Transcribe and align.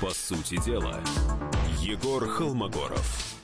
По 0.00 0.10
сути 0.10 0.62
дела, 0.62 1.00
Егор 1.80 2.28
Холмогоров. 2.28 3.34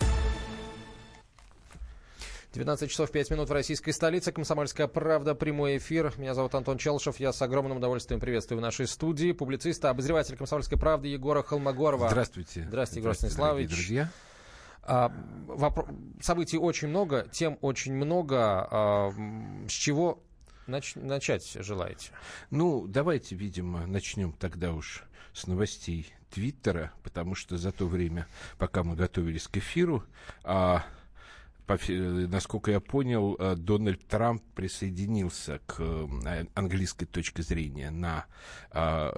19 2.52 2.90
часов 2.90 3.10
5 3.10 3.30
минут 3.30 3.48
в 3.48 3.52
российской 3.52 3.92
столице. 3.92 4.32
Комсомольская 4.32 4.86
правда. 4.86 5.34
Прямой 5.34 5.78
эфир. 5.78 6.12
Меня 6.18 6.34
зовут 6.34 6.54
Антон 6.54 6.76
Челшев. 6.76 7.18
Я 7.18 7.32
с 7.32 7.40
огромным 7.40 7.78
удовольствием 7.78 8.20
приветствую 8.20 8.58
в 8.58 8.60
нашей 8.60 8.86
студии 8.86 9.32
публициста, 9.32 9.88
обозреватель 9.88 10.36
Комсомольской 10.36 10.78
правды 10.78 11.08
Егора 11.08 11.42
Холмогорова. 11.42 12.10
Здравствуйте. 12.10 12.66
Здравствуйте, 12.68 13.00
Егор 13.00 13.14
Станиславович. 13.14 13.70
друзья. 13.70 14.10
А, 14.82 15.10
вопро... 15.46 15.88
Событий 16.20 16.58
очень 16.58 16.88
много, 16.88 17.26
тем 17.32 17.56
очень 17.62 17.94
много. 17.94 18.68
А, 18.70 19.12
с 19.66 19.72
чего 19.72 20.22
нач... 20.66 20.96
начать 20.96 21.50
желаете? 21.60 22.10
Ну, 22.50 22.86
давайте, 22.86 23.36
видимо, 23.36 23.86
начнем 23.86 24.32
тогда 24.32 24.74
уж 24.74 25.04
с 25.32 25.46
новостей 25.46 26.12
Твиттера, 26.30 26.92
потому 27.02 27.34
что 27.34 27.58
за 27.58 27.72
то 27.72 27.86
время, 27.86 28.26
пока 28.58 28.82
мы 28.82 28.96
готовились 28.96 29.48
к 29.48 29.58
эфиру, 29.58 30.04
а 30.44 30.84
насколько 31.68 32.70
я 32.70 32.80
понял, 32.80 33.36
э, 33.38 33.54
Дональд 33.56 34.06
Трамп 34.06 34.42
присоединился 34.54 35.60
к 35.66 35.76
э, 35.78 36.44
английской 36.54 37.06
точке 37.06 37.42
зрения 37.42 37.90
на 37.90 38.26
а, 38.70 39.12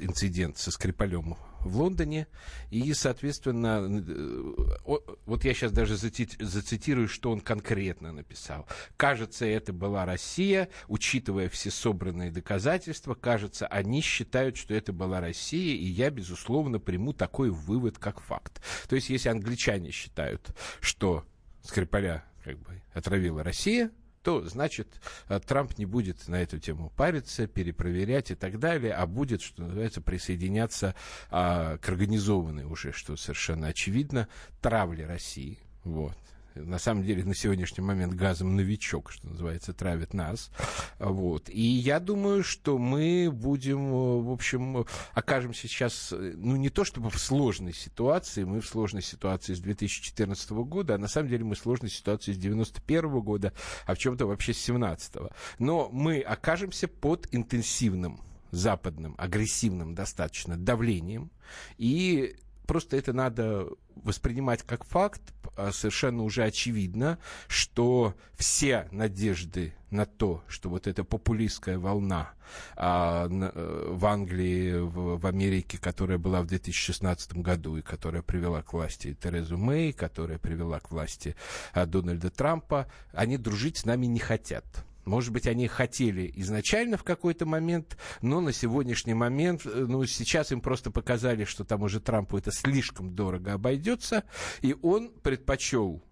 инцидент 0.00 0.56
со 0.58 0.70
Скрипалем 0.70 1.36
в 1.66 1.76
Лондоне. 1.76 2.26
И, 2.70 2.92
соответственно, 2.94 3.86
э, 3.88 4.98
вот 5.26 5.44
я 5.44 5.54
сейчас 5.54 5.72
даже 5.72 5.96
зацитирую, 5.96 7.08
что 7.08 7.30
он 7.30 7.40
конкретно 7.40 8.12
написал. 8.12 8.66
Кажется, 8.96 9.46
это 9.46 9.72
была 9.72 10.04
Россия, 10.04 10.68
учитывая 10.88 11.48
все 11.48 11.70
собранные 11.70 12.30
доказательства, 12.30 13.14
кажется, 13.14 13.66
они 13.66 14.00
считают, 14.00 14.56
что 14.56 14.74
это 14.74 14.92
была 14.92 15.20
Россия, 15.20 15.74
и 15.76 15.84
я, 15.84 16.10
безусловно, 16.10 16.78
приму 16.78 17.12
такой 17.12 17.50
вывод 17.50 17.98
как 17.98 18.20
факт. 18.20 18.62
То 18.88 18.96
есть, 18.96 19.10
если 19.10 19.28
англичане 19.28 19.90
считают, 19.90 20.54
что 20.80 21.24
Скрипаля 21.62 22.24
как 22.44 22.58
бы 22.58 22.80
отравила 22.94 23.42
Россия, 23.42 23.90
то, 24.26 24.42
значит, 24.42 24.88
э, 25.28 25.38
Трамп 25.38 25.78
не 25.78 25.86
будет 25.86 26.26
на 26.26 26.42
эту 26.42 26.58
тему 26.58 26.92
париться, 26.96 27.46
перепроверять 27.46 28.32
и 28.32 28.34
так 28.34 28.58
далее, 28.58 28.92
а 28.92 29.06
будет, 29.06 29.40
что 29.40 29.62
называется, 29.62 30.00
присоединяться 30.00 30.96
а, 31.30 31.78
к 31.78 31.88
организованной 31.88 32.64
уже, 32.64 32.90
что 32.90 33.16
совершенно 33.16 33.68
очевидно, 33.68 34.26
травле 34.60 35.06
России. 35.06 35.60
Вот 35.84 36.18
на 36.56 36.78
самом 36.78 37.04
деле 37.04 37.24
на 37.24 37.34
сегодняшний 37.34 37.82
момент 37.82 38.14
газом 38.14 38.56
новичок, 38.56 39.10
что 39.10 39.28
называется, 39.28 39.72
травит 39.72 40.14
нас. 40.14 40.50
Вот. 40.98 41.48
И 41.48 41.60
я 41.60 42.00
думаю, 42.00 42.42
что 42.42 42.78
мы 42.78 43.30
будем, 43.32 43.90
в 43.90 44.30
общем, 44.30 44.86
окажемся 45.12 45.68
сейчас, 45.68 46.12
ну, 46.12 46.56
не 46.56 46.70
то 46.70 46.84
чтобы 46.84 47.10
в 47.10 47.18
сложной 47.18 47.72
ситуации, 47.72 48.44
мы 48.44 48.60
в 48.60 48.66
сложной 48.66 49.02
ситуации 49.02 49.54
с 49.54 49.60
2014 49.60 50.50
года, 50.50 50.94
а 50.94 50.98
на 50.98 51.08
самом 51.08 51.28
деле 51.28 51.44
мы 51.44 51.54
в 51.54 51.58
сложной 51.58 51.90
ситуации 51.90 52.32
с 52.32 52.38
91 52.38 53.20
года, 53.20 53.52
а 53.86 53.94
в 53.94 53.98
чем-то 53.98 54.26
вообще 54.26 54.52
с 54.54 54.58
17 54.58 55.16
-го. 55.16 55.32
Но 55.58 55.88
мы 55.90 56.20
окажемся 56.20 56.88
под 56.88 57.28
интенсивным 57.32 58.20
западным, 58.50 59.14
агрессивным 59.18 59.94
достаточно 59.94 60.56
давлением, 60.56 61.30
и 61.78 62.36
просто 62.66 62.96
это 62.96 63.12
надо 63.12 63.66
воспринимать 63.94 64.62
как 64.62 64.84
факт, 64.84 65.22
а 65.56 65.72
совершенно 65.72 66.22
уже 66.22 66.44
очевидно, 66.44 67.18
что 67.48 68.14
все 68.34 68.88
надежды 68.90 69.74
на 69.90 70.04
то, 70.04 70.42
что 70.48 70.68
вот 70.68 70.86
эта 70.86 71.04
популистская 71.04 71.78
волна 71.78 72.30
а, 72.76 73.28
э, 73.28 73.88
в 73.90 74.04
Англии, 74.04 74.78
в, 74.78 75.18
в 75.18 75.26
Америке, 75.26 75.78
которая 75.78 76.18
была 76.18 76.42
в 76.42 76.46
2016 76.46 77.34
году 77.34 77.76
и 77.76 77.82
которая 77.82 78.22
привела 78.22 78.62
к 78.62 78.72
власти 78.72 79.16
Терезу 79.20 79.56
Мэй, 79.56 79.92
которая 79.92 80.38
привела 80.38 80.80
к 80.80 80.90
власти 80.90 81.36
а, 81.72 81.86
Дональда 81.86 82.30
Трампа, 82.30 82.90
они 83.12 83.38
дружить 83.38 83.78
с 83.78 83.84
нами 83.84 84.06
не 84.06 84.18
хотят. 84.18 84.64
Может 85.06 85.32
быть, 85.32 85.46
они 85.46 85.68
хотели 85.68 86.30
изначально 86.34 86.96
в 86.98 87.04
какой-то 87.04 87.46
момент, 87.46 87.96
но 88.22 88.40
на 88.40 88.52
сегодняшний 88.52 89.14
момент, 89.14 89.64
э, 89.64 89.86
ну, 89.88 90.04
сейчас 90.04 90.50
им 90.50 90.60
просто 90.60 90.90
показали, 90.90 91.44
что 91.44 91.64
там 91.64 91.82
уже 91.82 92.00
Трампу 92.00 92.36
это 92.36 92.50
слишком 92.50 93.14
дорого 93.14 93.54
обойдется, 93.54 94.24
и 94.60 94.76
он 94.82 95.10
предпочел 95.22 96.02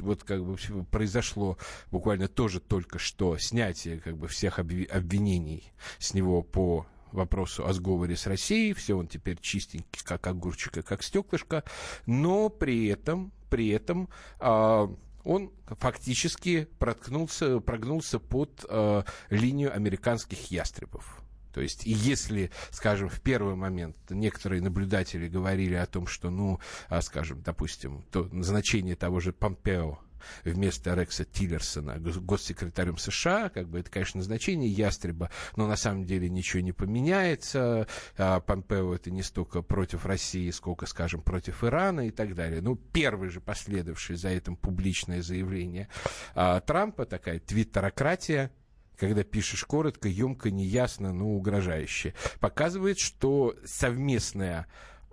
вот 0.00 0.24
как 0.24 0.42
бы 0.44 0.56
произошло 0.90 1.58
буквально 1.90 2.28
тоже 2.28 2.60
только 2.60 2.98
что 2.98 3.36
снятие 3.38 4.00
как 4.00 4.16
бы 4.16 4.28
всех 4.28 4.58
обвинений 4.58 5.72
с 5.98 6.14
него 6.14 6.42
по 6.42 6.86
вопросу 7.12 7.66
о 7.66 7.72
сговоре 7.72 8.16
с 8.16 8.26
Россией, 8.26 8.72
все 8.72 8.96
он 8.96 9.08
теперь 9.08 9.38
чистенький, 9.40 10.02
как 10.04 10.26
огурчик 10.26 10.78
и 10.78 10.82
как 10.82 11.02
стеклышко, 11.02 11.64
но 12.06 12.48
при 12.48 12.86
этом, 12.86 13.32
при 13.50 13.68
этом 13.68 14.08
а, 14.38 14.88
он 15.24 15.50
фактически 15.66 16.68
проткнулся, 16.78 17.60
прогнулся 17.60 18.18
под 18.18 18.64
э, 18.68 19.02
линию 19.30 19.74
американских 19.74 20.50
ястребов. 20.50 21.24
То 21.54 21.60
есть, 21.60 21.86
и 21.86 21.92
если, 21.92 22.50
скажем, 22.70 23.08
в 23.08 23.20
первый 23.20 23.54
момент 23.54 23.96
некоторые 24.10 24.60
наблюдатели 24.60 25.28
говорили 25.28 25.74
о 25.74 25.86
том, 25.86 26.08
что, 26.08 26.28
ну, 26.28 26.58
а, 26.88 27.00
скажем, 27.00 27.42
допустим, 27.42 28.02
то 28.10 28.28
назначение 28.32 28.96
того 28.96 29.20
же 29.20 29.32
Помпео 29.32 30.00
вместо 30.44 30.94
Рекса 30.94 31.24
Тиллерсона 31.24 31.98
госсекретарем 31.98 32.98
США. 32.98 33.48
Как 33.48 33.68
бы 33.68 33.80
это, 33.80 33.90
конечно, 33.90 34.18
назначение 34.18 34.70
ястреба, 34.70 35.30
но 35.56 35.66
на 35.66 35.76
самом 35.76 36.04
деле 36.04 36.28
ничего 36.28 36.62
не 36.62 36.72
поменяется. 36.72 37.86
А 38.16 38.40
Помпео 38.40 38.94
это 38.94 39.10
не 39.10 39.22
столько 39.22 39.62
против 39.62 40.06
России, 40.06 40.50
сколько, 40.50 40.86
скажем, 40.86 41.22
против 41.22 41.64
Ирана 41.64 42.06
и 42.06 42.10
так 42.10 42.34
далее. 42.34 42.60
Ну, 42.60 42.76
первый 42.76 43.28
же 43.28 43.40
последовавший 43.40 44.16
за 44.16 44.28
этим 44.28 44.56
публичное 44.56 45.22
заявление 45.22 45.88
а, 46.34 46.60
Трампа, 46.60 47.06
такая 47.06 47.38
твиттерократия, 47.38 48.50
когда 48.98 49.24
пишешь 49.24 49.64
коротко, 49.64 50.08
емко, 50.08 50.50
неясно, 50.50 51.12
но 51.12 51.28
угрожающе, 51.28 52.14
показывает, 52.40 52.98
что 52.98 53.56
совместная 53.64 54.66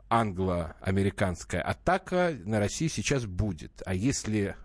англо-американская 0.09 1.61
атака 1.61 2.35
на 2.43 2.59
Россию 2.59 2.89
сейчас 2.89 3.25
будет. 3.25 3.81
А 3.85 3.93
если 3.93 4.55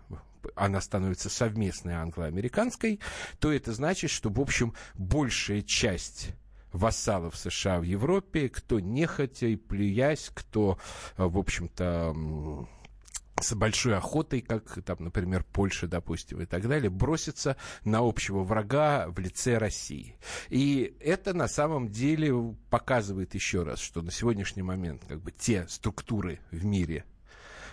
она 0.55 0.81
становится 0.81 1.29
совместной 1.29 1.93
англо-американской, 1.93 2.99
то 3.39 3.51
это 3.51 3.73
значит, 3.73 4.09
что, 4.09 4.29
в 4.29 4.39
общем, 4.39 4.73
большая 4.95 5.61
часть 5.61 6.29
вассалов 6.71 7.35
США 7.37 7.79
в 7.79 7.83
Европе, 7.83 8.49
кто 8.49 8.79
нехотя 8.79 9.47
и 9.47 9.55
плюясь, 9.55 10.31
кто, 10.33 10.77
в 11.17 11.37
общем-то, 11.37 12.67
с 13.39 13.53
большой 13.53 13.95
охотой, 13.95 14.41
как 14.41 14.81
там, 14.83 14.97
например, 14.99 15.45
Польша, 15.51 15.87
допустим, 15.87 16.41
и 16.41 16.45
так 16.45 16.67
далее, 16.67 16.89
бросится 16.89 17.55
на 17.83 17.99
общего 17.99 18.43
врага 18.43 19.07
в 19.09 19.19
лице 19.19 19.57
России. 19.57 20.15
И 20.49 20.95
это 20.99 21.33
на 21.33 21.47
самом 21.47 21.89
деле 21.89 22.33
показывает 22.69 23.35
еще 23.35 23.63
раз, 23.63 23.79
что 23.79 24.01
на 24.01 24.11
сегодняшний 24.11 24.63
момент 24.63 25.03
как 25.07 25.21
бы 25.21 25.31
те 25.31 25.67
структуры 25.69 26.39
в 26.51 26.65
мире, 26.65 27.05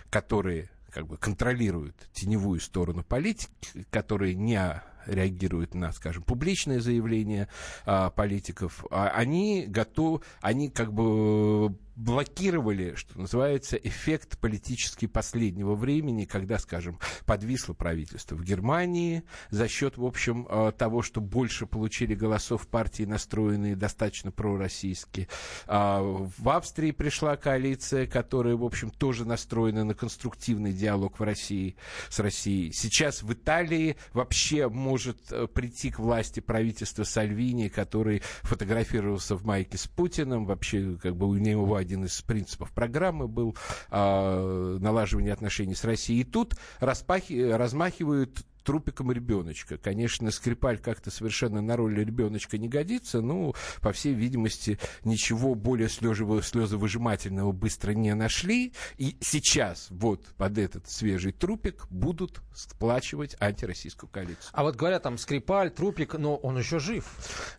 которые 0.09 0.69
как 0.95 1.07
бы 1.07 1.17
контролируют 1.17 1.93
теневую 2.13 2.61
сторону 2.61 3.03
политики, 3.03 3.85
которые 3.89 4.33
не 4.33 4.81
реагируют 5.05 5.73
на, 5.73 5.91
скажем, 5.91 6.23
публичные 6.23 6.79
заявления 6.79 7.49
а, 7.85 8.09
политиков, 8.11 8.85
а, 8.89 9.09
они 9.09 9.65
готовы, 9.67 10.21
они 10.39 10.69
как 10.69 10.93
бы 10.93 11.75
блокировали, 11.95 12.95
что 12.95 13.19
называется, 13.19 13.77
эффект 13.77 14.37
политический 14.39 15.07
последнего 15.07 15.75
времени, 15.75 16.25
когда, 16.25 16.59
скажем, 16.59 16.99
подвисло 17.25 17.73
правительство 17.73 18.35
в 18.35 18.43
Германии 18.43 19.23
за 19.49 19.67
счет, 19.67 19.97
в 19.97 20.05
общем, 20.05 20.47
э, 20.49 20.71
того, 20.77 21.01
что 21.01 21.21
больше 21.21 21.65
получили 21.65 22.13
голосов 22.13 22.67
партии, 22.67 23.03
настроенные 23.03 23.75
достаточно 23.75 24.31
пророссийски. 24.31 25.29
А 25.67 26.01
в 26.01 26.49
Австрии 26.49 26.91
пришла 26.91 27.37
коалиция, 27.37 28.07
которая, 28.07 28.55
в 28.55 28.63
общем, 28.63 28.89
тоже 28.89 29.25
настроена 29.25 29.83
на 29.83 29.93
конструктивный 29.93 30.73
диалог 30.73 31.19
в 31.19 31.23
России, 31.23 31.75
с 32.09 32.19
Россией. 32.19 32.73
Сейчас 32.73 33.23
в 33.23 33.31
Италии 33.31 33.95
вообще 34.13 34.67
может 34.67 35.31
э, 35.31 35.47
прийти 35.47 35.91
к 35.91 35.99
власти 35.99 36.41
правительство 36.41 37.03
Сальвини, 37.03 37.69
который 37.69 38.21
фотографировался 38.41 39.35
в 39.35 39.45
майке 39.45 39.77
с 39.77 39.87
Путиным, 39.87 40.45
вообще 40.45 40.97
как 41.01 41.15
бы 41.15 41.27
у 41.27 41.35
него 41.35 41.77
один 41.85 42.03
из 42.03 42.21
принципов 42.21 42.71
программы 42.71 43.27
был 43.27 43.55
э, 43.91 44.77
налаживание 44.81 45.31
отношений 45.31 45.75
с 45.75 45.83
Россией. 45.83 46.21
И 46.21 46.23
тут 46.23 46.55
распахи, 46.79 47.51
размахивают 47.51 48.45
трупиком 48.65 49.11
ребеночка. 49.11 49.77
Конечно, 49.77 50.31
Скрипаль 50.31 50.79
как-то 50.79 51.11
совершенно 51.11 51.61
на 51.61 51.77
роль 51.77 51.97
ребеночка 51.97 52.57
не 52.57 52.67
годится, 52.67 53.21
но, 53.21 53.53
по 53.81 53.93
всей 53.93 54.13
видимости, 54.13 54.79
ничего 55.03 55.55
более 55.55 55.87
слезовыжимательного 55.87 57.51
быстро 57.51 57.91
не 57.91 58.13
нашли. 58.15 58.73
И 58.97 59.15
сейчас 59.21 59.87
вот 59.89 60.25
под 60.37 60.57
этот 60.57 60.89
свежий 60.89 61.31
трупик 61.31 61.87
будут 61.89 62.41
сплачивать 62.53 63.37
антироссийскую 63.39 64.09
коалицию. 64.09 64.49
А 64.51 64.63
вот 64.63 64.75
говорят, 64.75 65.03
там 65.03 65.17
Скрипаль, 65.17 65.69
трупик, 65.69 66.15
но 66.15 66.35
он 66.35 66.57
еще 66.57 66.79
жив. 66.79 67.05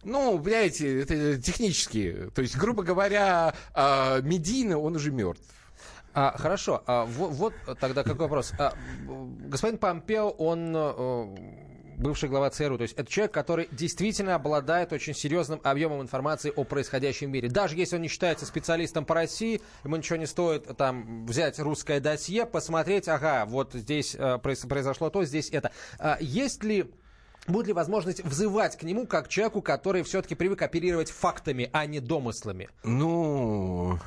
Ну, 0.02 0.38
понимаете, 0.38 1.00
это 1.00 1.40
технически. 1.40 2.30
То 2.34 2.42
есть, 2.42 2.56
грубо 2.56 2.82
говоря, 2.82 3.54
а, 3.72 4.20
медийно 4.20 4.78
он 4.78 4.96
уже 4.96 5.12
мертв. 5.12 5.44
А, 6.16 6.34
хорошо, 6.38 6.82
а, 6.86 7.04
вот, 7.04 7.32
вот 7.32 7.52
тогда 7.78 8.02
какой 8.02 8.22
вопрос. 8.22 8.54
А, 8.58 8.72
господин 9.06 9.78
Помпео, 9.78 10.30
он 10.30 10.72
а, 10.74 11.34
бывший 11.98 12.30
глава 12.30 12.48
ЦРУ, 12.48 12.78
то 12.78 12.82
есть 12.84 12.94
это 12.94 13.10
человек, 13.10 13.34
который 13.34 13.68
действительно 13.70 14.34
обладает 14.34 14.94
очень 14.94 15.12
серьезным 15.14 15.60
объемом 15.62 16.00
информации 16.00 16.50
о 16.56 16.64
происходящем 16.64 17.28
в 17.28 17.32
мире. 17.32 17.50
Даже 17.50 17.76
если 17.76 17.96
он 17.96 18.02
не 18.02 18.08
считается 18.08 18.46
специалистом 18.46 19.04
по 19.04 19.14
России, 19.14 19.60
ему 19.84 19.96
ничего 19.96 20.16
не 20.16 20.24
стоит 20.24 20.74
там 20.78 21.26
взять 21.26 21.58
русское 21.58 22.00
досье, 22.00 22.46
посмотреть, 22.46 23.08
ага, 23.08 23.44
вот 23.44 23.74
здесь 23.74 24.16
а, 24.18 24.38
произошло 24.38 25.10
то, 25.10 25.22
здесь 25.22 25.50
это. 25.50 25.70
А, 25.98 26.16
есть 26.18 26.64
ли 26.64 26.90
Будет 27.46 27.68
ли 27.68 27.72
возможность 27.74 28.24
взывать 28.24 28.76
к 28.76 28.82
нему 28.82 29.06
как 29.06 29.28
человеку, 29.28 29.62
который 29.62 30.02
все-таки 30.02 30.34
привык 30.34 30.62
оперировать 30.62 31.12
фактами, 31.12 31.70
а 31.72 31.86
не 31.86 32.00
домыслами? 32.00 32.68
Ну, 32.82 34.00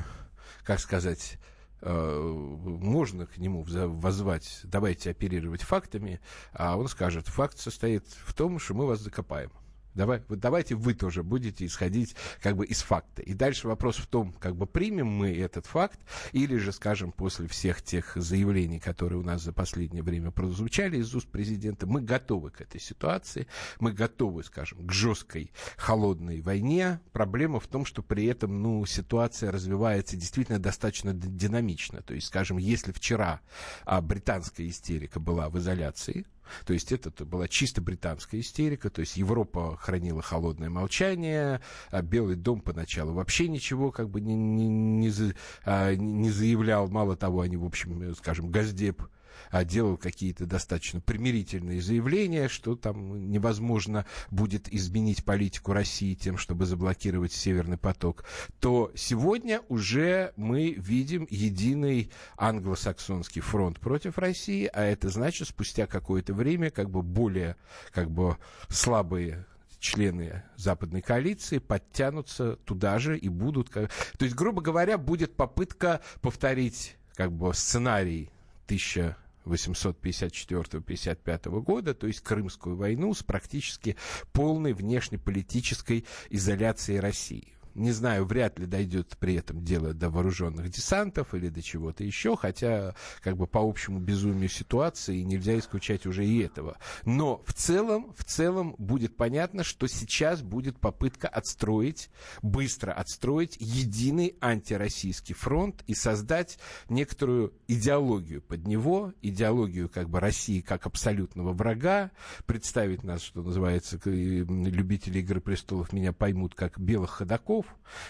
как 0.65 0.81
сказать, 0.81 1.37
Э, 1.58 1.58
можно 1.81 3.25
к 3.25 3.37
нему 3.37 3.63
возвать, 3.63 4.61
давайте 4.63 5.11
оперировать 5.11 5.61
фактами, 5.61 6.19
а 6.53 6.77
он 6.77 6.87
скажет, 6.87 7.27
факт 7.27 7.57
состоит 7.57 8.05
в 8.07 8.33
том, 8.33 8.59
что 8.59 8.73
мы 8.73 8.85
вас 8.85 8.99
закопаем. 8.99 9.51
Давай, 9.95 10.21
вот 10.27 10.39
давайте 10.39 10.75
вы 10.75 10.93
тоже 10.93 11.23
будете 11.23 11.65
исходить 11.65 12.15
как 12.41 12.55
бы 12.55 12.65
из 12.65 12.81
факта. 12.81 13.21
И 13.21 13.33
дальше 13.33 13.67
вопрос 13.67 13.97
в 13.97 14.07
том, 14.07 14.33
как 14.33 14.55
бы 14.55 14.65
примем 14.65 15.07
мы 15.07 15.35
этот 15.35 15.65
факт, 15.65 15.99
или 16.31 16.57
же, 16.57 16.71
скажем, 16.71 17.11
после 17.11 17.47
всех 17.47 17.81
тех 17.81 18.13
заявлений, 18.15 18.79
которые 18.79 19.19
у 19.19 19.23
нас 19.23 19.41
за 19.41 19.51
последнее 19.51 20.03
время 20.03 20.31
прозвучали 20.31 20.97
из 20.97 21.13
уст 21.15 21.27
президента, 21.27 21.87
мы 21.87 22.01
готовы 22.01 22.51
к 22.51 22.61
этой 22.61 22.79
ситуации, 22.79 23.47
мы 23.79 23.91
готовы, 23.91 24.43
скажем, 24.43 24.85
к 24.85 24.91
жесткой 24.91 25.51
холодной 25.75 26.41
войне. 26.41 26.99
Проблема 27.11 27.59
в 27.59 27.67
том, 27.67 27.85
что 27.85 28.03
при 28.03 28.25
этом, 28.25 28.61
ну, 28.61 28.85
ситуация 28.85 29.51
развивается 29.51 30.15
действительно 30.15 30.59
достаточно 30.59 31.13
динамично. 31.13 32.01
То 32.01 32.13
есть, 32.13 32.27
скажем, 32.27 32.57
если 32.57 32.91
вчера 32.91 33.41
а, 33.85 34.01
британская 34.01 34.67
истерика 34.67 35.19
была 35.19 35.49
в 35.49 35.57
изоляции, 35.57 36.25
то 36.65 36.73
есть 36.73 36.91
это 36.91 37.25
была 37.25 37.47
чисто 37.47 37.81
британская 37.81 38.39
истерика, 38.39 38.89
то 38.89 39.01
есть 39.01 39.17
Европа 39.17 39.77
хранила 39.77 40.21
холодное 40.21 40.69
молчание, 40.69 41.61
а 41.91 42.01
Белый 42.01 42.35
дом 42.35 42.61
поначалу 42.61 43.13
вообще 43.13 43.47
ничего 43.47 43.91
как 43.91 44.09
бы 44.09 44.21
не, 44.21 44.35
не, 44.35 44.67
не, 44.67 45.33
а, 45.65 45.95
не 45.95 46.29
заявлял, 46.29 46.87
мало 46.87 47.15
того, 47.15 47.41
они, 47.41 47.57
в 47.57 47.65
общем, 47.65 48.15
скажем, 48.15 48.49
Газдеп 48.49 49.03
а, 49.51 49.63
делал 49.63 49.97
какие-то 49.97 50.45
достаточно 50.45 51.01
примирительные 51.01 51.81
заявления, 51.81 52.47
что 52.47 52.75
там 52.75 53.31
невозможно 53.31 54.05
будет 54.31 54.71
изменить 54.73 55.23
политику 55.23 55.73
России 55.73 56.13
тем, 56.13 56.37
чтобы 56.37 56.65
заблокировать 56.65 57.33
Северный 57.33 57.77
поток, 57.77 58.25
то 58.59 58.91
сегодня 58.95 59.61
уже 59.69 60.33
мы 60.35 60.71
видим 60.73 61.27
единый 61.29 62.11
англосаксонский 62.37 63.41
фронт 63.41 63.79
против 63.79 64.17
России, 64.17 64.69
а 64.71 64.83
это 64.83 65.09
значит, 65.09 65.47
спустя 65.47 65.85
какое-то 65.87 66.33
время 66.33 66.69
как 66.69 66.89
бы 66.89 67.01
более 67.01 67.55
как 67.91 68.11
бы 68.11 68.37
слабые 68.69 69.45
члены 69.79 70.43
западной 70.55 71.01
коалиции 71.01 71.57
подтянутся 71.57 72.57
туда 72.57 72.99
же 72.99 73.17
и 73.17 73.29
будут... 73.29 73.69
То 73.71 73.89
есть, 74.19 74.35
грубо 74.35 74.61
говоря, 74.61 74.97
будет 74.97 75.35
попытка 75.35 76.01
повторить 76.21 76.97
как 77.15 77.31
бы 77.31 77.53
сценарий 77.53 78.29
1000 78.65 79.15
854-55 79.45 81.61
года, 81.61 81.93
то 81.93 82.07
есть 82.07 82.21
Крымскую 82.21 82.75
войну 82.75 83.13
с 83.13 83.23
практически 83.23 83.95
полной 84.31 84.73
внешнеполитической 84.73 86.05
изоляцией 86.29 86.99
России 86.99 87.58
не 87.79 87.91
знаю, 87.91 88.25
вряд 88.25 88.59
ли 88.59 88.65
дойдет 88.65 89.17
при 89.19 89.35
этом 89.35 89.63
дело 89.63 89.93
до 89.93 90.09
вооруженных 90.09 90.69
десантов 90.69 91.33
или 91.33 91.49
до 91.49 91.61
чего-то 91.61 92.03
еще, 92.03 92.35
хотя 92.35 92.93
как 93.21 93.37
бы 93.37 93.47
по 93.47 93.59
общему 93.59 93.99
безумию 93.99 94.49
ситуации 94.49 95.21
нельзя 95.21 95.57
исключать 95.57 96.05
уже 96.05 96.25
и 96.25 96.39
этого. 96.39 96.77
Но 97.05 97.41
в 97.45 97.53
целом, 97.53 98.13
в 98.17 98.23
целом 98.23 98.75
будет 98.77 99.15
понятно, 99.15 99.63
что 99.63 99.87
сейчас 99.87 100.41
будет 100.41 100.79
попытка 100.79 101.27
отстроить, 101.27 102.09
быстро 102.41 102.91
отстроить 102.91 103.57
единый 103.59 104.35
антироссийский 104.41 105.35
фронт 105.35 105.83
и 105.87 105.95
создать 105.95 106.59
некоторую 106.89 107.53
идеологию 107.67 108.41
под 108.41 108.67
него, 108.67 109.13
идеологию 109.21 109.89
как 109.89 110.09
бы 110.09 110.19
России 110.19 110.61
как 110.61 110.85
абсолютного 110.85 111.53
врага, 111.53 112.11
представить 112.45 113.03
нас, 113.03 113.21
что 113.21 113.41
называется, 113.41 113.99
любители 114.05 115.19
«Игры 115.19 115.41
престолов» 115.41 115.93
меня 115.93 116.13
поймут, 116.13 116.55
как 116.55 116.79
белых 116.79 117.11
ходаков, 117.11 117.65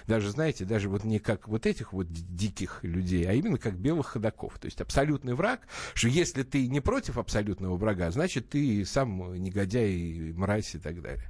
даже, 0.08 0.32
знаете, 0.32 0.66
даже 0.66 0.90
вот 0.90 1.04
не 1.04 1.20
как 1.20 1.48
вот 1.48 1.66
этих 1.66 1.94
вот 1.94 2.08
диких 2.12 2.84
людей, 2.84 3.28
а 3.30 3.34
именно 3.34 3.58
как 3.58 3.76
белых 3.76 4.08
ходаков. 4.08 4.58
То 4.60 4.66
есть 4.66 4.82
абсолютный 4.82 5.34
враг, 5.34 5.62
что 5.94 6.08
если 6.08 6.44
ты 6.44 6.68
не 6.68 6.80
против 6.82 7.18
абсолютного 7.18 7.76
врага, 7.76 8.12
значит, 8.12 8.50
ты 8.50 8.86
сам 8.86 9.34
негодяй, 9.36 10.34
мразь 10.36 10.76
и 10.76 10.80
так 10.80 11.02
далее. 11.02 11.30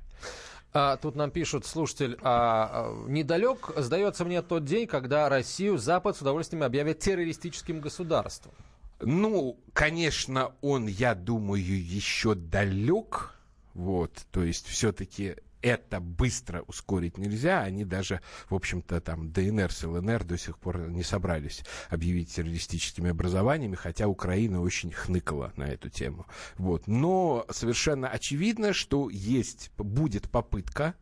А, 0.72 0.98
тут 0.98 1.16
нам 1.16 1.32
пишут, 1.32 1.66
слушатель, 1.66 2.18
а, 2.22 2.70
а, 2.72 3.10
недалек, 3.10 3.72
сдается 3.76 4.24
мне 4.24 4.42
тот 4.42 4.66
день, 4.66 4.86
когда 4.86 5.28
Россию 5.28 5.80
Запад 5.80 6.16
с 6.16 6.22
удовольствием 6.22 6.64
объявит 6.64 7.00
террористическим 7.00 7.82
государством. 7.82 8.54
Ну, 9.02 9.58
конечно, 9.74 10.54
он, 10.62 10.88
я 10.88 11.16
думаю, 11.16 11.64
еще 11.64 12.36
далек. 12.36 13.36
Вот, 13.74 14.12
то 14.32 14.44
есть 14.44 14.68
все-таки 14.68 15.38
это 15.62 16.00
быстро 16.00 16.62
ускорить 16.62 17.18
нельзя. 17.18 17.62
Они 17.62 17.86
даже, 17.86 18.22
в 18.50 18.56
общем-то, 18.56 19.02
там 19.02 19.32
ДНР 19.32 19.72
с 19.72 19.84
ЛНР 19.84 20.24
до 20.24 20.38
сих 20.38 20.58
пор 20.58 20.90
не 20.90 21.04
собрались 21.04 21.64
объявить 21.90 22.34
террористическими 22.34 23.10
образованиями, 23.10 23.76
хотя 23.76 24.08
Украина 24.08 24.62
очень 24.62 24.92
хныкала 24.92 25.54
на 25.56 25.64
эту 25.64 25.90
тему. 25.90 26.26
Вот. 26.58 26.88
Но 26.88 27.46
совершенно 27.50 28.08
очевидно, 28.08 28.74
что 28.74 29.10
есть, 29.10 29.72
будет 29.78 30.30
попытка 30.30 30.96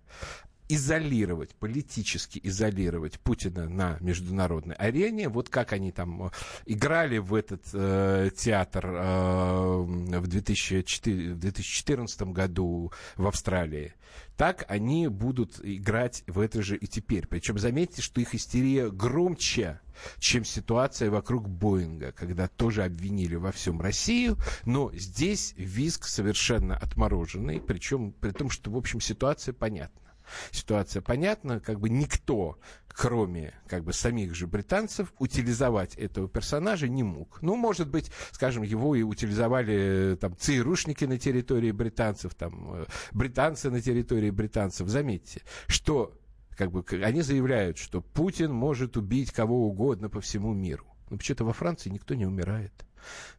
изолировать, 0.69 1.55
политически 1.55 2.39
изолировать 2.43 3.19
Путина 3.19 3.69
на 3.69 3.97
международной 4.01 4.75
арене. 4.75 5.29
Вот 5.29 5.49
как 5.49 5.73
они 5.73 5.91
там 5.91 6.27
э, 6.27 6.29
играли 6.65 7.17
в 7.17 7.33
этот 7.33 7.63
э, 7.73 8.29
театр 8.35 8.85
э, 8.85 10.19
в, 10.19 10.27
2004, 10.27 11.33
в 11.33 11.39
2014 11.39 12.21
году 12.23 12.91
в 13.15 13.27
Австралии. 13.27 13.93
Так 14.35 14.65
они 14.67 15.07
будут 15.07 15.59
играть 15.63 16.23
в 16.27 16.39
это 16.39 16.61
же 16.61 16.75
и 16.75 16.85
теперь. 16.87 17.27
Причем 17.27 17.57
заметьте, 17.57 18.01
что 18.01 18.21
их 18.21 18.35
истерия 18.35 18.89
громче, 18.89 19.79
чем 20.19 20.45
ситуация 20.45 21.09
вокруг 21.09 21.49
Боинга, 21.49 22.11
когда 22.11 22.47
тоже 22.47 22.83
обвинили 22.83 23.35
во 23.35 23.51
всем 23.51 23.81
Россию, 23.81 24.37
но 24.65 24.91
здесь 24.93 25.53
виск 25.57 26.05
совершенно 26.05 26.77
отмороженный, 26.77 27.59
причем 27.59 28.11
при 28.11 28.31
том, 28.31 28.49
что, 28.49 28.69
в 28.69 28.77
общем, 28.77 29.01
ситуация 29.01 29.53
понятна 29.53 30.06
ситуация 30.51 31.01
понятна, 31.01 31.59
как 31.59 31.79
бы 31.79 31.89
никто, 31.89 32.57
кроме 32.87 33.53
как 33.67 33.83
бы 33.83 33.93
самих 33.93 34.35
же 34.35 34.47
британцев, 34.47 35.13
утилизовать 35.19 35.95
этого 35.95 36.27
персонажа 36.27 36.87
не 36.87 37.03
мог. 37.03 37.41
Ну, 37.41 37.55
может 37.55 37.89
быть, 37.89 38.11
скажем, 38.31 38.63
его 38.63 38.95
и 38.95 39.03
утилизовали 39.03 40.17
там 40.19 40.35
ЦРУшники 40.37 41.05
на 41.05 41.17
территории 41.17 41.71
британцев, 41.71 42.33
там 42.33 42.73
э, 42.73 42.85
британцы 43.11 43.69
на 43.69 43.81
территории 43.81 44.31
британцев. 44.31 44.87
Заметьте, 44.87 45.43
что 45.67 46.13
как 46.57 46.71
бы 46.71 46.83
они 47.03 47.21
заявляют, 47.21 47.77
что 47.77 48.01
Путин 48.01 48.51
может 48.51 48.97
убить 48.97 49.31
кого 49.31 49.67
угодно 49.67 50.09
по 50.09 50.19
всему 50.21 50.53
миру. 50.53 50.85
Но 51.09 51.17
почему-то 51.17 51.45
во 51.45 51.53
Франции 51.53 51.89
никто 51.89 52.15
не 52.15 52.25
умирает. 52.25 52.86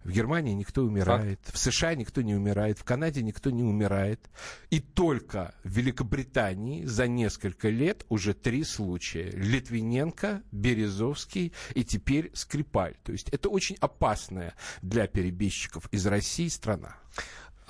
В 0.05 0.11
Германии 0.11 0.53
никто 0.53 0.83
умирает, 0.83 1.41
Факт. 1.43 1.55
в 1.55 1.59
США 1.59 1.95
никто 1.95 2.23
не 2.23 2.35
умирает, 2.35 2.79
в 2.79 2.85
Канаде 2.85 3.23
никто 3.23 3.51
не 3.51 3.63
умирает. 3.63 4.21
И 4.71 4.81
только 4.81 5.55
в 5.65 5.71
Великобритании 5.71 6.85
за 6.85 7.07
несколько 7.07 7.69
лет 7.69 8.07
уже 8.09 8.35
три 8.35 8.65
случая. 8.65 9.31
Литвиненко, 9.31 10.43
Березовский 10.53 11.53
и 11.75 11.85
теперь 11.85 12.31
Скрипаль. 12.35 12.97
То 13.03 13.13
есть 13.13 13.29
это 13.31 13.49
очень 13.49 13.77
опасная 13.81 14.55
для 14.83 15.07
перебежчиков 15.07 15.89
из 15.93 16.07
России 16.07 16.49
страна. 16.49 16.97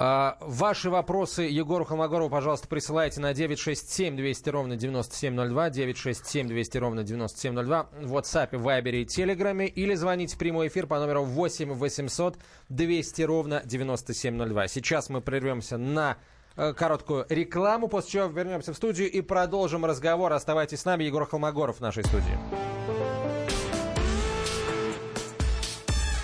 А, 0.01 0.37
ваши 0.41 0.91
вопросы 0.91 1.43
Егору 1.43 1.85
Холмогорову, 1.85 2.31
пожалуйста, 2.31 2.69
присылайте 2.69 3.21
на 3.21 3.35
967 3.35 4.15
200 4.17 4.49
ровно 4.49 4.77
9702, 4.77 5.71
967 5.71 6.47
200 6.47 6.79
ровно 6.79 7.03
9702, 7.03 7.89
в 8.07 8.17
WhatsApp, 8.17 8.51
Viber 8.53 8.93
и 8.93 9.05
Telegram, 9.05 9.67
или 9.67 9.95
звоните 9.95 10.37
в 10.37 10.39
прямой 10.39 10.69
эфир 10.69 10.87
по 10.87 11.01
номеру 11.01 11.25
8 11.25 11.73
800 11.73 12.39
200 12.69 13.23
ровно 13.23 13.63
9702. 13.65 14.69
Сейчас 14.69 15.09
мы 15.09 15.21
прервемся 15.21 15.79
на 15.79 16.17
э, 16.57 16.73
короткую 16.75 17.27
рекламу, 17.29 17.89
после 17.89 18.13
чего 18.13 18.27
вернемся 18.27 18.73
в 18.73 18.77
студию 18.77 19.11
и 19.11 19.21
продолжим 19.21 19.85
разговор. 19.85 20.33
Оставайтесь 20.33 20.79
с 20.81 20.85
нами, 20.85 21.03
Егор 21.03 21.27
Холмогоров 21.27 21.79
в 21.79 21.81
нашей 21.81 22.05
студии. 22.05 22.39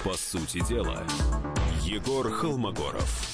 По 0.04 0.12
сути 0.12 0.64
дела, 0.69 1.02
Егор 1.83 2.31
Холмогоров 2.31 3.34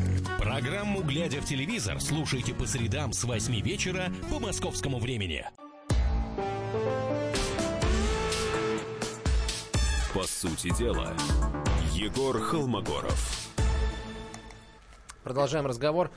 Программу 0.41 1.03
«Глядя 1.03 1.39
в 1.39 1.45
телевизор» 1.45 2.01
слушайте 2.01 2.55
по 2.55 2.65
средам 2.65 3.13
с 3.13 3.23
8 3.25 3.61
вечера 3.61 4.11
по 4.31 4.39
московскому 4.39 4.97
времени. 4.97 5.45
По 10.15 10.23
сути 10.23 10.75
дела, 10.75 11.13
Егор 11.93 12.41
Холмогоров. 12.41 13.49
Продолжаем 15.23 15.67
разговор. 15.67 16.09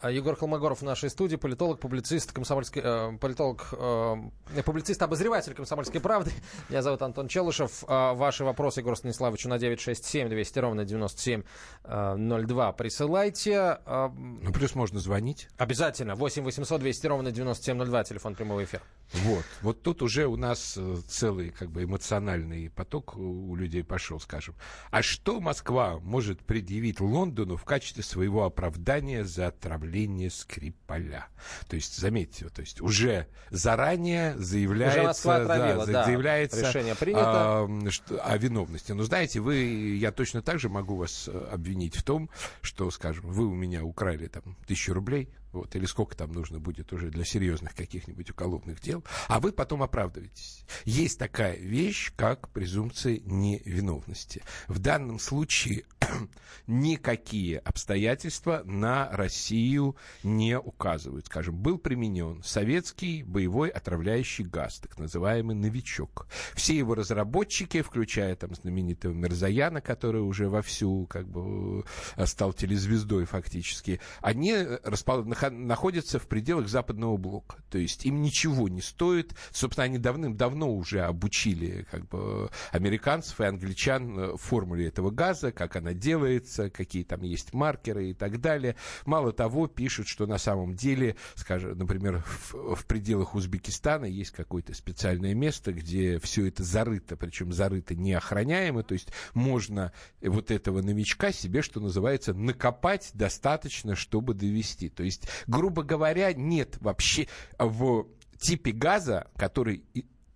А, 0.00 0.12
Егор 0.12 0.36
Холмогоров 0.36 0.80
в 0.80 0.84
нашей 0.84 1.10
студии, 1.10 1.34
политолог, 1.34 1.80
публицист, 1.80 2.30
комсомольский, 2.30 2.80
э, 2.84 3.18
политолог, 3.18 3.68
э, 3.72 4.62
публицист, 4.64 5.02
обозреватель 5.02 5.54
комсомольской 5.54 6.00
правды. 6.00 6.30
Меня 6.68 6.82
зовут 6.82 7.02
Антон 7.02 7.26
Челышев. 7.26 7.82
Э, 7.88 8.14
ваши 8.14 8.44
вопросы 8.44 8.78
Егору 8.78 8.94
Станиславовичу 8.94 9.48
на 9.48 9.58
967 9.58 10.28
200 10.28 10.58
ровно 10.60 10.84
9702 10.84 12.72
присылайте. 12.74 13.78
Э, 13.84 14.10
ну, 14.14 14.52
плюс 14.52 14.76
можно 14.76 15.00
звонить. 15.00 15.48
Обязательно. 15.56 16.14
8 16.14 16.44
800 16.44 16.80
200 16.80 17.06
ровно 17.08 17.32
9702, 17.32 18.04
телефон 18.04 18.36
прямого 18.36 18.62
эфира. 18.62 18.82
Вот. 19.12 19.44
Вот 19.62 19.82
тут 19.82 20.02
уже 20.02 20.26
у 20.26 20.36
нас 20.36 20.76
э, 20.76 20.96
целый 21.08 21.50
как 21.50 21.72
бы 21.72 21.82
эмоциональный 21.82 22.70
поток 22.70 23.16
у 23.16 23.56
людей 23.56 23.82
пошел, 23.82 24.20
скажем. 24.20 24.54
А 24.92 25.02
что 25.02 25.40
Москва 25.40 25.98
может 25.98 26.38
предъявить 26.38 27.00
Лондону 27.00 27.56
в 27.56 27.64
качестве 27.64 28.04
своего 28.04 28.44
оправдания 28.44 29.24
за 29.24 29.48
отравление 29.48 29.87
правление 29.88 30.30
Скрипаля. 30.30 31.28
То 31.68 31.76
есть, 31.76 31.96
заметьте, 31.96 32.48
то 32.50 32.60
есть 32.60 32.80
уже 32.80 33.26
заранее 33.50 34.36
заявляется, 34.36 35.36
отравила, 35.36 35.86
да, 35.86 35.92
да, 35.92 36.04
заявляется 36.04 36.60
решение 36.60 36.94
принято. 36.94 37.22
А, 37.24 37.68
что, 37.88 38.22
о 38.22 38.36
виновности. 38.36 38.92
Но 38.92 39.04
знаете, 39.04 39.40
вы, 39.40 39.56
я 39.96 40.12
точно 40.12 40.42
так 40.42 40.58
же 40.58 40.68
могу 40.68 40.96
вас 40.96 41.28
э, 41.28 41.48
обвинить 41.52 41.96
в 41.96 42.02
том, 42.02 42.28
что, 42.60 42.90
скажем, 42.90 43.30
вы 43.30 43.46
у 43.46 43.54
меня 43.54 43.82
украли 43.82 44.26
там 44.26 44.56
тысячу 44.66 44.92
рублей, 44.92 45.30
вот, 45.58 45.74
или 45.74 45.86
сколько 45.86 46.16
там 46.16 46.32
нужно 46.32 46.60
будет 46.60 46.92
уже 46.92 47.10
для 47.10 47.24
серьезных 47.24 47.74
каких-нибудь 47.74 48.30
уголовных 48.30 48.80
дел, 48.80 49.04
а 49.26 49.40
вы 49.40 49.52
потом 49.52 49.82
оправдываетесь. 49.82 50.64
Есть 50.84 51.18
такая 51.18 51.56
вещь, 51.56 52.12
как 52.16 52.48
презумпция 52.50 53.20
невиновности. 53.24 54.42
В 54.68 54.78
данном 54.78 55.18
случае 55.18 55.84
никакие 56.66 57.58
обстоятельства 57.58 58.62
на 58.64 59.10
Россию 59.10 59.96
не 60.22 60.58
указывают. 60.58 61.26
Скажем, 61.26 61.56
был 61.56 61.78
применен 61.78 62.42
советский 62.42 63.22
боевой 63.22 63.68
отравляющий 63.70 64.44
газ, 64.44 64.78
так 64.78 64.98
называемый 64.98 65.56
«Новичок». 65.56 66.26
Все 66.54 66.76
его 66.76 66.94
разработчики, 66.94 67.82
включая 67.82 68.36
там 68.36 68.54
знаменитого 68.54 69.12
Мерзаяна, 69.12 69.80
который 69.80 70.22
уже 70.22 70.48
вовсю 70.48 71.06
как 71.06 71.28
бы 71.28 71.84
э, 72.16 72.26
стал 72.26 72.52
телезвездой 72.52 73.24
фактически, 73.24 74.00
они 74.20 74.54
распол 74.84 75.24
находятся 75.50 76.18
в 76.18 76.26
пределах 76.26 76.68
западного 76.68 77.16
блока. 77.16 77.62
То 77.70 77.78
есть 77.78 78.04
им 78.04 78.22
ничего 78.22 78.68
не 78.68 78.80
стоит. 78.80 79.34
Собственно, 79.50 79.84
они 79.84 79.98
давным-давно 79.98 80.74
уже 80.74 81.02
обучили 81.02 81.86
как 81.90 82.08
бы, 82.08 82.50
американцев 82.72 83.40
и 83.40 83.44
англичан 83.44 84.18
э, 84.18 84.36
формуле 84.36 84.86
этого 84.88 85.10
газа, 85.10 85.52
как 85.52 85.76
она 85.76 85.92
делается, 85.92 86.70
какие 86.70 87.04
там 87.04 87.22
есть 87.22 87.52
маркеры 87.52 88.10
и 88.10 88.14
так 88.14 88.40
далее. 88.40 88.76
Мало 89.04 89.32
того, 89.32 89.66
пишут, 89.66 90.08
что 90.08 90.26
на 90.26 90.38
самом 90.38 90.74
деле, 90.74 91.16
скажем, 91.34 91.78
например, 91.78 92.24
в, 92.26 92.74
в 92.76 92.86
пределах 92.86 93.34
Узбекистана 93.34 94.06
есть 94.06 94.30
какое-то 94.30 94.74
специальное 94.74 95.34
место, 95.34 95.72
где 95.72 96.18
все 96.18 96.46
это 96.46 96.62
зарыто, 96.64 97.16
причем 97.16 97.52
зарыто 97.52 97.94
неохраняемо, 97.94 98.82
то 98.82 98.94
есть 98.94 99.08
можно 99.34 99.92
вот 100.22 100.50
этого 100.50 100.82
новичка 100.82 101.32
себе, 101.32 101.62
что 101.62 101.80
называется, 101.80 102.34
накопать 102.34 103.10
достаточно, 103.14 103.94
чтобы 103.94 104.34
довести. 104.34 104.88
То 104.88 105.02
есть 105.02 105.27
грубо 105.46 105.82
говоря, 105.82 106.32
нет 106.32 106.76
вообще 106.80 107.28
в 107.58 108.06
типе 108.38 108.72
газа, 108.72 109.28
который 109.36 109.84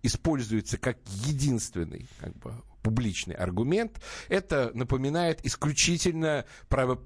используется 0.01 0.77
как 0.77 0.97
единственный 1.25 2.07
как 2.19 2.35
бы, 2.37 2.53
публичный 2.81 3.35
аргумент, 3.35 4.01
это 4.27 4.71
напоминает 4.73 5.43
исключительно 5.45 6.45
право 6.67 7.01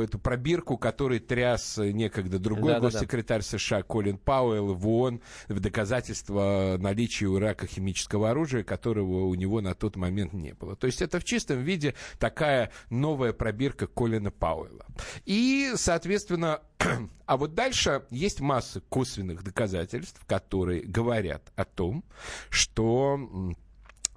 эту 0.00 0.18
пробирку, 0.18 0.76
который 0.76 1.18
тряс 1.18 1.76
некогда 1.78 2.38
другой 2.38 2.74
да, 2.74 2.80
госсекретарь 2.80 3.40
да, 3.40 3.48
да. 3.50 3.58
США 3.58 3.82
Колин 3.82 4.18
Пауэлл 4.18 4.74
в 4.74 4.88
ООН 4.88 5.20
в 5.48 5.60
доказательство 5.60 6.76
наличия 6.78 7.26
у 7.26 7.38
Ирака 7.38 7.66
химического 7.66 8.30
оружия, 8.30 8.62
которого 8.62 9.26
у 9.26 9.34
него 9.34 9.60
на 9.60 9.74
тот 9.74 9.96
момент 9.96 10.32
не 10.32 10.52
было. 10.52 10.76
То 10.76 10.86
есть 10.86 11.02
это 11.02 11.20
в 11.20 11.24
чистом 11.24 11.62
виде 11.62 11.94
такая 12.18 12.70
новая 12.90 13.32
пробирка 13.32 13.86
Колина 13.86 14.30
Пауэлла. 14.30 14.86
И, 15.24 15.72
соответственно, 15.76 16.60
а 17.26 17.36
вот 17.36 17.54
дальше 17.54 18.04
есть 18.10 18.40
масса 18.40 18.80
косвенных 18.88 19.42
доказательств, 19.42 20.24
которые 20.26 20.82
говорят 20.82 21.52
о 21.56 21.64
том, 21.64 22.04
что 22.48 23.54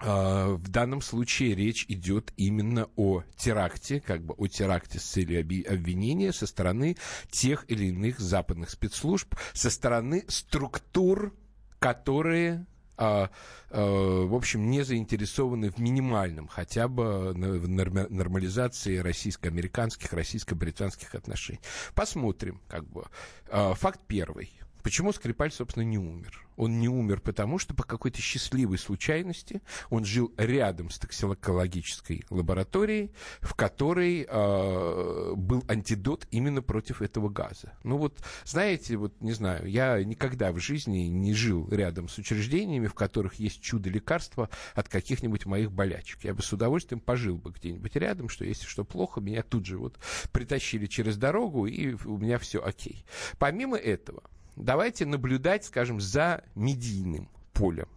в 0.04 0.68
данном 0.68 1.02
случае 1.02 1.56
речь 1.56 1.86
идет 1.88 2.34
именно 2.36 2.90
о 2.98 3.24
теракте, 3.38 4.02
как 4.02 4.24
бы 4.24 4.34
о 4.38 4.48
теракте 4.48 5.00
с 5.00 5.04
целью 5.04 5.40
обвинения 5.40 6.34
со 6.34 6.46
стороны 6.46 6.98
тех 7.32 7.66
или 7.70 7.86
иных 7.86 8.20
западных 8.20 8.70
спецслужб, 8.70 9.36
со 9.54 9.70
стороны 9.70 10.26
структур, 10.28 11.34
которые 11.80 12.66
а, 12.96 13.30
а, 13.70 14.26
в 14.26 14.36
общем, 14.36 14.70
не 14.70 14.84
заинтересованы 14.84 15.72
в 15.72 15.80
минимальном 15.80 16.48
хотя 16.48 16.88
бы 16.88 17.34
в 17.34 17.68
нормализации 17.70 18.98
российско-американских, 18.98 20.14
российско-британских 20.14 21.16
отношений. 21.16 21.60
Посмотрим, 21.96 22.62
как 22.68 22.88
бы. 22.88 23.06
Факт 23.50 24.02
первый. 24.08 24.52
Почему 24.84 25.14
Скрипаль, 25.14 25.52
собственно, 25.52 25.84
не 25.84 25.98
умер? 25.98 26.46
Он 26.58 26.80
не 26.80 26.90
умер 26.90 27.22
потому, 27.22 27.58
что 27.58 27.74
по 27.74 27.84
какой-то 27.84 28.22
счастливой 28.22 28.78
случайности 28.78 29.62
он 29.90 30.04
жил 30.06 30.34
рядом 30.38 30.90
с 30.90 31.00
токсикологической 31.00 32.26
лабораторией, 32.30 33.12
в 33.40 33.56
которой 33.56 34.28
э, 34.30 35.34
был 35.36 35.64
антидот 35.70 36.28
именно 36.32 36.62
против 36.62 37.02
этого 37.02 37.30
газа. 37.30 37.78
Ну 37.84 37.98
вот, 37.98 38.20
знаете, 38.44 38.98
вот 38.98 39.20
не 39.22 39.32
знаю, 39.32 39.68
я 39.68 40.04
никогда 40.04 40.52
в 40.52 40.60
жизни 40.60 41.06
не 41.08 41.34
жил 41.34 41.68
рядом 41.72 42.10
с 42.10 42.18
учреждениями, 42.18 42.88
в 42.88 42.94
которых 42.94 43.36
есть 43.36 43.62
чудо-лекарства 43.62 44.50
от 44.76 44.90
каких-нибудь 44.90 45.46
моих 45.46 45.72
болячек. 45.72 46.24
Я 46.24 46.34
бы 46.34 46.44
с 46.44 46.52
удовольствием 46.52 47.00
пожил 47.00 47.38
бы 47.38 47.52
где-нибудь 47.52 47.96
рядом, 47.96 48.28
что 48.28 48.44
если 48.44 48.66
что 48.66 48.84
плохо, 48.84 49.22
меня 49.22 49.44
тут 49.44 49.66
же 49.66 49.78
вот 49.78 49.98
притащили 50.34 50.88
через 50.88 51.16
дорогу, 51.16 51.68
и 51.68 51.96
у 52.06 52.18
меня 52.18 52.38
все 52.38 52.62
окей. 52.62 53.06
Помимо 53.40 53.78
этого, 53.78 54.24
давайте 54.56 55.06
наблюдать, 55.06 55.66
скажем, 55.66 56.00
за 56.00 56.44
медийным 56.56 57.30
полем. 57.54 57.90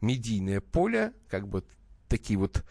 Медийное 0.00 0.60
поле, 0.60 1.12
как 1.28 1.48
бы 1.48 1.64
такие 2.08 2.38
вот 2.38 2.64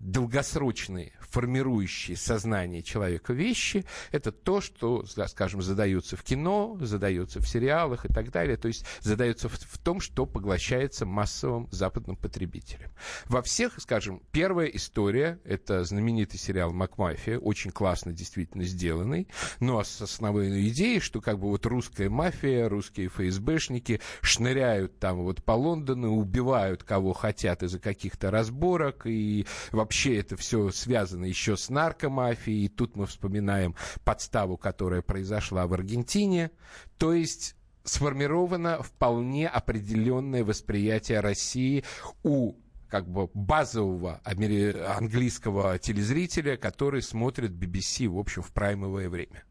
долгосрочные, 0.00 1.12
формирующие 1.20 2.16
сознание 2.16 2.82
человека 2.82 3.32
вещи, 3.32 3.84
это 4.12 4.32
то, 4.32 4.60
что, 4.60 5.04
скажем, 5.04 5.60
задается 5.60 6.16
в 6.16 6.22
кино, 6.22 6.76
задается 6.80 7.40
в 7.40 7.48
сериалах 7.48 8.04
и 8.04 8.08
так 8.08 8.30
далее, 8.30 8.56
то 8.56 8.68
есть 8.68 8.84
задается 9.00 9.48
в, 9.48 9.54
в 9.54 9.78
том, 9.78 10.00
что 10.00 10.26
поглощается 10.26 11.04
массовым 11.04 11.68
западным 11.70 12.16
потребителем. 12.16 12.90
Во 13.26 13.42
всех, 13.42 13.74
скажем, 13.78 14.22
первая 14.32 14.68
история, 14.68 15.40
это 15.44 15.84
знаменитый 15.84 16.38
сериал 16.38 16.72
«Макмафия», 16.72 17.38
очень 17.38 17.70
классно 17.70 18.12
действительно 18.12 18.64
сделанный, 18.64 19.28
но 19.60 19.82
с 19.82 20.00
основной 20.00 20.68
идеей, 20.68 21.00
что 21.00 21.20
как 21.20 21.38
бы 21.38 21.48
вот 21.48 21.66
русская 21.66 22.08
мафия, 22.08 22.68
русские 22.68 23.08
ФСБшники 23.08 24.00
шныряют 24.22 24.98
там 24.98 25.22
вот 25.22 25.42
по 25.42 25.52
Лондону, 25.52 26.16
убивают 26.16 26.84
кого 26.84 27.12
хотят 27.12 27.62
из-за 27.62 27.78
каких-то 27.78 28.30
разборок, 28.30 29.06
и 29.06 29.46
вообще 29.72 29.87
это 30.18 30.36
все 30.36 30.70
связано 30.70 31.24
еще 31.24 31.56
с 31.56 31.68
наркомафией, 31.68 32.66
и 32.66 32.68
тут 32.68 32.96
мы 32.96 33.06
вспоминаем 33.06 33.74
подставу, 34.04 34.56
которая 34.56 35.02
произошла 35.02 35.66
в 35.66 35.72
Аргентине. 35.72 36.50
То 36.98 37.12
есть 37.12 37.56
сформировано 37.84 38.82
вполне 38.82 39.48
определенное 39.48 40.44
восприятие 40.44 41.20
России 41.20 41.84
у 42.22 42.54
как 42.88 43.08
бы 43.08 43.28
базового 43.34 44.20
английского 44.24 45.78
телезрителя, 45.78 46.56
который 46.56 47.02
смотрит 47.02 47.52
BBC, 47.52 48.08
в 48.08 48.18
общем, 48.18 48.42
в 48.42 48.52
праймовое 48.52 49.08
время. 49.08 49.44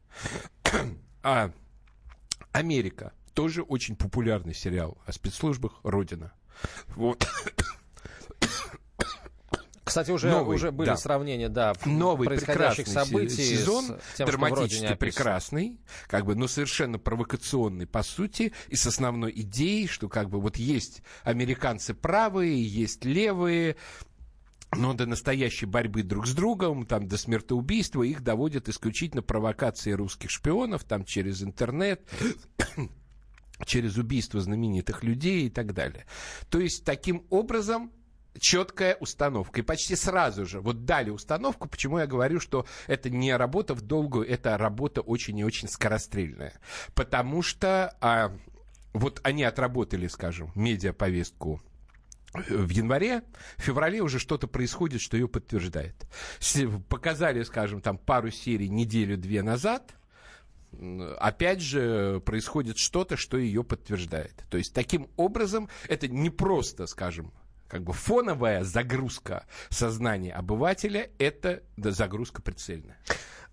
А 1.24 1.52
Америка 2.52 3.14
тоже 3.34 3.62
очень 3.62 3.96
популярный 3.96 4.56
сериал 4.56 4.98
о 5.06 5.12
спецслужбах 5.12 5.80
«Родина». 5.84 6.34
Вот. 6.96 7.28
Кстати, 9.88 10.12
уже, 10.12 10.30
новый, 10.30 10.56
уже 10.56 10.72
были 10.72 10.90
да. 10.90 10.98
сравнения, 10.98 11.50
да, 11.50 11.74
новый 11.86 12.28
происходящих 12.28 12.88
событий 12.88 13.44
сезон, 13.44 13.98
тем, 14.16 14.28
драматически 14.28 14.96
прекрасный, 14.96 15.80
как 16.08 16.26
бы, 16.26 16.36
но 16.36 16.48
совершенно 16.48 17.00
провокационный 17.00 17.88
по 17.88 18.04
сути, 18.04 18.54
и 18.68 18.76
с 18.76 18.86
основной 18.86 19.32
идеей, 19.42 19.88
что 19.88 20.10
как 20.10 20.30
бы 20.30 20.42
вот 20.42 20.58
есть 20.58 21.02
американцы 21.24 21.94
правые, 21.94 22.62
есть 22.62 23.06
левые, 23.06 23.78
но 24.76 24.94
до 24.94 25.06
настоящей 25.06 25.66
борьбы 25.66 26.04
друг 26.04 26.28
с 26.28 26.34
другом, 26.34 26.86
там, 26.86 27.08
до 27.08 27.18
смертоубийства 27.18 28.04
их 28.04 28.22
доводят 28.22 28.68
исключительно 28.68 29.22
провокации 29.22 29.94
русских 29.94 30.30
шпионов, 30.30 30.84
там, 30.84 31.06
через 31.06 31.42
интернет, 31.42 32.02
через 33.66 33.98
убийство 33.98 34.42
знаменитых 34.42 35.04
людей 35.04 35.48
и 35.48 35.50
так 35.50 35.74
далее. 35.74 36.06
То 36.50 36.60
есть, 36.60 36.84
таким 36.84 37.26
образом, 37.30 37.92
четкая 38.38 38.96
установка. 38.96 39.60
И 39.60 39.64
почти 39.64 39.96
сразу 39.96 40.46
же 40.46 40.60
вот 40.60 40.86
дали 40.86 41.10
установку, 41.10 41.68
почему 41.68 42.00
я 42.00 42.08
говорю, 42.08 42.40
что 42.40 42.66
это 42.88 43.10
не 43.10 43.36
работа 43.36 43.74
в 43.74 43.82
долгую, 43.82 44.28
это 44.28 44.58
работа 44.58 45.02
очень 45.02 45.38
и 45.40 45.44
очень 45.44 45.68
скорострельная. 45.68 46.54
Потому 46.94 47.42
что 47.42 47.96
а, 48.02 48.32
вот 48.94 49.20
они 49.24 49.44
отработали, 49.44 50.08
скажем, 50.08 50.52
медиаповестку 50.56 51.62
в 52.34 52.70
январе, 52.70 53.24
в 53.58 53.62
феврале 53.62 54.02
уже 54.02 54.20
что-то 54.20 54.48
происходит, 54.48 55.02
что 55.02 55.18
ее 55.18 55.28
подтверждает. 55.28 55.96
Показали, 56.90 57.44
скажем, 57.44 57.82
там 57.82 57.98
пару 57.98 58.32
серий 58.32 58.70
неделю-две 58.70 59.42
назад, 59.42 59.94
опять 61.20 61.62
же, 61.62 62.22
происходит 62.26 62.78
что-то, 62.78 63.18
что 63.18 63.38
ее 63.38 63.64
подтверждает. 63.64 64.44
То 64.50 64.58
есть, 64.58 64.74
таким 64.74 65.08
образом, 65.16 65.70
это 65.88 66.08
не 66.08 66.30
просто, 66.30 66.88
скажем, 66.88 67.32
как 67.68 67.84
бы 67.84 67.94
фоновая 67.94 68.64
загрузка 68.64 69.46
сознания 69.70 70.34
обывателя– 70.34 71.10
это 71.18 71.64
загрузка 71.78 72.42
прицельная. 72.42 72.98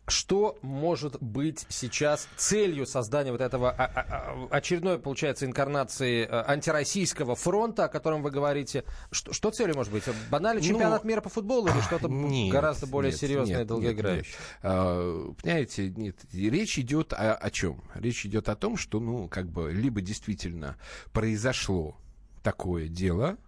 Что 0.06 0.58
может 0.60 1.16
быть 1.22 1.64
сейчас 1.70 2.28
целью 2.36 2.84
создания 2.84 3.32
вот 3.32 3.40
этого 3.40 3.70
а, 3.70 3.84
а, 3.86 4.00
а, 4.00 4.48
очередной, 4.50 4.98
получается, 4.98 5.46
инкарнации 5.46 6.28
антироссийского 6.30 7.34
фронта, 7.34 7.84
о 7.84 7.88
котором 7.88 8.22
вы 8.22 8.30
говорите? 8.30 8.84
Что, 9.10 9.32
что 9.32 9.50
целью 9.50 9.74
может 9.76 9.90
быть? 9.90 10.04
Банальный 10.30 10.60
ну, 10.60 10.68
чемпионат 10.68 11.04
мира 11.04 11.22
по 11.22 11.30
футболу 11.30 11.68
или 11.68 11.80
что-то 11.80 12.08
гораздо 12.52 12.86
более 12.86 13.12
нет, 13.12 13.20
серьезное 13.20 13.62
и 13.62 13.64
долгоиграющее? 13.64 14.36
Нет, 14.62 15.36
понимаете, 15.42 15.88
нет, 15.88 16.16
речь 16.34 16.78
идет 16.78 17.14
о, 17.14 17.34
о 17.34 17.50
чем? 17.50 17.82
Речь 17.94 18.26
идет 18.26 18.50
о 18.50 18.56
том, 18.56 18.76
что, 18.76 19.00
ну, 19.00 19.26
как 19.28 19.48
бы, 19.48 19.72
либо 19.72 20.02
действительно 20.02 20.76
произошло 21.14 21.96
такое 22.42 22.88
дело, 22.88 23.38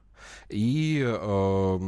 и 0.48 1.02
э, 1.04 1.78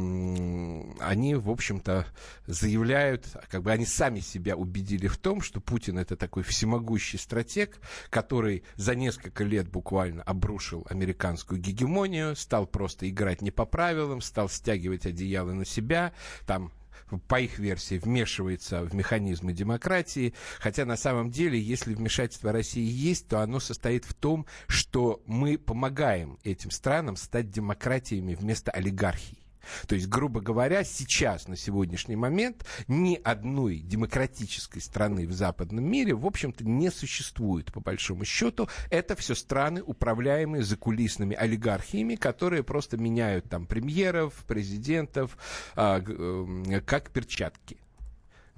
они, 0.99 1.35
в 1.35 1.49
общем-то, 1.49 2.05
заявляют, 2.47 3.25
как 3.49 3.63
бы 3.63 3.71
они 3.71 3.85
сами 3.85 4.19
себя 4.19 4.55
убедили 4.55 5.07
в 5.07 5.17
том, 5.17 5.41
что 5.41 5.61
Путин 5.61 5.97
это 5.97 6.15
такой 6.15 6.43
всемогущий 6.43 7.17
стратег, 7.17 7.79
который 8.09 8.63
за 8.75 8.95
несколько 8.95 9.43
лет 9.43 9.69
буквально 9.69 10.23
обрушил 10.23 10.85
американскую 10.89 11.59
гегемонию, 11.59 12.35
стал 12.35 12.67
просто 12.67 13.09
играть 13.09 13.41
не 13.41 13.51
по 13.51 13.65
правилам, 13.65 14.21
стал 14.21 14.49
стягивать 14.49 15.05
одеяло 15.05 15.51
на 15.53 15.65
себя, 15.65 16.13
там 16.45 16.71
по 17.17 17.39
их 17.39 17.57
версии, 17.57 17.97
вмешивается 17.97 18.83
в 18.83 18.93
механизмы 18.93 19.53
демократии. 19.53 20.33
Хотя 20.59 20.85
на 20.85 20.97
самом 20.97 21.31
деле, 21.31 21.59
если 21.59 21.95
вмешательство 21.95 22.51
России 22.51 22.87
есть, 22.87 23.27
то 23.27 23.39
оно 23.39 23.59
состоит 23.59 24.05
в 24.05 24.13
том, 24.13 24.45
что 24.67 25.23
мы 25.25 25.57
помогаем 25.57 26.37
этим 26.43 26.69
странам 26.69 27.15
стать 27.15 27.49
демократиями 27.49 28.35
вместо 28.35 28.69
олигархии. 28.71 29.38
То 29.87 29.95
есть, 29.95 30.07
грубо 30.07 30.41
говоря, 30.41 30.83
сейчас, 30.83 31.47
на 31.47 31.55
сегодняшний 31.55 32.15
момент, 32.15 32.65
ни 32.87 33.19
одной 33.23 33.79
демократической 33.79 34.79
страны 34.79 35.27
в 35.27 35.33
западном 35.33 35.85
мире, 35.85 36.13
в 36.13 36.25
общем-то, 36.25 36.63
не 36.65 36.89
существует, 36.89 37.71
по 37.71 37.79
большому 37.79 38.25
счету. 38.25 38.69
Это 38.89 39.15
все 39.15 39.35
страны, 39.35 39.81
управляемые 39.83 40.63
закулисными 40.63 41.35
олигархиями, 41.35 42.15
которые 42.15 42.63
просто 42.63 42.97
меняют 42.97 43.49
там 43.49 43.65
премьеров, 43.65 44.33
президентов, 44.47 45.37
а, 45.75 46.01
э, 46.05 46.81
как 46.85 47.11
перчатки 47.11 47.77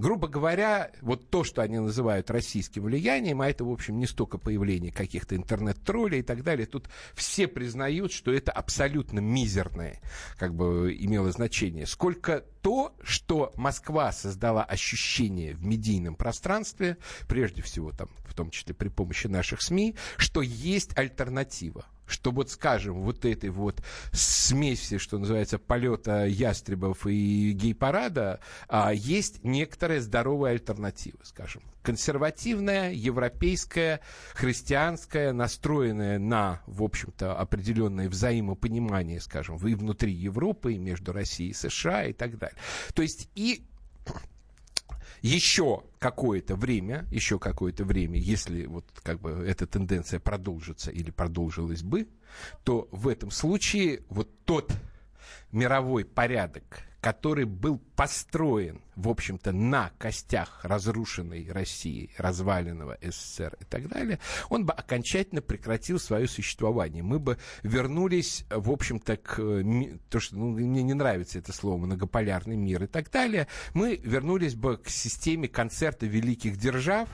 грубо 0.02 0.28
говоря, 0.28 0.92
вот 1.02 1.30
то, 1.30 1.44
что 1.44 1.62
они 1.62 1.78
называют 1.78 2.32
российским 2.32 2.84
влиянием, 2.84 3.40
а 3.42 3.48
это, 3.48 3.64
в 3.64 3.70
общем, 3.70 4.00
не 4.00 4.08
столько 4.08 4.40
появление 4.40 4.92
каких-то 4.92 5.36
интернет-троллей 5.36 6.20
и 6.20 6.24
так 6.24 6.44
далее, 6.44 6.66
тут 6.66 6.90
все 7.14 7.48
признают, 7.48 8.12
что 8.12 8.34
это 8.34 8.52
абсолютно 8.52 9.20
мизерное, 9.20 10.02
как 10.38 10.56
бы 10.56 10.98
имело 11.00 11.32
значение, 11.32 11.86
сколько 11.86 12.44
то, 12.62 12.96
что 13.04 13.54
Москва 13.56 14.12
создала 14.12 14.64
ощущение 14.64 15.54
в 15.54 15.64
медийном 15.64 16.16
пространстве, 16.16 16.98
прежде 17.30 17.62
всего, 17.62 17.92
там, 17.92 18.10
в 18.26 18.34
том 18.34 18.50
числе 18.50 18.74
при 18.74 18.90
помощи 18.90 19.28
наших 19.28 19.62
СМИ, 19.62 19.96
что 20.18 20.42
есть 20.42 20.98
альтернатива 20.98 21.86
что 22.12 22.32
вот, 22.32 22.50
скажем, 22.50 23.02
вот 23.02 23.26
этой 23.26 23.50
вот 23.50 23.82
смеси, 24.12 24.98
что 24.98 25.18
называется, 25.18 25.58
полета 25.58 26.26
ястребов 26.26 27.08
и 27.08 27.52
гей-парада, 27.54 28.40
а, 28.68 28.94
есть 28.94 29.44
некоторая 29.44 30.02
здоровая 30.02 30.52
альтернатива, 30.52 31.20
скажем. 31.24 31.64
Консервативная, 31.82 32.92
европейская, 32.92 34.02
христианская, 34.34 35.32
настроенная 35.32 36.20
на, 36.20 36.62
в 36.68 36.84
общем-то, 36.84 37.36
определенное 37.36 38.08
взаимопонимание, 38.08 39.20
скажем, 39.20 39.58
и 39.66 39.74
внутри 39.74 40.14
Европы, 40.14 40.74
и 40.74 40.78
между 40.78 41.12
Россией 41.12 41.52
и 41.52 41.54
США 41.54 42.06
и 42.06 42.14
так 42.14 42.38
далее. 42.38 42.58
То 42.94 43.02
есть 43.02 43.30
и 43.36 43.66
еще 45.22 45.84
какое-то 46.00 46.56
время, 46.56 47.06
еще 47.12 47.40
какое-то 47.40 47.86
время, 47.86 48.20
если 48.20 48.66
вот 48.66 48.86
как 49.04 49.20
бы 49.20 49.32
эта 49.32 49.68
тенденция 49.68 50.20
продолжится 50.20 50.92
или 50.92 51.12
продолжилась 51.12 51.84
бы, 51.84 52.08
то 52.64 52.88
в 52.92 53.08
этом 53.08 53.32
случае 53.32 54.04
вот 54.10 54.30
тот 54.46 54.72
мировой 55.52 56.06
порядок, 56.06 56.84
который 57.02 57.46
был 57.46 57.80
построен, 57.96 58.80
в 58.96 59.10
общем-то, 59.10 59.52
на 59.52 59.92
костях 59.98 60.60
разрушенной 60.64 61.52
России, 61.52 62.12
разваленного 62.18 62.98
СССР 63.02 63.58
и 63.60 63.66
так 63.66 63.90
далее, 63.90 64.20
он 64.50 64.68
бы 64.68 64.74
окончательно 64.74 65.42
прекратил 65.42 66.00
свое 66.00 66.28
существование. 66.28 67.02
Мы 67.02 67.18
бы 67.18 67.40
вернулись, 67.64 68.46
в 68.52 68.70
общем-то, 68.70 69.18
к 69.18 69.36
то, 70.10 70.20
что 70.20 70.36
ну, 70.36 70.52
мне 70.52 70.84
не 70.84 70.94
нравится 70.94 71.40
это 71.40 71.52
слово, 71.52 71.78
многополярный 71.78 72.56
мир 72.56 72.84
и 72.84 72.88
так 72.88 73.10
далее, 73.10 73.48
мы 73.74 73.96
вернулись 73.96 74.54
бы 74.54 74.78
к 74.78 74.88
системе 74.88 75.48
концерта 75.48 76.06
великих 76.06 76.58
держав, 76.58 77.10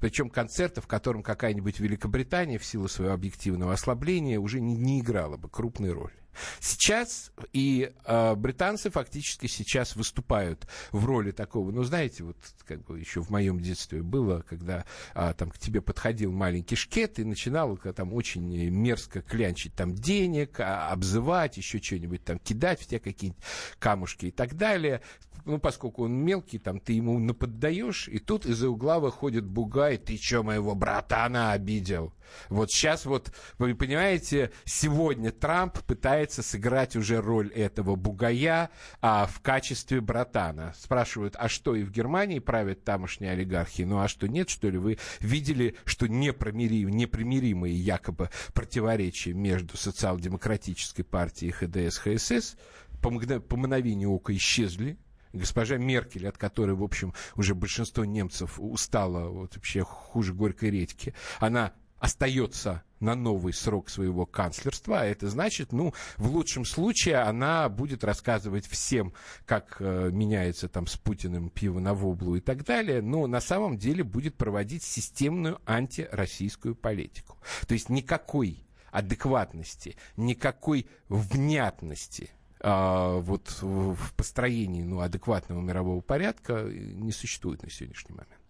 причем 0.00 0.28
концерта, 0.28 0.82
в 0.82 0.86
котором 0.86 1.22
какая-нибудь 1.22 1.80
Великобритания 1.80 2.58
в 2.58 2.64
силу 2.64 2.88
своего 2.88 3.14
объективного 3.14 3.72
ослабления 3.72 4.38
уже 4.38 4.60
не, 4.60 4.76
не 4.76 5.00
играла 5.00 5.38
бы 5.38 5.48
крупной 5.48 5.92
роли. 5.92 6.12
Сейчас 6.60 7.32
и 7.52 7.92
э, 8.04 8.34
британцы 8.34 8.90
фактически 8.90 9.46
сейчас 9.46 9.96
выступают 9.96 10.66
в 10.92 11.04
роли 11.04 11.30
такого, 11.30 11.70
ну, 11.70 11.82
знаете, 11.84 12.24
вот 12.24 12.36
как 12.66 12.84
бы 12.84 12.98
еще 12.98 13.20
в 13.22 13.30
моем 13.30 13.60
детстве 13.60 14.02
было, 14.02 14.44
когда 14.48 14.84
э, 15.14 15.34
там 15.36 15.50
к 15.50 15.58
тебе 15.58 15.80
подходил 15.80 16.32
маленький 16.32 16.76
шкет 16.76 17.18
и 17.18 17.24
начинал 17.24 17.76
там 17.76 18.12
очень 18.14 18.68
мерзко 18.70 19.22
клянчить 19.22 19.74
там 19.74 19.94
денег, 19.94 20.60
а, 20.60 20.90
обзывать, 20.90 21.56
еще 21.56 21.80
что-нибудь 21.80 22.24
там 22.24 22.38
кидать 22.38 22.80
в 22.80 22.86
тебя 22.86 23.00
какие-нибудь 23.00 23.42
камушки 23.78 24.26
и 24.26 24.30
так 24.30 24.54
далее 24.54 25.00
ну, 25.44 25.58
поскольку 25.58 26.04
он 26.04 26.12
мелкий, 26.12 26.58
там, 26.58 26.80
ты 26.80 26.92
ему 26.94 27.18
наподдаешь, 27.18 28.08
и 28.08 28.18
тут 28.18 28.46
из-за 28.46 28.68
угла 28.68 28.98
выходит 28.98 29.44
бугай, 29.44 29.96
ты 29.96 30.16
что, 30.16 30.42
моего 30.42 30.74
братана 30.74 31.52
обидел? 31.52 32.12
Вот 32.48 32.70
сейчас 32.70 33.06
вот, 33.06 33.32
вы 33.58 33.74
понимаете, 33.74 34.50
сегодня 34.64 35.30
Трамп 35.32 35.78
пытается 35.80 36.42
сыграть 36.42 36.96
уже 36.96 37.20
роль 37.20 37.48
этого 37.48 37.96
бугая 37.96 38.70
а, 39.00 39.26
в 39.26 39.40
качестве 39.40 40.00
братана. 40.00 40.74
Спрашивают, 40.78 41.36
а 41.38 41.48
что, 41.48 41.74
и 41.74 41.82
в 41.82 41.90
Германии 41.90 42.38
правят 42.38 42.84
тамошние 42.84 43.32
олигархи? 43.32 43.82
Ну, 43.82 44.00
а 44.00 44.08
что, 44.08 44.28
нет, 44.28 44.48
что 44.48 44.68
ли? 44.68 44.78
Вы 44.78 44.98
видели, 45.20 45.76
что 45.84 46.06
непримиримые, 46.06 46.94
непримиримые 46.94 47.74
якобы 47.74 48.30
противоречия 48.54 49.32
между 49.32 49.76
социал-демократической 49.76 51.02
партией 51.02 51.52
ХДС, 51.52 51.98
ХСС 51.98 52.56
по, 53.00 53.10
по 53.10 53.56
мгновению 53.56 54.10
ока 54.10 54.34
исчезли, 54.34 54.98
госпожа 55.32 55.76
Меркель, 55.76 56.28
от 56.28 56.38
которой, 56.38 56.72
в 56.72 56.82
общем, 56.82 57.14
уже 57.36 57.54
большинство 57.54 58.04
немцев 58.04 58.58
устало, 58.58 59.28
вот 59.28 59.56
вообще 59.56 59.82
хуже 59.82 60.34
горькой 60.34 60.70
редьки, 60.70 61.14
она 61.38 61.72
остается 62.00 62.82
на 62.98 63.14
новый 63.14 63.52
срок 63.52 63.88
своего 63.88 64.26
канцлерства, 64.26 65.00
а 65.00 65.04
это 65.04 65.28
значит, 65.28 65.72
ну, 65.72 65.94
в 66.16 66.30
лучшем 66.30 66.64
случае 66.64 67.16
она 67.16 67.68
будет 67.68 68.04
рассказывать 68.04 68.66
всем, 68.66 69.12
как 69.46 69.76
э, 69.80 70.10
меняется 70.12 70.68
там 70.68 70.86
с 70.86 70.96
Путиным 70.96 71.50
пиво 71.50 71.78
на 71.78 71.94
воблу 71.94 72.36
и 72.36 72.40
так 72.40 72.64
далее, 72.64 73.00
но 73.00 73.26
на 73.26 73.40
самом 73.40 73.78
деле 73.78 74.02
будет 74.02 74.36
проводить 74.36 74.82
системную 74.82 75.60
антироссийскую 75.66 76.74
политику. 76.74 77.38
То 77.68 77.74
есть 77.74 77.88
никакой 77.88 78.64
адекватности, 78.90 79.96
никакой 80.16 80.86
внятности 81.08 82.30
а, 82.60 83.18
вот 83.18 83.48
в 83.62 84.14
построении 84.14 84.82
ну, 84.82 85.00
адекватного 85.00 85.60
мирового 85.60 86.00
порядка 86.00 86.64
не 86.64 87.12
существует 87.12 87.62
на 87.62 87.70
сегодняшний 87.70 88.14
момент. 88.14 88.40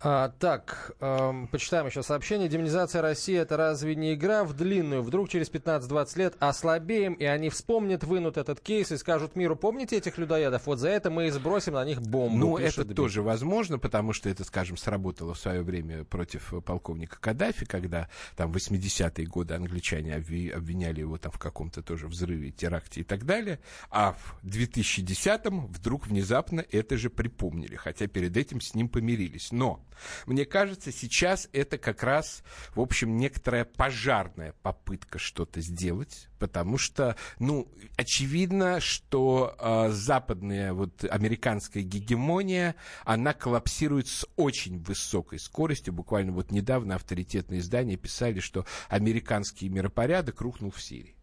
А, 0.00 0.28
так, 0.38 0.92
эм, 1.00 1.48
почитаем 1.48 1.86
еще 1.86 2.02
сообщение. 2.02 2.48
Демонизация 2.48 3.00
России 3.00 3.36
это 3.36 3.56
разве 3.56 3.94
не 3.94 4.14
игра 4.14 4.44
в 4.44 4.52
длинную? 4.52 5.02
Вдруг 5.02 5.30
через 5.30 5.50
15-20 5.50 6.18
лет 6.18 6.36
ослабеем, 6.38 7.14
и 7.14 7.24
они 7.24 7.48
вспомнят, 7.48 8.04
вынут 8.04 8.36
этот 8.36 8.60
кейс 8.60 8.92
и 8.92 8.98
скажут 8.98 9.36
миру, 9.36 9.56
помните 9.56 9.96
этих 9.96 10.18
людоедов? 10.18 10.66
Вот 10.66 10.78
за 10.78 10.90
это 10.90 11.10
мы 11.10 11.28
и 11.28 11.30
сбросим 11.30 11.74
на 11.74 11.84
них 11.84 12.02
бомбу. 12.02 12.36
Ну, 12.36 12.58
это 12.58 12.84
Дмитрий. 12.84 12.94
тоже 12.94 13.22
возможно, 13.22 13.78
потому 13.78 14.12
что 14.12 14.28
это, 14.28 14.44
скажем, 14.44 14.76
сработало 14.76 15.32
в 15.32 15.38
свое 15.38 15.62
время 15.62 16.04
против 16.04 16.52
полковника 16.64 17.18
Каддафи, 17.18 17.64
когда 17.64 18.08
там 18.36 18.52
в 18.52 18.56
80-е 18.56 19.26
годы 19.26 19.54
англичане 19.54 20.14
обвиняли 20.14 21.00
его 21.00 21.16
там 21.16 21.32
в 21.32 21.38
каком-то 21.38 21.82
тоже 21.82 22.06
взрыве, 22.06 22.50
теракте 22.50 23.00
и 23.00 23.04
так 23.04 23.24
далее. 23.24 23.60
А 23.90 24.12
в 24.12 24.44
2010-м 24.44 25.68
вдруг 25.68 26.06
внезапно 26.06 26.64
это 26.70 26.98
же 26.98 27.08
припомнили, 27.08 27.76
хотя 27.76 28.06
перед 28.06 28.36
этим 28.36 28.60
с 28.60 28.74
ним 28.74 28.88
помирились. 28.88 29.52
Но 29.52 29.85
мне 30.26 30.44
кажется, 30.44 30.92
сейчас 30.92 31.48
это 31.52 31.78
как 31.78 32.02
раз, 32.02 32.42
в 32.74 32.80
общем, 32.80 33.16
некоторая 33.16 33.64
пожарная 33.64 34.54
попытка 34.62 35.18
что-то 35.18 35.60
сделать, 35.60 36.28
потому 36.38 36.78
что, 36.78 37.16
ну, 37.38 37.68
очевидно, 37.96 38.80
что 38.80 39.56
э, 39.58 39.90
западная, 39.90 40.72
вот, 40.72 41.04
американская 41.04 41.82
гегемония, 41.82 42.74
она 43.04 43.32
коллапсирует 43.32 44.08
с 44.08 44.26
очень 44.36 44.82
высокой 44.82 45.38
скоростью. 45.38 45.94
Буквально 45.94 46.32
вот 46.32 46.50
недавно 46.50 46.94
авторитетные 46.94 47.60
издания 47.60 47.96
писали, 47.96 48.40
что 48.40 48.66
американский 48.88 49.68
миропорядок 49.68 50.40
рухнул 50.40 50.70
в 50.70 50.82
Сирии. 50.82 51.16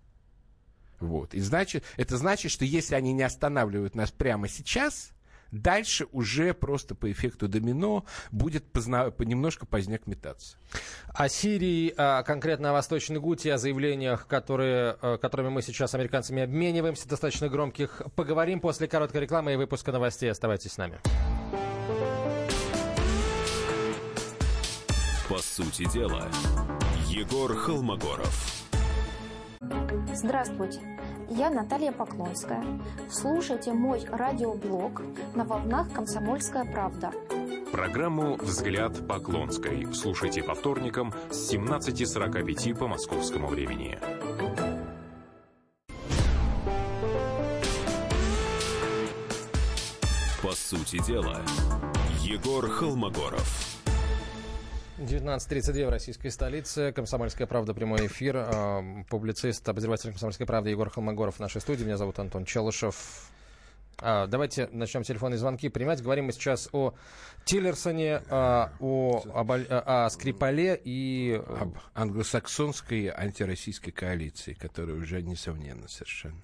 Вот. 1.00 1.34
И 1.34 1.40
значит, 1.42 1.84
это 1.98 2.18
значит, 2.18 2.52
что 2.52 2.66
если 2.66 2.96
они 2.96 3.14
не 3.14 3.24
останавливают 3.24 3.94
нас 3.94 4.12
прямо 4.12 4.48
сейчас, 4.48 5.13
Дальше 5.54 6.08
уже 6.12 6.56
просто 6.56 6.96
по 6.96 7.12
эффекту 7.12 7.48
домино 7.48 8.06
будет 8.32 8.66
позна... 8.72 9.14
немножко 9.20 9.68
поздняк 9.68 10.08
метаться. 10.08 10.58
О 11.14 11.30
Сирии, 11.30 11.94
а 11.96 12.24
конкретно 12.24 12.72
о 12.72 12.74
Восточной 12.74 13.20
Гуте, 13.20 13.54
о 13.54 13.60
заявлениях, 13.60 14.26
которые, 14.26 14.98
э, 15.00 15.18
которыми 15.22 15.50
мы 15.50 15.62
сейчас 15.62 15.92
с 15.92 15.94
американцами 15.94 16.42
обмениваемся, 16.42 17.08
достаточно 17.08 17.50
громких, 17.50 18.02
поговорим 18.16 18.62
после 18.62 18.88
короткой 18.88 19.22
рекламы 19.22 19.54
и 19.54 19.56
выпуска 19.56 19.92
новостей. 19.92 20.32
Оставайтесь 20.32 20.72
с 20.72 20.78
нами. 20.78 20.98
По 25.30 25.38
сути 25.38 25.88
дела, 25.94 26.28
Егор 27.08 27.56
Холмогоров. 27.56 28.64
Здравствуйте. 30.16 30.93
Я 31.30 31.50
Наталья 31.50 31.92
Поклонская. 31.92 32.64
Слушайте 33.10 33.74
мой 33.74 34.06
радиоблог 34.06 35.02
на 35.36 35.46
волнах 35.46 35.92
«Комсомольская 35.94 36.66
правда». 36.66 37.12
Программу 37.72 38.36
«Взгляд 38.36 39.08
Поклонской» 39.08 39.88
слушайте 39.94 40.44
по 40.44 40.54
вторникам 40.54 41.14
с 41.32 41.54
17.45 41.54 42.78
по 42.78 42.88
московскому 42.88 43.48
времени. 43.48 44.00
По 50.42 50.52
сути 50.52 51.04
дела, 51.06 51.42
Егор 52.22 52.68
Холмогоров. 52.68 53.73
19.32 54.98 55.88
в 55.88 55.90
российской 55.90 56.30
столице. 56.30 56.92
Комсомольская 56.92 57.48
правда, 57.48 57.74
прямой 57.74 58.06
эфир. 58.06 58.36
Э, 58.38 59.04
публицист, 59.10 59.68
обозреватель 59.68 60.12
Комсомольской 60.12 60.46
правды 60.46 60.70
Егор 60.70 60.90
Холмогоров 60.90 61.36
в 61.36 61.40
нашей 61.40 61.62
студии. 61.62 61.84
Меня 61.84 61.98
зовут 61.98 62.20
Антон 62.20 62.46
Челышев. 62.46 63.30
А, 64.00 64.28
давайте 64.28 64.68
начнем 64.72 65.04
телефонные 65.04 65.38
звонки 65.40 65.70
принимать. 65.70 66.02
Говорим 66.02 66.26
мы 66.26 66.32
сейчас 66.32 66.70
о 66.74 66.94
Тиллерсоне, 67.46 68.22
а, 68.30 68.72
о, 68.80 69.24
об, 69.34 69.52
о 69.52 70.10
Скрипале 70.10 70.80
и... 70.84 71.42
Об 71.60 71.76
англосаксонской 71.96 73.08
антироссийской 73.08 73.92
коалиции, 73.92 74.54
которая 74.54 74.96
уже 74.96 75.22
несомненно 75.24 75.88
совершенно. 75.88 76.42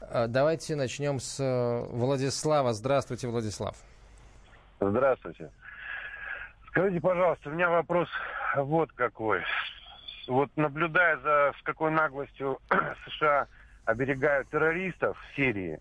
А, 0.00 0.26
давайте 0.26 0.76
начнем 0.76 1.18
с 1.18 1.86
Владислава. 1.90 2.74
Здравствуйте, 2.74 3.28
Владислав. 3.28 3.76
Здравствуйте. 4.80 5.50
Скажите, 6.76 7.00
пожалуйста, 7.00 7.48
у 7.48 7.52
меня 7.52 7.70
вопрос 7.70 8.06
вот 8.54 8.92
какой. 8.92 9.42
Вот 10.28 10.50
наблюдая 10.56 11.16
за 11.16 11.54
с 11.58 11.62
какой 11.62 11.90
наглостью 11.90 12.58
США 13.06 13.46
оберегают 13.86 14.50
террористов 14.50 15.16
в 15.18 15.36
Сирии 15.36 15.78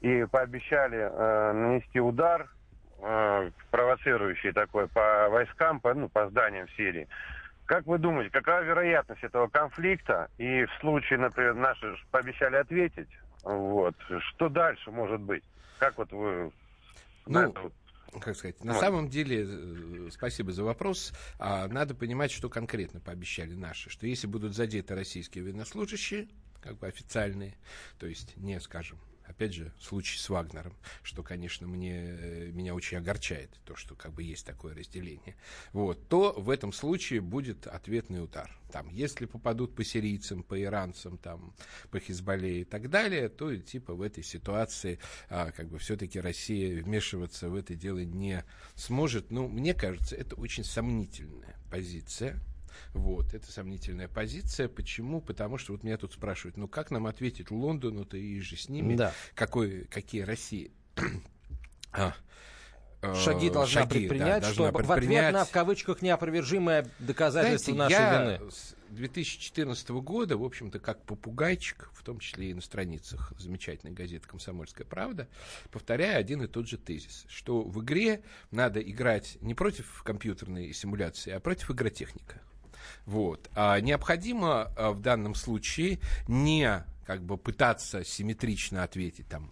и 0.00 0.26
пообещали 0.28 0.98
э, 0.98 1.52
нанести 1.52 2.00
удар, 2.00 2.48
э, 2.98 3.50
провоцирующий 3.70 4.50
такой 4.52 4.88
по 4.88 5.28
войскам, 5.28 5.78
по, 5.78 5.94
ну, 5.94 6.08
по 6.08 6.28
зданиям 6.28 6.66
в 6.66 6.72
Сирии. 6.72 7.06
Как 7.66 7.86
вы 7.86 7.98
думаете, 7.98 8.32
какова 8.32 8.62
вероятность 8.62 9.22
этого 9.22 9.46
конфликта? 9.46 10.28
И 10.38 10.64
в 10.64 10.72
случае, 10.80 11.20
например, 11.20 11.54
наши 11.54 11.96
пообещали 12.10 12.56
ответить, 12.56 13.08
вот, 13.44 13.94
что 14.18 14.48
дальше 14.48 14.90
может 14.90 15.20
быть? 15.20 15.44
Как 15.78 15.96
вот 15.98 16.10
вы 16.10 16.50
ну, 17.26 17.38
на 17.38 17.44
это 17.44 17.60
вот 17.60 17.72
как 18.20 18.36
сказать, 18.36 18.62
на 18.62 18.74
вот. 18.74 18.80
самом 18.80 19.08
деле, 19.08 19.46
э, 19.48 20.08
спасибо 20.12 20.52
за 20.52 20.64
вопрос, 20.64 21.12
а, 21.38 21.68
надо 21.68 21.94
понимать, 21.94 22.30
что 22.30 22.48
конкретно 22.48 23.00
пообещали 23.00 23.54
наши, 23.54 23.90
что 23.90 24.06
если 24.06 24.26
будут 24.26 24.54
задеты 24.54 24.94
российские 24.94 25.44
военнослужащие, 25.44 26.28
как 26.60 26.78
бы 26.78 26.86
официальные, 26.86 27.56
то 27.98 28.06
есть 28.06 28.36
не, 28.36 28.60
скажем, 28.60 28.98
опять 29.32 29.54
же, 29.54 29.72
случай 29.80 30.18
с 30.18 30.28
Вагнером, 30.28 30.76
что, 31.02 31.22
конечно, 31.22 31.66
мне, 31.66 31.96
э, 31.96 32.50
меня 32.52 32.74
очень 32.74 32.98
огорчает, 32.98 33.50
то, 33.64 33.74
что 33.74 33.94
как 33.94 34.12
бы 34.12 34.22
есть 34.22 34.46
такое 34.46 34.74
разделение, 34.74 35.36
вот, 35.72 36.08
то 36.08 36.32
в 36.36 36.50
этом 36.50 36.72
случае 36.72 37.20
будет 37.20 37.66
ответный 37.66 38.22
удар. 38.22 38.54
Там, 38.70 38.88
если 38.88 39.26
попадут 39.26 39.74
по 39.74 39.84
сирийцам, 39.84 40.42
по 40.42 40.60
иранцам, 40.60 41.18
там, 41.18 41.54
по 41.90 41.98
Хизбалле 41.98 42.60
и 42.60 42.64
так 42.64 42.88
далее, 42.90 43.28
то 43.28 43.54
типа 43.56 43.94
в 43.94 44.02
этой 44.02 44.22
ситуации 44.22 44.98
а, 45.28 45.50
как 45.50 45.68
бы 45.68 45.78
все-таки 45.78 46.20
Россия 46.20 46.82
вмешиваться 46.82 47.48
в 47.48 47.54
это 47.54 47.74
дело 47.74 48.04
не 48.04 48.44
сможет. 48.74 49.30
Ну, 49.30 49.48
мне 49.48 49.74
кажется, 49.74 50.16
это 50.16 50.36
очень 50.36 50.64
сомнительная 50.64 51.56
позиция 51.70 52.40
вот, 52.94 53.34
это 53.34 53.50
сомнительная 53.50 54.08
позиция. 54.08 54.68
Почему? 54.68 55.20
Потому 55.20 55.58
что 55.58 55.72
вот 55.72 55.82
меня 55.82 55.96
тут 55.96 56.12
спрашивают, 56.12 56.56
ну 56.56 56.68
как 56.68 56.90
нам 56.90 57.06
ответить 57.06 57.50
Лондону-то 57.50 58.16
и 58.16 58.40
же 58.40 58.56
с 58.56 58.68
ними, 58.68 58.96
да. 58.96 59.12
какой, 59.34 59.84
какие 59.84 60.22
России? 60.22 60.70
а, 61.92 62.14
э, 63.02 63.14
шаги 63.14 63.50
должна 63.50 63.82
шаги, 63.82 64.00
предпринять, 64.00 64.26
да, 64.26 64.40
должна 64.40 64.52
чтобы 64.52 64.70
в 64.70 64.86
предпринять. 64.86 65.24
ответ 65.26 65.32
на, 65.32 65.44
в 65.44 65.50
кавычках, 65.50 66.02
неопровержимое 66.02 66.88
доказательство 66.98 67.74
Знаете, 67.74 67.94
нашей 67.94 68.02
я 68.02 68.36
вины. 68.38 68.50
с 68.50 68.74
2014 68.92 69.88
года, 69.90 70.36
в 70.36 70.44
общем-то, 70.44 70.78
как 70.78 71.02
попугайчик, 71.04 71.90
в 71.94 72.02
том 72.04 72.18
числе 72.18 72.50
и 72.50 72.54
на 72.54 72.60
страницах 72.60 73.32
замечательной 73.38 73.92
газеты 73.92 74.28
«Комсомольская 74.28 74.86
правда», 74.86 75.28
повторяю 75.70 76.18
один 76.18 76.42
и 76.42 76.46
тот 76.46 76.68
же 76.68 76.78
тезис, 76.78 77.24
что 77.28 77.62
в 77.62 77.82
игре 77.82 78.22
надо 78.50 78.80
играть 78.80 79.38
не 79.40 79.54
против 79.54 80.02
компьютерной 80.02 80.72
симуляции, 80.72 81.32
а 81.32 81.40
против 81.40 81.70
игротехника. 81.70 82.40
Вот. 83.06 83.50
А 83.54 83.80
необходимо 83.80 84.72
а, 84.76 84.92
в 84.92 85.00
данном 85.00 85.34
случае 85.34 85.98
не 86.28 86.84
как 87.06 87.22
бы 87.22 87.36
пытаться 87.36 88.04
симметрично 88.04 88.82
ответить 88.84 89.28
там 89.28 89.50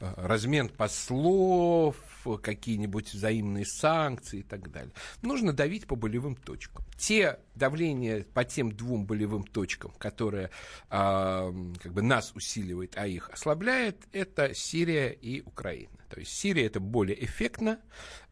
э, 0.00 0.12
размен 0.16 0.68
послов, 0.68 1.96
какие-нибудь 2.24 3.12
взаимные 3.12 3.66
санкции 3.66 4.40
и 4.40 4.42
так 4.42 4.70
далее. 4.70 4.92
Нужно 5.22 5.52
давить 5.52 5.86
по 5.86 5.96
болевым 5.96 6.36
точкам. 6.36 6.84
Те 6.96 7.38
давления 7.54 8.24
по 8.34 8.44
тем 8.44 8.72
двум 8.72 9.06
болевым 9.06 9.44
точкам, 9.44 9.92
которые 9.98 10.50
а, 10.88 11.52
как 11.82 11.92
бы 11.92 12.02
нас 12.02 12.32
усиливает, 12.34 12.94
а 12.96 13.06
их 13.06 13.30
ослабляет, 13.30 13.96
это 14.12 14.54
Сирия 14.54 15.10
и 15.10 15.42
Украина. 15.42 15.98
То 16.08 16.20
есть 16.20 16.32
Сирия 16.32 16.66
это 16.66 16.78
более 16.78 17.22
эффектно, 17.24 17.78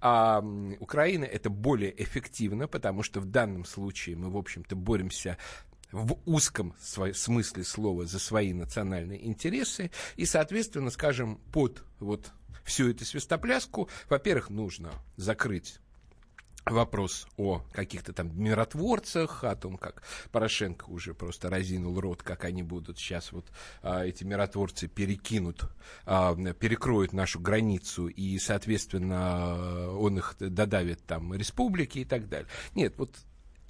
а 0.01 0.45
Украина 0.81 1.25
это 1.25 1.51
более 1.51 2.01
эффективно, 2.03 2.69
потому 2.69 3.03
что 3.03 3.21
в 3.21 3.25
данном 3.25 3.65
случае 3.65 4.17
мы, 4.17 4.31
в 4.31 4.37
общем-то, 4.37 4.77
боремся 4.77 5.39
в 5.93 6.19
узком 6.25 6.75
смысле 6.79 7.65
слова 7.65 8.07
за 8.07 8.19
свои 8.19 8.53
национальные 8.53 9.27
интересы. 9.27 9.91
И, 10.17 10.25
соответственно, 10.25 10.91
скажем, 10.91 11.41
под 11.53 11.83
вот 11.99 12.31
всю 12.71 12.89
эту 12.89 13.05
свистопляску, 13.05 13.89
во-первых, 14.09 14.49
нужно 14.49 14.93
закрыть 15.17 15.81
вопрос 16.67 17.27
о 17.37 17.63
каких-то 17.73 18.13
там 18.13 18.39
миротворцах, 18.41 19.43
о 19.43 19.57
том, 19.57 19.77
как 19.77 20.03
Порошенко 20.31 20.85
уже 20.85 21.15
просто 21.15 21.51
разинул 21.51 21.99
рот, 21.99 22.23
как 22.23 22.45
они 22.45 22.63
будут 22.63 22.99
сейчас 22.99 23.33
вот 23.33 23.47
а, 23.83 24.05
эти 24.05 24.23
миротворцы 24.23 24.87
перекинут, 24.87 25.65
а, 26.05 26.37
перекроют 26.55 27.13
нашу 27.13 27.41
границу 27.41 28.07
и, 28.07 28.39
соответственно, 28.39 29.91
он 29.91 30.19
их 30.19 30.37
додавит 30.39 31.05
там 31.07 31.35
республики 31.35 32.01
и 32.01 32.05
так 32.05 32.29
далее. 32.29 32.49
Нет, 32.75 32.95
вот 32.99 33.17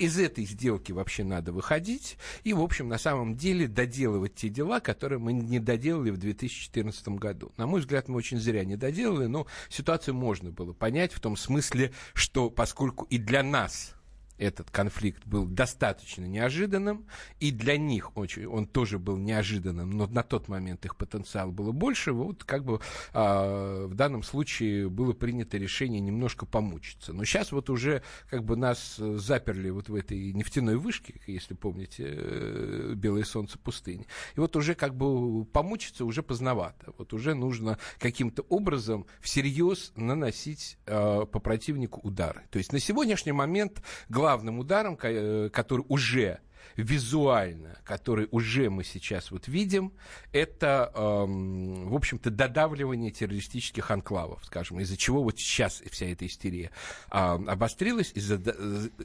из 0.01 0.19
этой 0.19 0.47
сделки 0.47 0.93
вообще 0.93 1.25
надо 1.25 1.53
выходить 1.53 2.17
и, 2.43 2.55
в 2.55 2.63
общем, 2.63 2.89
на 2.89 2.97
самом 2.97 3.37
деле 3.37 3.69
доделывать 3.69 4.35
те 4.35 4.49
дела, 4.49 4.81
которые 4.81 5.19
мы 5.19 5.35
не 5.35 5.59
доделали 5.59 6.11
в 6.11 6.17
2014 6.17 7.09
году. 7.09 7.53
На 7.59 7.67
мой 7.67 7.81
взгляд, 7.81 8.09
мы 8.09 8.17
очень 8.17 8.39
зря 8.39 8.65
не 8.65 8.77
доделали, 8.77 9.27
но 9.27 9.47
ситуацию 9.69 10.15
можно 10.15 10.51
было 10.51 10.73
понять 10.73 11.13
в 11.13 11.21
том 11.21 11.37
смысле, 11.37 11.93
что 12.15 12.49
поскольку 12.49 13.05
и 13.11 13.19
для 13.19 13.43
нас 13.43 13.95
этот 14.41 14.71
конфликт 14.71 15.25
был 15.27 15.45
достаточно 15.45 16.25
неожиданным, 16.25 17.07
и 17.39 17.51
для 17.51 17.77
них 17.77 18.17
очень, 18.17 18.47
он 18.47 18.67
тоже 18.67 18.99
был 18.99 19.19
неожиданным, 19.19 19.91
но 19.91 20.07
на 20.07 20.23
тот 20.23 20.49
момент 20.49 20.85
их 20.85 20.97
потенциал 20.97 21.53
было 21.53 21.73
больше, 21.73 22.13
вот 22.13 22.45
как 22.45 22.65
бы 22.65 22.81
а, 23.13 23.87
в 23.87 23.95
данном 23.95 24.23
случае 24.23 24.89
было 24.89 25.13
принято 25.13 25.59
решение 25.59 26.01
немножко 26.01 26.47
помучиться. 26.47 27.13
Но 27.13 27.25
сейчас 27.25 27.53
вот 27.53 27.69
уже 27.69 28.03
как 28.29 28.45
бы 28.45 28.57
нас 28.57 28.97
э, 28.99 29.17
заперли 29.19 29.69
вот 29.71 29.89
в 29.89 29.95
этой 29.95 30.33
нефтяной 30.33 30.77
вышке, 30.77 31.21
если 31.27 31.55
помните, 31.55 32.05
э, 32.09 32.95
«Белое 32.97 33.25
солнце 33.25 33.59
пустыни». 33.59 34.07
И 34.37 34.41
вот 34.41 34.57
уже 34.57 34.75
как 34.75 34.97
бы 34.97 35.45
помучиться 35.45 36.05
уже 36.05 36.23
поздновато. 36.23 36.95
Вот 36.97 37.13
уже 37.13 37.35
нужно 37.35 37.79
каким-то 37.99 38.43
образом 38.49 39.07
всерьез 39.21 39.93
наносить 39.97 40.79
э, 40.87 41.27
по 41.31 41.41
противнику 41.41 42.01
удары. 42.01 42.43
То 42.51 42.59
есть 42.59 42.73
на 42.73 42.79
сегодняшний 42.79 43.33
момент 43.33 43.83
главным 44.31 44.61
ударом, 44.61 44.97
э, 45.03 45.51
который 45.53 45.85
уже 45.89 46.39
визуально, 46.77 47.79
который 47.85 48.29
уже 48.31 48.71
мы 48.71 48.85
сейчас 48.85 49.33
вот 49.33 49.49
видим, 49.49 49.93
это, 50.33 50.93
эм, 50.95 51.89
в 51.89 51.95
общем-то, 51.95 52.31
додавливание 52.31 53.11
террористических 53.11 53.91
анклавов, 53.91 54.45
скажем, 54.45 54.79
из-за 54.81 54.97
чего 54.97 55.23
вот 55.25 55.39
сейчас 55.39 55.83
вся 55.91 56.07
эта 56.07 56.27
истерия 56.27 56.71
а, 57.11 57.35
обострилась, 57.35 58.13
из-за, 58.15 58.39
до- 58.39 58.57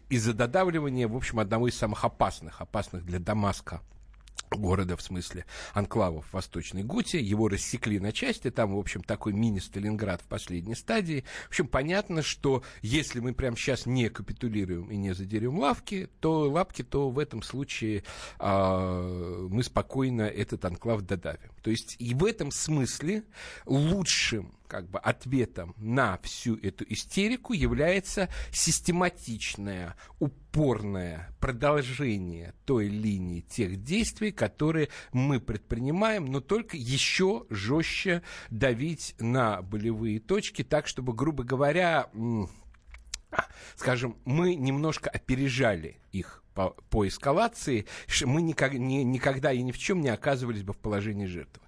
из-за 0.09 0.33
додавливания, 0.33 1.07
в 1.07 1.15
общем, 1.15 1.39
одного 1.39 1.67
из 1.67 1.75
самых 1.75 2.05
опасных, 2.05 2.61
опасных 2.61 3.03
для 3.03 3.19
Дамаска 3.19 3.81
города, 4.57 4.97
в 4.97 5.01
смысле 5.01 5.45
анклавов 5.73 6.31
Восточной 6.31 6.83
Гуте. 6.83 7.19
Его 7.19 7.47
рассекли 7.47 7.99
на 7.99 8.11
части, 8.11 8.51
там, 8.51 8.75
в 8.75 8.79
общем, 8.79 9.03
такой 9.03 9.33
мини-Сталинград 9.33 10.21
в 10.21 10.25
последней 10.25 10.75
стадии. 10.75 11.23
В 11.45 11.49
общем, 11.49 11.67
понятно, 11.67 12.21
что 12.21 12.63
если 12.81 13.19
мы 13.19 13.33
прямо 13.33 13.57
сейчас 13.57 13.85
не 13.85 14.09
капитулируем 14.09 14.89
и 14.89 14.97
не 14.97 15.13
задерем 15.13 15.59
лавки, 15.59 16.09
то 16.19 16.49
лапки, 16.49 16.83
то 16.83 17.09
в 17.09 17.19
этом 17.19 17.41
случае 17.41 18.03
а, 18.39 19.47
мы 19.49 19.63
спокойно 19.63 20.23
этот 20.23 20.65
анклав 20.65 21.01
додавим. 21.01 21.51
То 21.61 21.71
есть 21.71 21.95
и 21.99 22.13
в 22.13 22.25
этом 22.25 22.51
смысле 22.51 23.23
лучшим 23.65 24.53
как 24.67 24.89
бы 24.89 24.99
ответом 24.99 25.73
на 25.77 26.17
всю 26.23 26.57
эту 26.57 26.85
истерику 26.89 27.53
является 27.53 28.29
систематичное, 28.51 29.95
упорное 30.55 31.29
продолжение 31.41 32.53
той 32.65 32.87
линии 32.87 33.41
тех 33.41 33.83
действий, 33.83 34.31
которые 34.31 34.87
мы 35.11 35.41
предпринимаем, 35.41 36.25
но 36.27 36.39
только 36.39 36.77
еще 36.77 37.45
жестче 37.49 38.21
давить 38.49 39.15
на 39.19 39.61
болевые 39.61 40.19
точки, 40.21 40.63
так, 40.63 40.87
чтобы, 40.87 41.13
грубо 41.13 41.43
говоря, 41.43 42.09
м, 42.13 42.49
скажем, 43.75 44.17
мы 44.23 44.55
немножко 44.55 45.09
опережали 45.09 45.99
их 46.13 46.41
по, 46.53 46.69
по 46.89 47.05
эскалации, 47.05 47.85
мы 48.23 48.41
никак- 48.41 48.73
не- 48.73 49.03
никогда 49.03 49.51
и 49.51 49.61
ни 49.61 49.73
в 49.73 49.77
чем 49.77 49.99
не 49.99 50.09
оказывались 50.09 50.63
бы 50.63 50.71
в 50.71 50.77
положении 50.77 51.25
жертвы. 51.25 51.64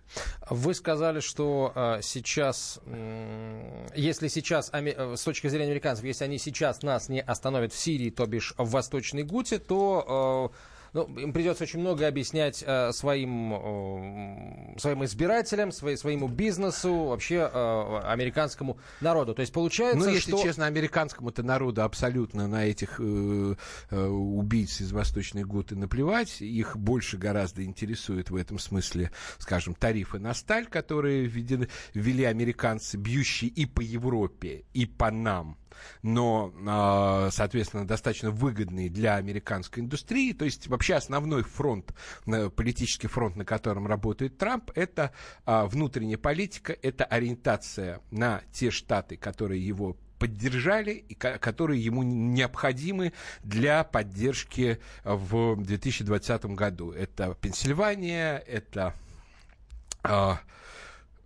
Вы 0.50 0.74
сказали, 0.74 1.20
что 1.20 1.72
э, 1.76 2.00
сейчас, 2.02 2.80
если 3.96 4.28
сейчас, 4.28 4.70
э, 4.74 5.16
с 5.16 5.24
точки 5.24 5.48
зрения 5.48 5.72
американцев, 5.72 6.06
если 6.06 6.24
они 6.24 6.38
сейчас 6.38 6.82
нас 6.82 7.10
не 7.10 7.22
остановят 7.22 7.74
в 7.74 7.78
Сирии, 7.78 8.10
то 8.10 8.26
бишь 8.26 8.54
в 8.58 8.70
Восточной 8.70 9.24
Гуте, 9.24 9.60
то 9.60 10.52
э, 10.54 10.77
ну, 10.94 11.04
им 11.18 11.34
придется 11.34 11.64
очень 11.64 11.80
много 11.80 12.08
объяснять 12.08 12.64
э, 12.66 12.92
своим, 12.92 13.54
э, 13.54 14.80
своим 14.80 15.04
избирателям, 15.06 15.72
свои- 15.72 15.96
своему 15.96 16.28
бизнесу, 16.28 16.94
вообще 17.06 17.50
э, 17.52 18.00
американскому 18.06 18.78
народу. 19.02 19.34
То 19.34 19.42
есть 19.42 19.54
получается, 19.54 20.00
Ну, 20.08 20.14
если 20.14 20.32
что... 20.32 20.44
честно, 20.44 20.66
американскому-то 20.66 21.44
народу 21.44 21.84
абсолютно 21.84 22.48
на 22.48 22.66
этих 22.66 23.00
э, 23.00 23.56
э, 23.92 24.06
убийц 24.08 24.82
из 24.82 24.92
Восточной 24.92 25.44
Гуты 25.44 25.76
наплевать. 25.76 26.42
Их 26.42 26.78
больше 26.78 27.18
гораздо 27.18 27.64
интересует 27.64 28.30
в 28.30 28.36
этом 28.36 28.60
смысле, 28.60 29.12
скажем, 29.38 29.74
тарифы 29.76 30.20
на 30.20 30.34
сталь, 30.34 30.66
которые 30.68 31.26
введены- 31.28 31.70
ввели 31.94 32.24
американцы, 32.24 32.98
бьющие 32.98 33.50
и 33.50 33.66
по 33.66 33.82
Европе, 33.82 34.64
и 34.74 34.86
по 34.86 35.12
нам 35.12 35.58
но, 36.02 36.54
а, 36.68 37.30
соответственно, 37.32 37.88
достаточно 37.88 38.32
выгодные 38.32 38.90
для 38.90 39.16
американской 39.16 39.84
индустрии. 39.84 40.34
То 40.34 40.46
есть 40.46 40.68
вообще 40.68 40.96
основной 40.96 41.44
фронт, 41.44 41.94
э, 42.26 42.50
политический 42.50 43.08
фронт, 43.08 43.36
на 43.36 43.46
котором 43.46 43.88
работает 43.88 44.38
Трамп, 44.38 44.72
это 44.76 45.12
а, 45.46 45.66
внутренняя 45.66 46.18
политика, 46.18 46.76
это 46.82 47.06
ориентация 47.06 48.02
на 48.12 48.42
те 48.52 48.72
штаты, 48.72 49.18
которые 49.18 49.66
его 49.66 49.98
поддержали 50.20 50.92
и 50.94 51.14
ко- 51.14 51.38
которые 51.38 51.84
ему 51.84 52.04
необходимы 52.04 53.14
для 53.44 53.84
поддержки 53.84 54.80
в 55.04 55.56
2020 55.62 56.46
году. 56.56 56.92
Это 56.92 57.36
Пенсильвания, 57.36 58.38
это... 58.40 58.94
а, 60.04 60.40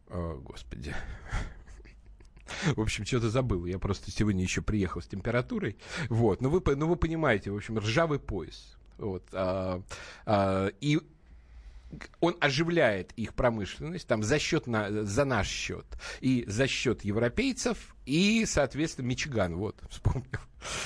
а, 0.08 0.36
господи, 0.38 0.94
в 2.76 2.82
общем, 2.82 3.06
что-то 3.06 3.30
забыл. 3.30 3.66
Я 3.66 3.80
просто 3.80 4.12
сегодня 4.12 4.44
еще 4.44 4.62
приехал 4.62 5.02
с 5.02 5.08
температурой. 5.08 5.78
Вот. 6.10 6.42
Но 6.42 6.50
вы, 6.50 6.62
по- 6.62 6.76
ну, 6.76 6.88
вы 6.88 6.96
понимаете, 6.96 7.52
в 7.52 7.56
общем, 7.56 7.78
ржавый 7.78 8.20
пояс. 8.20 8.78
Вот. 8.98 9.24
а, 9.34 9.82
а, 10.26 10.68
и 10.80 11.00
он 12.20 12.38
оживляет 12.40 13.12
их 13.14 13.34
промышленность 13.34 14.08
там, 14.08 14.24
за, 14.24 14.40
счет 14.40 14.68
на, 14.68 15.04
за 15.04 15.26
наш 15.26 15.48
счет 15.48 15.86
и 16.20 16.46
за 16.48 16.68
счет 16.68 17.04
европейцев 17.04 17.96
и, 18.06 18.46
соответственно, 18.46 19.08
Мичиган, 19.08 19.56
вот, 19.56 19.82
вспомнил. 19.90 20.40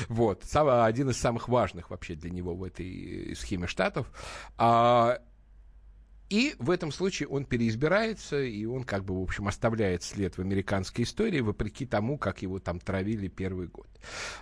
Вот, 0.08 0.44
сам- 0.46 0.84
один 0.84 1.10
из 1.10 1.18
самых 1.18 1.50
важных 1.50 1.90
вообще 1.90 2.16
для 2.16 2.30
него 2.32 2.56
в 2.56 2.64
этой 2.64 3.36
схеме 3.36 3.68
штатов. 3.68 4.08
А, 4.58 5.20
и 6.30 6.56
в 6.60 6.70
этом 6.70 6.92
случае 6.92 7.28
он 7.30 7.46
переизбирается, 7.46 8.42
и 8.42 8.66
он 8.66 8.84
как 8.84 9.06
бы, 9.06 9.20
в 9.20 9.24
общем, 9.24 9.48
оставляет 9.48 10.04
след 10.04 10.38
в 10.38 10.42
американской 10.42 11.04
истории, 11.04 11.40
вопреки 11.40 11.86
тому, 11.86 12.18
как 12.18 12.42
его 12.42 12.60
там 12.60 12.80
травили 12.80 13.28
первый 13.28 13.68
год. 13.68 13.88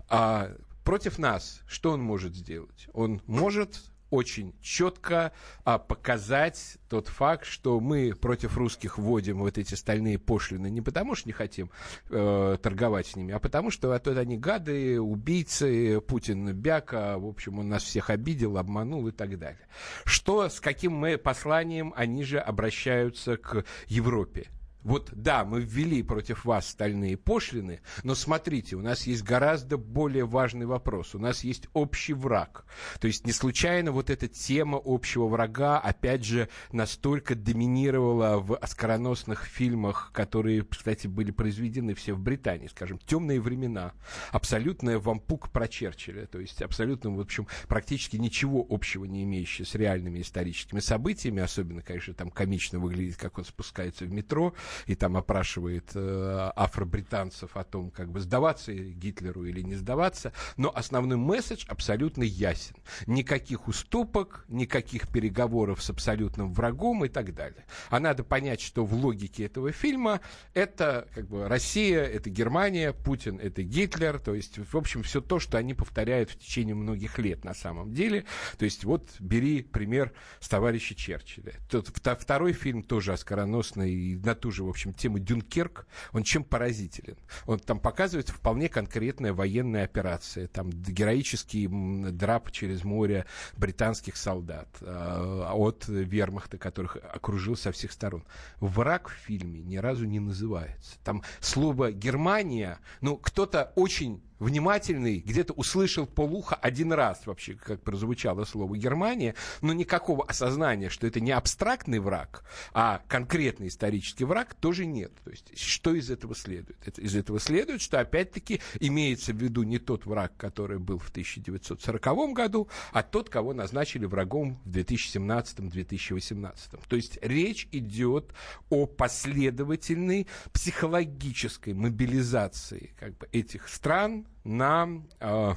А 0.09 0.51
против 0.83 1.17
нас 1.19 1.61
что 1.67 1.91
он 1.91 2.01
может 2.01 2.35
сделать? 2.35 2.87
Он 2.93 3.21
может 3.27 3.81
очень 4.13 4.53
четко 4.61 5.31
а, 5.63 5.79
показать 5.79 6.77
тот 6.87 7.07
факт, 7.07 7.45
что 7.45 7.79
мы 7.79 8.13
против 8.13 8.57
русских 8.57 8.99
вводим 8.99 9.39
вот 9.39 9.57
эти 9.57 9.73
стальные 9.73 10.19
пошлины 10.19 10.69
не 10.69 10.81
потому, 10.81 11.15
что 11.15 11.27
не 11.27 11.33
хотим 11.33 11.71
э, 12.11 12.57
торговать 12.61 13.07
с 13.07 13.15
ними, 13.15 13.33
а 13.33 13.39
потому, 13.39 13.71
что 13.71 13.91
а 13.91 13.97
то 13.97 14.11
они 14.11 14.37
гады, 14.37 15.01
убийцы, 15.01 15.99
Путин 16.01 16.53
бяка, 16.53 17.17
в 17.17 17.25
общем, 17.25 17.57
он 17.57 17.69
нас 17.69 17.81
всех 17.81 18.11
обидел, 18.11 18.59
обманул 18.59 19.07
и 19.07 19.11
так 19.11 19.39
далее. 19.39 19.67
Что, 20.05 20.47
с 20.47 20.59
каким 20.59 20.93
мы 20.93 21.17
посланием 21.17 21.91
они 21.95 22.23
же 22.23 22.37
обращаются 22.37 23.37
к 23.37 23.65
Европе? 23.87 24.47
Вот 24.83 25.09
да, 25.13 25.45
мы 25.45 25.61
ввели 25.61 26.03
против 26.03 26.45
вас 26.45 26.67
стальные 26.67 27.17
пошлины, 27.17 27.81
но 28.03 28.15
смотрите, 28.15 28.75
у 28.75 28.81
нас 28.81 29.07
есть 29.07 29.23
гораздо 29.23 29.77
более 29.77 30.25
важный 30.25 30.65
вопрос. 30.65 31.15
У 31.15 31.19
нас 31.19 31.43
есть 31.43 31.67
общий 31.73 32.13
враг. 32.13 32.65
То 32.99 33.07
есть 33.07 33.25
не 33.25 33.31
случайно 33.31 33.91
вот 33.91 34.09
эта 34.09 34.27
тема 34.27 34.81
общего 34.83 35.27
врага, 35.27 35.79
опять 35.79 36.25
же, 36.25 36.49
настолько 36.71 37.35
доминировала 37.35 38.39
в 38.39 38.55
оскароносных 38.57 39.45
фильмах, 39.45 40.11
которые, 40.13 40.63
кстати, 40.63 41.07
были 41.07 41.31
произведены 41.31 41.93
все 41.93 42.13
в 42.13 42.19
Британии, 42.19 42.67
скажем, 42.67 42.99
«Темные 42.99 43.39
времена», 43.39 43.93
абсолютная 44.31 44.99
вампук 44.99 45.49
про 45.51 45.67
Черчилля, 45.67 46.25
то 46.25 46.39
есть 46.39 46.61
абсолютно, 46.61 47.11
в 47.11 47.19
общем, 47.19 47.47
практически 47.67 48.17
ничего 48.17 48.65
общего 48.69 49.05
не 49.05 49.23
имеющее 49.23 49.65
с 49.65 49.75
реальными 49.75 50.21
историческими 50.21 50.79
событиями, 50.79 51.41
особенно, 51.41 51.81
конечно, 51.81 52.13
там 52.13 52.29
комично 52.29 52.79
выглядит, 52.79 53.17
как 53.17 53.37
он 53.37 53.45
спускается 53.45 54.05
в 54.05 54.11
метро, 54.11 54.53
и 54.85 54.95
там 54.95 55.17
опрашивает 55.17 55.91
э, 55.95 56.51
афробританцев 56.55 57.55
о 57.55 57.63
том, 57.63 57.91
как 57.91 58.11
бы 58.11 58.19
сдаваться 58.19 58.73
Гитлеру 58.73 59.45
или 59.45 59.61
не 59.61 59.75
сдаваться. 59.75 60.33
Но 60.57 60.71
основной 60.73 61.17
месседж 61.17 61.65
абсолютно 61.67 62.23
ясен. 62.23 62.75
Никаких 63.07 63.67
уступок, 63.67 64.45
никаких 64.47 65.09
переговоров 65.09 65.81
с 65.81 65.89
абсолютным 65.89 66.53
врагом 66.53 67.05
и 67.05 67.09
так 67.09 67.33
далее. 67.33 67.65
А 67.89 67.99
надо 67.99 68.23
понять, 68.23 68.61
что 68.61 68.85
в 68.85 68.93
логике 68.93 69.45
этого 69.45 69.71
фильма 69.71 70.21
это 70.53 71.07
как 71.13 71.27
бы 71.27 71.47
Россия, 71.47 72.03
это 72.03 72.29
Германия, 72.29 72.93
Путин 72.93 73.39
это 73.39 73.63
Гитлер, 73.63 74.19
то 74.19 74.33
есть, 74.33 74.57
в 74.57 74.77
общем, 74.77 75.03
все 75.03 75.21
то, 75.21 75.39
что 75.39 75.57
они 75.57 75.73
повторяют 75.73 76.29
в 76.29 76.37
течение 76.37 76.75
многих 76.75 77.17
лет 77.19 77.43
на 77.43 77.53
самом 77.53 77.93
деле. 77.93 78.25
То 78.57 78.65
есть, 78.65 78.83
вот 78.83 79.09
бери 79.19 79.61
пример 79.61 80.13
с 80.39 80.49
товарища 80.49 80.95
Черчилля. 80.95 81.53
Тот, 81.69 81.89
второй 82.19 82.53
фильм 82.53 82.83
тоже 82.83 83.13
оскароносный 83.13 84.15
на 84.15 84.35
ту 84.35 84.51
же 84.51 84.62
в 84.65 84.69
общем, 84.69 84.93
тему 84.93 85.19
Дюнкерк, 85.19 85.87
он 86.11 86.23
чем 86.23 86.43
поразителен? 86.43 87.17
Он 87.45 87.59
там 87.59 87.79
показывает 87.79 88.29
вполне 88.29 88.69
конкретная 88.69 89.33
военная 89.33 89.83
операция, 89.83 90.47
там 90.47 90.69
героический 90.69 91.67
драп 92.11 92.51
через 92.51 92.83
море 92.83 93.25
британских 93.57 94.17
солдат 94.17 94.69
э, 94.81 95.45
от 95.51 95.87
вермахта, 95.87 96.57
которых 96.57 96.97
окружил 96.97 97.55
со 97.55 97.71
всех 97.71 97.91
сторон. 97.91 98.23
Враг 98.59 99.09
в 99.09 99.13
фильме 99.13 99.61
ни 99.61 99.77
разу 99.77 100.05
не 100.05 100.19
называется. 100.19 100.97
Там 101.03 101.23
слово 101.39 101.91
«Германия», 101.91 102.79
ну, 103.01 103.17
кто-то 103.17 103.71
очень 103.75 104.21
внимательный, 104.43 105.19
где-то 105.19 105.53
услышал 105.53 106.05
полуха 106.05 106.55
один 106.55 106.93
раз 106.93 107.25
вообще, 107.25 107.53
как 107.55 107.81
прозвучало 107.81 108.45
слово 108.45 108.77
Германия, 108.77 109.35
но 109.61 109.73
никакого 109.73 110.25
осознания, 110.25 110.89
что 110.89 111.07
это 111.07 111.19
не 111.19 111.31
абстрактный 111.31 111.99
враг, 111.99 112.43
а 112.73 113.01
конкретный 113.07 113.67
исторический 113.69 114.25
враг, 114.25 114.53
тоже 114.53 114.85
нет. 114.85 115.11
То 115.23 115.31
есть 115.31 115.57
что 115.57 115.93
из 115.95 116.09
этого 116.11 116.35
следует? 116.35 116.77
Это, 116.85 117.01
из 117.01 117.15
этого 117.15 117.39
следует, 117.39 117.81
что 117.81 117.99
опять-таки 117.99 118.61
имеется 118.79 119.33
в 119.33 119.37
виду 119.37 119.63
не 119.63 119.79
тот 119.79 120.05
враг, 120.05 120.35
который 120.37 120.79
был 120.79 120.99
в 120.99 121.09
1940 121.09 122.33
году, 122.33 122.67
а 122.91 123.03
тот, 123.03 123.29
кого 123.29 123.53
назначили 123.53 124.05
врагом 124.05 124.59
в 124.65 124.69
2017-2018. 124.69 126.53
То 126.87 126.95
есть 126.95 127.17
речь 127.21 127.67
идет 127.71 128.33
о 128.69 128.85
последовательной 128.85 130.27
психологической 130.51 131.73
мобилизации 131.73 132.93
как 132.99 133.17
бы, 133.17 133.27
этих 133.31 133.67
стран 133.69 134.25
на 134.43 134.89
э, 135.19 135.53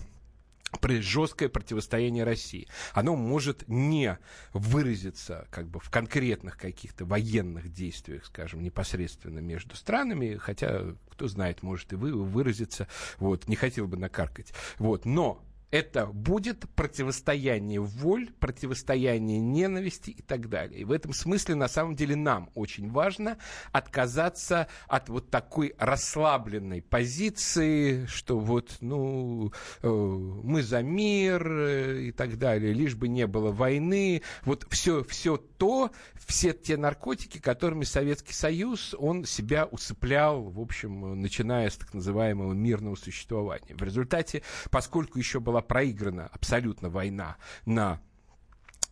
жесткое 0.85 1.49
противостояние 1.49 2.25
России. 2.25 2.69
Оно 2.93 3.17
может 3.17 3.65
не 3.69 4.19
выразиться 4.53 5.47
как 5.51 5.69
бы 5.69 5.81
в 5.81 5.91
конкретных 5.91 6.57
каких-то 6.57 7.05
военных 7.05 7.73
действиях, 7.73 8.27
скажем, 8.27 8.62
непосредственно 8.62 9.39
между 9.39 9.77
странами, 9.77 10.37
хотя, 10.37 10.95
кто 11.11 11.29
знает, 11.29 11.62
может 11.62 11.93
и 11.93 11.97
вы 11.97 12.12
выразиться, 12.12 12.89
вот, 13.19 13.49
не 13.49 13.57
хотел 13.57 13.87
бы 13.87 13.97
накаркать, 13.97 14.53
вот, 14.79 15.05
но 15.05 15.43
это 15.70 16.07
будет 16.07 16.64
противостояние 16.74 17.81
воль, 17.81 18.31
противостояние 18.38 19.40
ненависти 19.40 20.11
и 20.11 20.22
так 20.22 20.48
далее. 20.48 20.81
И 20.81 20.85
в 20.85 20.92
этом 20.92 21.12
смысле, 21.12 21.57
на 21.57 21.68
самом 21.68 21.96
деле, 21.96 22.16
нам 22.16 22.50
очень 22.55 22.90
важно 22.90 23.37
отказаться 23.72 24.68
от 24.87 25.09
вот 25.09 25.31
такой 25.31 25.74
расслабленной 25.79 26.83
позиции, 26.83 28.07
что 28.07 28.38
вот, 28.38 28.76
ну, 28.81 29.52
э, 29.83 29.88
мы 29.88 30.62
за 30.62 30.83
мир 30.83 31.46
э, 31.46 32.02
и 32.05 32.12
так 32.12 32.38
далее, 32.38 32.72
лишь 32.72 32.94
бы 32.94 33.09
не 33.09 33.26
было 33.26 33.50
войны. 33.50 34.22
Вот 34.44 34.66
все, 34.70 35.02
все 35.05 35.37
то, 35.37 35.90
все 36.14 36.52
те 36.52 36.76
наркотики, 36.76 37.38
которыми 37.38 37.85
Советский 37.85 38.35
Союз, 38.35 38.94
он 38.98 39.24
себя 39.24 39.66
усыплял, 39.66 40.42
в 40.42 40.61
общем, 40.61 41.20
начиная 41.20 41.70
с 41.70 41.76
так 41.76 41.92
называемого 41.92 42.52
мирного 42.52 42.94
существования. 42.94 43.74
В 43.74 43.83
результате, 43.83 44.42
поскольку 44.70 45.18
еще 45.18 45.40
была 45.40 45.56
проиграна 45.61 46.27
абсолютно 46.33 46.88
война 46.88 47.37
на 47.64 48.01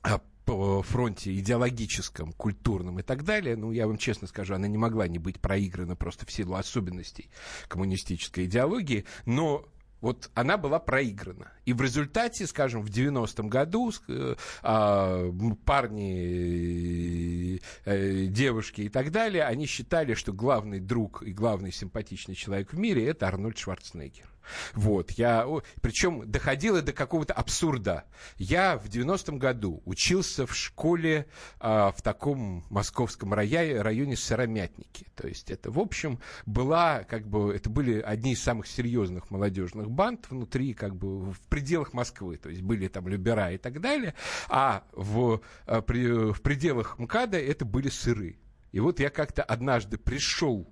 а, 0.03 0.21
фронте 0.47 1.35
идеологическом, 1.39 2.33
культурном 2.33 2.99
и 3.01 3.03
так 3.03 3.25
далее, 3.25 3.57
ну, 3.57 3.73
я 3.73 3.87
вам 3.87 3.97
честно 3.97 4.27
скажу, 4.27 4.55
она 4.55 4.69
не 4.69 4.79
могла 4.79 5.09
не 5.09 5.19
быть 5.19 5.41
проиграна 5.41 5.97
просто 5.97 6.27
в 6.27 6.33
силу 6.33 6.55
особенностей 6.55 7.31
коммунистической 7.69 8.45
идеологии, 8.45 9.05
но 9.25 9.67
вот 10.05 10.31
она 10.35 10.59
была 10.59 10.79
проиграна. 10.81 11.51
И 11.65 11.73
в 11.73 11.81
результате, 11.81 12.47
скажем, 12.47 12.83
в 12.83 12.91
90-м 12.91 13.49
году 13.49 13.91
э, 14.07 14.35
э, 14.63 15.33
парни, 15.65 17.59
э, 17.87 18.27
девушки 18.27 18.83
и 18.83 18.91
так 18.91 19.11
далее, 19.11 19.45
они 19.45 19.65
считали, 19.65 20.13
что 20.13 20.35
главный 20.35 20.79
друг 20.79 21.23
и 21.23 21.33
главный 21.33 21.73
симпатичный 21.73 22.35
человек 22.35 22.75
в 22.75 22.79
мире 22.79 23.07
это 23.07 23.27
Арнольд 23.29 23.57
Шварценеггер. 23.57 24.34
Вот, 24.75 25.13
я, 25.13 25.47
причем 25.81 26.31
доходило 26.31 26.83
до 26.83 26.93
какого-то 26.93 27.35
абсурда. 27.35 28.05
Я 28.37 28.79
в 28.79 28.87
90-м 28.87 29.39
году 29.39 29.83
учился 29.85 30.47
в 30.47 30.55
школе 30.55 31.27
а, 31.61 31.93
в 31.93 32.03
таком 32.03 32.65
московском 32.71 33.35
районе, 33.35 33.81
районе 33.81 34.17
Сыромятники. 34.17 35.07
То 35.15 35.29
есть 35.29 35.51
это, 35.51 35.71
в 35.71 35.79
общем, 35.79 36.19
была, 36.47 37.05
как 37.05 37.27
бы, 37.27 37.55
это 37.55 37.71
были 37.71 38.01
одни 38.01 38.33
из 38.33 38.43
самых 38.43 38.67
серьезных 38.67 39.31
молодежных 39.31 39.91
банд 39.91 40.27
внутри, 40.31 40.75
как 40.75 40.97
бы, 40.97 41.33
в 41.33 41.41
пределах 41.49 41.93
Москвы. 41.93 42.37
То 42.37 42.49
есть 42.49 42.63
были 42.63 42.89
там 42.89 43.09
Любера 43.09 43.53
и 43.53 43.59
так 43.59 43.81
далее. 43.81 44.15
А 44.49 44.85
в, 44.93 45.41
а, 45.67 45.83
при, 45.83 46.33
в 46.33 46.41
пределах 46.43 46.99
МКАДа 46.99 47.39
это 47.39 47.65
были 47.65 47.89
сыры. 47.89 48.39
И 48.75 48.81
вот 48.81 48.99
я 48.99 49.09
как-то 49.09 49.45
однажды 49.45 49.99
пришел 49.99 50.69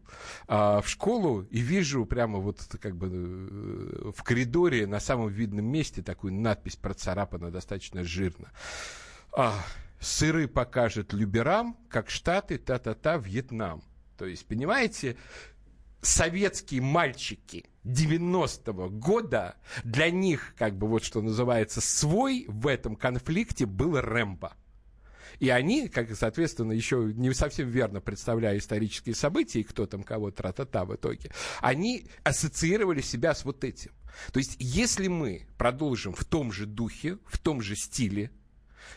а, 0.48 0.80
в 0.80 0.88
школу 0.88 1.42
и 1.42 1.60
вижу 1.60 2.04
прямо 2.04 2.40
вот 2.40 2.58
как 2.80 2.96
бы 2.96 3.06
э, 3.06 4.10
в 4.10 4.24
коридоре 4.24 4.88
на 4.88 4.98
самом 4.98 5.28
видном 5.28 5.66
месте 5.66 6.02
такую 6.02 6.32
надпись 6.32 6.74
процарапана 6.74 7.52
достаточно 7.52 8.02
жирно. 8.02 8.50
А, 9.30 9.54
сыры 10.00 10.48
покажет 10.48 11.12
Люберам, 11.12 11.76
как 11.88 12.10
Штаты, 12.10 12.58
та-та-та, 12.58 13.18
Вьетнам. 13.18 13.84
То 14.18 14.26
есть, 14.26 14.48
понимаете, 14.48 15.16
советские 16.00 16.82
мальчики 16.82 17.66
90-го 17.84 18.88
года, 18.88 19.54
для 19.84 20.10
них, 20.10 20.56
как 20.58 20.76
бы 20.76 20.88
вот 20.88 21.04
что 21.04 21.22
называется, 21.22 21.80
свой 21.80 22.46
в 22.48 22.66
этом 22.66 22.96
конфликте 22.96 23.64
был 23.64 24.00
Рэмбо. 24.00 24.56
И 25.42 25.48
они, 25.48 25.88
как, 25.88 26.14
соответственно, 26.14 26.70
еще 26.70 27.12
не 27.16 27.34
совсем 27.34 27.68
верно 27.68 28.00
представляя 28.00 28.56
исторические 28.56 29.16
события, 29.16 29.58
и 29.58 29.64
кто 29.64 29.86
там 29.86 30.04
кого 30.04 30.30
тра-та-та 30.30 30.84
в 30.84 30.94
итоге, 30.94 31.32
они 31.60 32.06
ассоциировали 32.22 33.00
себя 33.00 33.34
с 33.34 33.44
вот 33.44 33.64
этим. 33.64 33.90
То 34.32 34.38
есть, 34.38 34.54
если 34.60 35.08
мы 35.08 35.48
продолжим 35.58 36.14
в 36.14 36.24
том 36.24 36.52
же 36.52 36.64
духе, 36.64 37.18
в 37.26 37.38
том 37.38 37.60
же 37.60 37.74
стиле, 37.74 38.30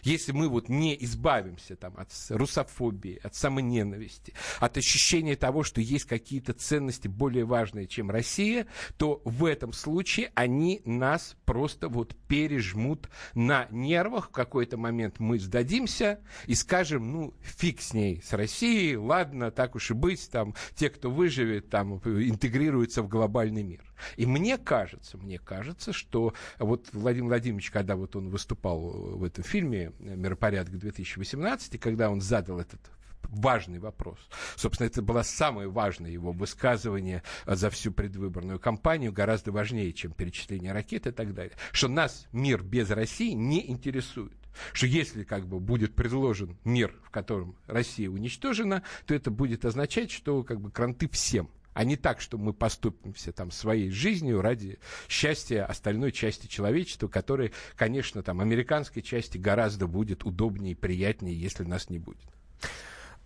если 0.04 0.32
мы 0.32 0.48
вот 0.50 0.70
не 0.70 0.96
избавимся 1.04 1.76
там, 1.76 1.94
от 1.98 2.10
русофобии, 2.30 3.20
от 3.24 3.36
самоненависти, 3.36 4.34
от 4.60 4.78
ощущения 4.78 5.36
того, 5.36 5.64
что 5.64 5.82
есть 5.82 6.06
какие-то 6.06 6.54
ценности 6.54 7.08
более 7.08 7.46
важные, 7.46 7.88
чем 7.88 8.12
Россия, 8.12 8.68
то 8.98 9.22
в 9.26 9.46
этом 9.46 9.74
случае 9.74 10.32
они 10.36 10.82
нас 10.86 11.36
просто 11.46 11.90
вот 11.90 12.16
пережмут 12.28 13.10
на 13.34 13.68
нервах. 13.72 14.28
В 14.30 14.32
какой-то 14.32 14.78
момент 14.78 15.20
мы 15.20 15.40
сдадимся 15.40 16.20
и 16.46 16.56
скажем, 16.56 17.12
ну, 17.12 17.34
фиг 17.42 17.82
с 17.82 17.94
ней, 17.94 18.22
с 18.24 18.34
Россией, 18.34 18.98
ладно, 18.98 19.52
так 19.52 19.76
уж 19.76 19.92
и 19.92 19.94
быть, 19.94 20.30
там, 20.32 20.56
те, 20.76 20.90
кто 20.90 21.10
выживет, 21.10 21.70
там, 21.70 21.98
интегрируются 21.98 23.02
в 23.02 23.08
глобальный 23.08 23.64
мир. 23.64 23.84
И 24.18 24.26
мне 24.26 24.58
кажется, 24.58 25.18
мне 25.18 25.40
кажется, 25.40 25.94
что 25.94 26.34
вот 26.60 26.90
Владимир 26.94 27.30
Владимирович, 27.30 27.72
когда 27.72 27.96
вот 27.96 28.16
он 28.16 28.30
выступал 28.30 28.80
в 29.18 29.24
этом 29.24 29.44
фильме, 29.44 29.92
«Миропорядок 30.00 30.74
2018», 30.76 31.78
когда 31.78 32.10
он 32.10 32.22
задал 32.22 32.60
этот 32.60 32.82
важный 33.30 33.80
вопрос. 33.80 34.20
Собственно, 34.56 34.88
это 34.88 35.02
было 35.02 35.24
самое 35.24 35.68
важное 35.68 36.12
его 36.12 36.32
высказывание 36.32 37.24
за 37.46 37.70
всю 37.70 37.92
предвыборную 37.92 38.60
кампанию, 38.60 39.12
гораздо 39.12 39.52
важнее, 39.52 39.94
чем 39.94 40.12
перечисление 40.12 40.72
ракет 40.72 41.08
и 41.08 41.12
так 41.12 41.34
далее. 41.34 41.54
Что 41.72 41.88
нас 41.88 42.28
мир 42.32 42.64
без 42.64 42.90
России 42.90 43.32
не 43.32 43.70
интересует 43.70 44.34
что 44.72 44.88
если 44.88 45.26
как 45.26 45.48
бы 45.48 45.60
будет 45.60 45.96
предложен 45.96 46.58
мир, 46.64 46.96
в 47.04 47.10
котором 47.10 47.58
Россия 47.68 48.10
уничтожена, 48.10 48.84
то 49.06 49.14
это 49.14 49.30
будет 49.30 49.66
означать, 49.66 50.12
что 50.12 50.44
как 50.44 50.62
бы 50.62 50.72
кранты 50.72 51.10
всем 51.10 51.50
а 51.76 51.84
не 51.84 51.98
так, 51.98 52.22
что 52.22 52.38
мы 52.38 52.54
поступим 52.54 53.14
все 53.14 53.34
там 53.34 53.52
своей 53.52 53.92
жизнью 53.92 54.42
ради 54.42 54.80
счастья 55.10 55.66
остальной 55.66 56.14
части 56.14 56.48
человечества, 56.48 57.10
которой, 57.10 57.52
конечно, 57.76 58.24
там 58.24 58.40
американской 58.40 59.04
части 59.04 59.38
гораздо 59.38 59.86
будет 59.86 60.24
удобнее 60.24 60.72
и 60.72 60.76
приятнее, 60.76 61.40
если 61.40 61.66
нас 61.66 61.90
не 61.90 62.00
будет. 62.00 62.26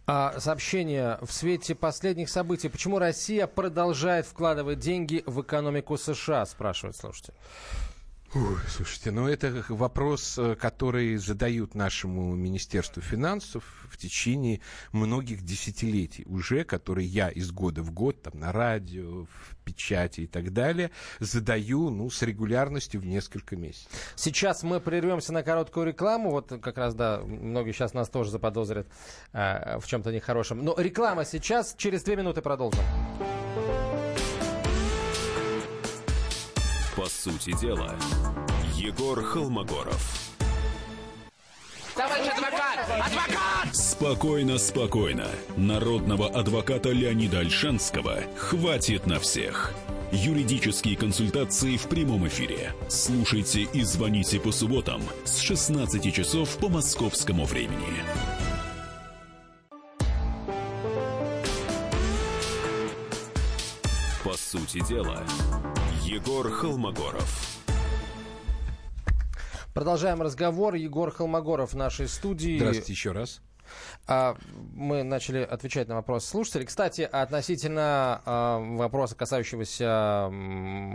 А, 0.08 0.40
сообщение 0.40 1.20
в 1.22 1.32
свете 1.32 1.76
последних 1.76 2.30
событий. 2.30 2.70
Почему 2.70 2.98
Россия 2.98 3.46
продолжает 3.46 4.26
вкладывать 4.26 4.80
деньги 4.80 5.22
в 5.28 5.42
экономику 5.42 5.96
США, 5.98 6.48
спрашивает 6.48 6.96
слушатель. 6.96 7.36
Ой, 8.36 8.58
слушайте, 8.68 9.10
ну 9.10 9.28
это 9.28 9.66
вопрос, 9.70 10.38
э, 10.38 10.56
который 10.56 11.16
задают 11.16 11.74
нашему 11.74 12.36
Министерству 12.36 13.02
финансов 13.02 13.64
в 13.90 13.98
течение 13.98 14.62
многих 14.92 15.42
десятилетий 15.42 16.26
уже, 16.28 16.64
который 16.64 17.06
я 17.06 17.30
из 17.30 17.52
года 17.52 17.82
в 17.82 17.92
год 17.92 18.22
там, 18.22 18.40
на 18.40 18.52
радио, 18.52 19.26
в 19.26 19.56
печати 19.66 20.22
и 20.22 20.28
так 20.28 20.54
далее 20.54 20.92
задаю 21.20 21.90
ну, 21.90 22.12
с 22.12 22.22
регулярностью 22.22 23.02
в 23.02 23.06
несколько 23.08 23.56
месяцев. 23.56 23.90
Сейчас 24.16 24.62
мы 24.62 24.80
прервемся 24.80 25.34
на 25.34 25.42
короткую 25.42 25.88
рекламу. 25.88 26.30
Вот 26.30 26.50
как 26.62 26.78
раз, 26.78 26.94
да, 26.94 27.22
многие 27.22 27.72
сейчас 27.72 27.96
нас 27.96 28.10
тоже 28.10 28.30
заподозрят 28.30 28.88
э, 29.34 29.80
в 29.80 29.88
чем-то 29.88 30.12
нехорошем. 30.12 30.64
Но 30.64 30.76
реклама 30.78 31.26
сейчас, 31.26 31.74
через 31.76 32.04
две 32.04 32.16
минуты 32.16 32.44
продолжим. 32.44 32.84
По 37.10 37.30
сути 37.32 37.60
дела, 37.60 37.96
Егор 38.76 39.24
Холмогоров. 39.24 40.32
Товарищ 41.96 42.28
адвокат! 42.28 42.80
Адвокат! 42.88 43.76
Спокойно, 43.76 44.60
спокойно. 44.60 45.28
Народного 45.58 46.28
адвоката 46.28 46.90
Леонида 46.90 47.40
Альшанского 47.40 48.20
хватит 48.38 49.08
на 49.08 49.20
всех. 49.20 49.74
Юридические 50.12 50.96
консультации 50.96 51.78
в 51.78 51.90
прямом 51.90 52.28
эфире. 52.28 52.76
Слушайте 52.90 53.62
и 53.62 53.82
звоните 53.82 54.40
по 54.40 54.52
субботам 54.52 55.02
с 55.26 55.40
16 55.40 56.14
часов 56.14 56.58
по 56.60 56.70
московскому 56.70 57.46
времени. 57.46 58.04
По 64.24 64.38
сути 64.38 64.88
дела, 64.88 65.26
Егор 66.10 66.50
Холмогоров. 66.50 67.60
Продолжаем 69.76 70.24
разговор. 70.24 70.74
Егор 70.74 71.12
Холмогоров 71.12 71.74
в 71.74 71.76
нашей 71.76 72.08
студии. 72.08 72.58
Здравствуйте 72.58 72.94
еще 72.94 73.12
раз. 73.12 73.42
А, 74.08 74.36
мы 74.74 75.04
начали 75.04 75.44
отвечать 75.44 75.88
на 75.88 75.94
вопросы 75.94 76.28
слушателей. 76.28 76.66
Кстати, 76.66 77.02
относительно 77.02 78.24
а, 78.26 78.58
вопроса, 78.58 79.16
касающегося 79.16 80.32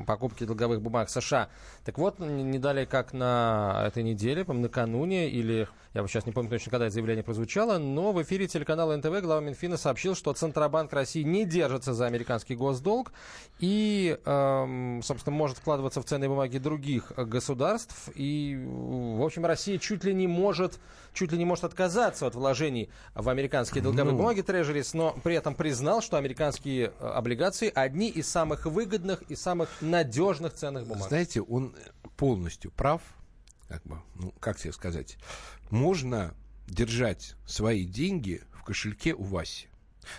покупки 0.05 0.43
долговых 0.43 0.83
бумаг 0.83 1.09
США. 1.09 1.49
Так 1.85 1.99
вот, 1.99 2.19
не 2.19 2.59
далее 2.59 2.85
как 2.85 3.12
на 3.12 3.85
этой 3.87 4.03
неделе, 4.03 4.45
накануне, 4.45 5.29
или 5.29 5.69
я 5.95 6.03
вот 6.03 6.11
сейчас 6.11 6.26
не 6.26 6.32
помню 6.32 6.51
точно, 6.51 6.72
когда 6.72 6.86
это 6.86 6.92
заявление 6.92 7.22
прозвучало, 7.22 7.78
но 7.78 8.12
в 8.12 8.20
эфире 8.24 8.49
телеканала 8.49 8.97
НТВ 8.97 9.22
глава 9.22 9.40
Минфина 9.40 9.76
сообщил, 9.76 10.16
что 10.16 10.32
Центробанк 10.32 10.92
России 10.92 11.22
не 11.22 11.45
держится 11.45 11.95
за 11.95 12.07
американский 12.07 12.57
госдолг 12.57 13.12
и, 13.61 14.18
собственно, 14.24 15.36
может 15.36 15.59
вкладываться 15.59 16.03
в 16.03 16.05
ценные 16.05 16.28
бумаги 16.28 16.59
других 16.59 17.12
государств. 17.16 18.11
И, 18.16 18.61
в 18.66 19.22
общем, 19.22 19.47
Россия 19.47 19.78
чуть 19.78 20.03
ли 20.03 20.12
не 20.12 20.26
может, 20.26 20.80
чуть 21.12 21.30
ли 21.30 21.38
не 21.38 21.45
может 21.45 21.62
отказаться 21.62 22.26
от 22.26 22.34
вложений 22.34 22.90
в 23.14 23.28
американские 23.28 23.80
долговые 23.80 24.12
ну... 24.12 24.18
бумаги 24.18 24.40
Трежерис, 24.40 24.95
но 24.95 25.16
при 25.22 25.36
этом 25.36 25.55
признал, 25.55 26.03
что 26.03 26.16
американские 26.16 26.86
э, 26.99 27.07
облигации 27.07 27.70
одни 27.72 28.09
из 28.09 28.28
самых 28.28 28.66
выгодных 28.66 29.22
и 29.22 29.36
самых 29.36 29.68
надежных 29.80 30.55
ценных 30.55 30.88
бумаг. 30.88 31.07
Знаете, 31.07 31.40
он 31.40 31.72
полностью 32.16 32.72
прав, 32.72 33.01
как 33.68 33.82
бы, 33.84 33.99
ну, 34.16 34.32
как 34.40 34.57
тебе 34.57 34.72
сказать, 34.72 35.16
можно 35.75 36.35
держать 36.68 37.35
свои 37.45 37.85
деньги 37.85 38.43
в 38.53 38.62
кошельке 38.62 39.12
у 39.12 39.25
Васи. 39.25 39.66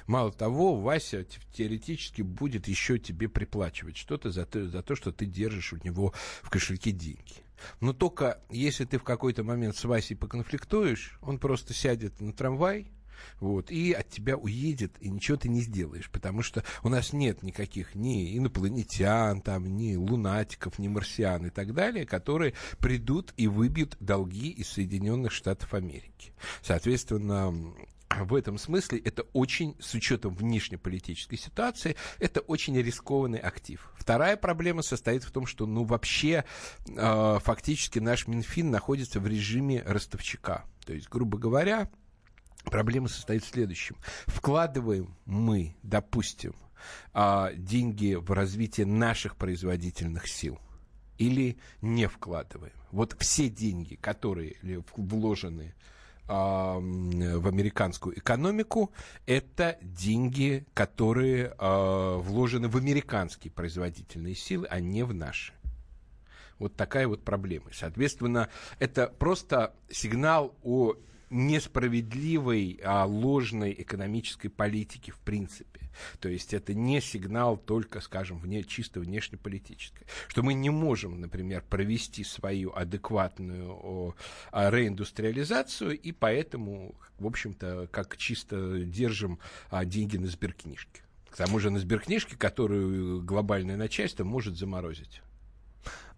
Мало 0.05 0.31
того, 0.31 0.75
Вася 0.79 1.25
теоретически 1.53 2.21
будет 2.21 2.67
еще 2.67 2.99
тебе 2.99 3.29
приплачивать 3.29 3.97
что-то 3.97 4.31
за 4.31 4.45
то, 4.45 4.67
за 4.67 4.83
то, 4.83 4.95
что 4.95 5.11
ты 5.11 5.25
держишь 5.25 5.73
у 5.73 5.77
него 5.77 6.13
в 6.41 6.49
кошельке 6.49 6.91
деньги. 6.91 7.43
Но 7.79 7.93
только 7.93 8.41
если 8.49 8.83
ты 8.85 8.97
в 8.97 9.03
какой-то 9.03 9.43
момент 9.43 9.77
с 9.77 9.85
Васей 9.85 10.17
поконфликтуешь, 10.17 11.17
он 11.21 11.39
просто 11.39 11.73
сядет 11.73 12.19
на 12.19 12.33
трамвай, 12.33 12.91
вот, 13.39 13.71
и 13.71 13.93
от 13.93 14.09
тебя 14.09 14.37
уедет, 14.37 14.95
и 14.99 15.09
ничего 15.09 15.37
ты 15.37 15.49
не 15.49 15.61
сделаешь, 15.61 16.09
потому 16.09 16.41
что 16.41 16.63
у 16.83 16.89
нас 16.89 17.13
нет 17.13 17.43
никаких 17.43 17.95
ни 17.95 18.37
инопланетян, 18.37 19.41
там, 19.41 19.75
ни 19.75 19.95
лунатиков, 19.95 20.79
ни 20.79 20.87
марсиан 20.87 21.47
и 21.47 21.49
так 21.49 21.73
далее, 21.73 22.05
которые 22.05 22.53
придут 22.79 23.33
и 23.37 23.47
выбьют 23.47 23.97
долги 23.99 24.49
из 24.49 24.69
Соединенных 24.69 25.31
Штатов 25.31 25.73
Америки. 25.73 26.33
Соответственно, 26.61 27.53
в 28.09 28.35
этом 28.35 28.57
смысле 28.57 28.99
это 28.99 29.23
очень, 29.33 29.75
с 29.79 29.93
учетом 29.93 30.35
внешнеполитической 30.35 31.37
ситуации, 31.37 31.95
это 32.19 32.39
очень 32.41 32.77
рискованный 32.77 33.39
актив. 33.39 33.91
Вторая 33.97 34.37
проблема 34.37 34.83
состоит 34.83 35.23
в 35.23 35.31
том, 35.31 35.45
что, 35.45 35.65
ну, 35.65 35.83
вообще, 35.83 36.45
э, 36.87 37.37
фактически 37.41 37.99
наш 37.99 38.27
Минфин 38.27 38.71
находится 38.71 39.19
в 39.19 39.27
режиме 39.27 39.83
ростовчика. 39.85 40.65
То 40.85 40.93
есть, 40.93 41.09
грубо 41.09 41.37
говоря, 41.37 41.89
проблема 42.65 43.07
состоит 43.07 43.43
в 43.43 43.47
следующем. 43.47 43.95
Вкладываем 44.27 45.15
мы, 45.25 45.75
допустим, 45.83 46.55
э, 47.13 47.51
деньги 47.55 48.15
в 48.15 48.31
развитие 48.31 48.85
наших 48.85 49.35
производительных 49.35 50.27
сил 50.27 50.59
или 51.17 51.57
не 51.81 52.07
вкладываем. 52.07 52.73
Вот 52.91 53.15
все 53.19 53.49
деньги, 53.49 53.95
которые 53.95 54.57
вложены 54.97 55.73
в 56.27 57.47
американскую 57.47 58.17
экономику, 58.17 58.91
это 59.27 59.77
деньги, 59.83 60.65
которые 60.73 61.53
э, 61.57 62.15
вложены 62.17 62.67
в 62.67 62.77
американские 62.77 63.51
производительные 63.51 64.33
силы, 64.33 64.65
а 64.71 64.79
не 64.79 65.03
в 65.03 65.13
наши. 65.13 65.53
Вот 66.57 66.75
такая 66.75 67.07
вот 67.07 67.23
проблема. 67.23 67.65
Соответственно, 67.71 68.49
это 68.79 69.07
просто 69.07 69.75
сигнал 69.89 70.55
о 70.63 70.95
несправедливой, 71.29 72.79
а 72.83 73.05
ложной 73.05 73.75
экономической 73.77 74.49
политики 74.49 75.11
в 75.11 75.19
принципе. 75.19 75.81
То 76.19 76.29
есть 76.29 76.53
это 76.53 76.73
не 76.73 77.01
сигнал 77.01 77.57
только, 77.57 78.01
скажем, 78.01 78.39
вне, 78.39 78.63
чисто 78.63 78.99
внешнеполитической. 78.99 80.05
Что 80.27 80.43
мы 80.43 80.53
не 80.53 80.69
можем, 80.69 81.21
например, 81.21 81.63
провести 81.69 82.23
свою 82.23 82.73
адекватную 82.73 83.71
о, 83.71 84.15
о, 84.51 84.69
реиндустриализацию, 84.69 85.97
и 85.99 86.11
поэтому, 86.11 86.95
в 87.19 87.25
общем-то, 87.25 87.87
как 87.91 88.17
чисто 88.17 88.79
держим 88.79 89.39
а, 89.69 89.85
деньги 89.85 90.17
на 90.17 90.27
сберкнижке. 90.27 91.01
К 91.29 91.37
тому 91.37 91.59
же 91.59 91.69
на 91.69 91.79
сберкнижке, 91.79 92.37
которую 92.37 93.21
глобальное 93.21 93.75
начальство 93.75 94.23
может 94.23 94.57
заморозить. 94.57 95.21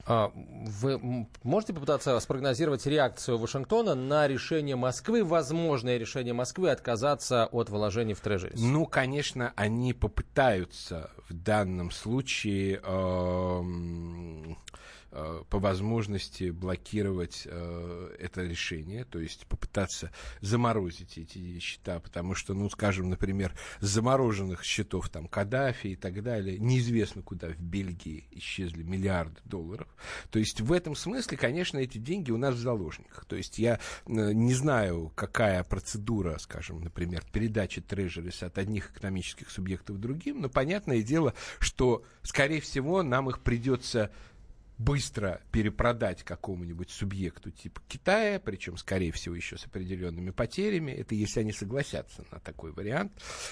А, 0.09 0.31
вы 0.33 1.27
можете 1.43 1.73
попытаться 1.73 2.17
спрогнозировать 2.21 2.85
реакцию 2.85 3.37
Вашингтона 3.37 3.93
на 3.93 4.25
решение 4.25 4.77
Москвы, 4.77 5.21
возможное 5.21 5.97
решение 5.97 6.33
Москвы 6.33 6.69
отказаться 6.69 7.47
от 7.47 7.69
вложений 7.69 8.13
в 8.13 8.21
трежерис? 8.21 8.57
Ну, 8.57 8.85
конечно, 8.85 9.51
они 9.57 9.93
попытаются 9.93 11.11
в 11.27 11.33
данном 11.33 11.91
случае 11.91 12.79
э, 12.81 14.53
по 15.49 15.59
возможности 15.59 16.51
блокировать 16.51 17.43
э, 17.45 18.15
это 18.19 18.43
решение, 18.43 19.03
то 19.05 19.19
есть 19.19 19.47
попытаться 19.47 20.11
заморозить 20.41 21.17
эти 21.17 21.59
счета, 21.59 21.99
потому 21.99 22.35
что, 22.35 22.53
ну, 22.53 22.69
скажем, 22.69 23.09
например, 23.09 23.53
замороженных 23.79 24.63
счетов 24.63 25.09
там 25.09 25.27
Каддафи 25.27 25.87
и 25.87 25.95
так 25.95 26.21
далее, 26.21 26.59
неизвестно 26.59 27.21
куда 27.21 27.49
в 27.49 27.57
Бельгии 27.57 28.27
исчезли 28.31 28.83
миллиарды 28.83 29.41
долларов. 29.45 29.87
То 30.29 30.39
есть 30.39 30.61
в 30.61 30.71
этом 30.71 30.95
смысле, 30.95 31.37
конечно, 31.37 31.77
эти 31.77 31.97
деньги 31.97 32.31
у 32.31 32.37
нас 32.37 32.55
в 32.55 32.59
заложниках. 32.59 33.25
То 33.25 33.35
есть 33.35 33.57
я 33.57 33.79
э, 34.05 34.31
не 34.33 34.53
знаю, 34.53 35.11
какая 35.15 35.63
процедура, 35.63 36.37
скажем, 36.37 36.81
например, 36.81 37.23
передачи 37.31 37.81
трежерис 37.81 38.43
от 38.43 38.57
одних 38.57 38.91
экономических 38.91 39.49
субъектов 39.49 39.99
другим, 39.99 40.41
но 40.41 40.49
понятное 40.49 41.01
дело, 41.01 41.33
что, 41.59 42.03
скорее 42.21 42.61
всего, 42.61 43.03
нам 43.03 43.29
их 43.29 43.39
придется 43.39 44.11
быстро 44.77 45.41
перепродать 45.51 46.23
какому-нибудь 46.23 46.91
субъекту 46.91 47.51
типа 47.51 47.81
Китая, 47.87 48.39
причем, 48.39 48.77
скорее 48.77 49.11
всего, 49.11 49.35
еще 49.35 49.57
с 49.57 49.65
определенными 49.65 50.29
потерями. 50.29 50.91
Это 50.91 51.15
если 51.15 51.39
они 51.39 51.51
согласятся 51.51 52.25
на 52.31 52.39
такой 52.39 52.71
вариант. 52.71 53.11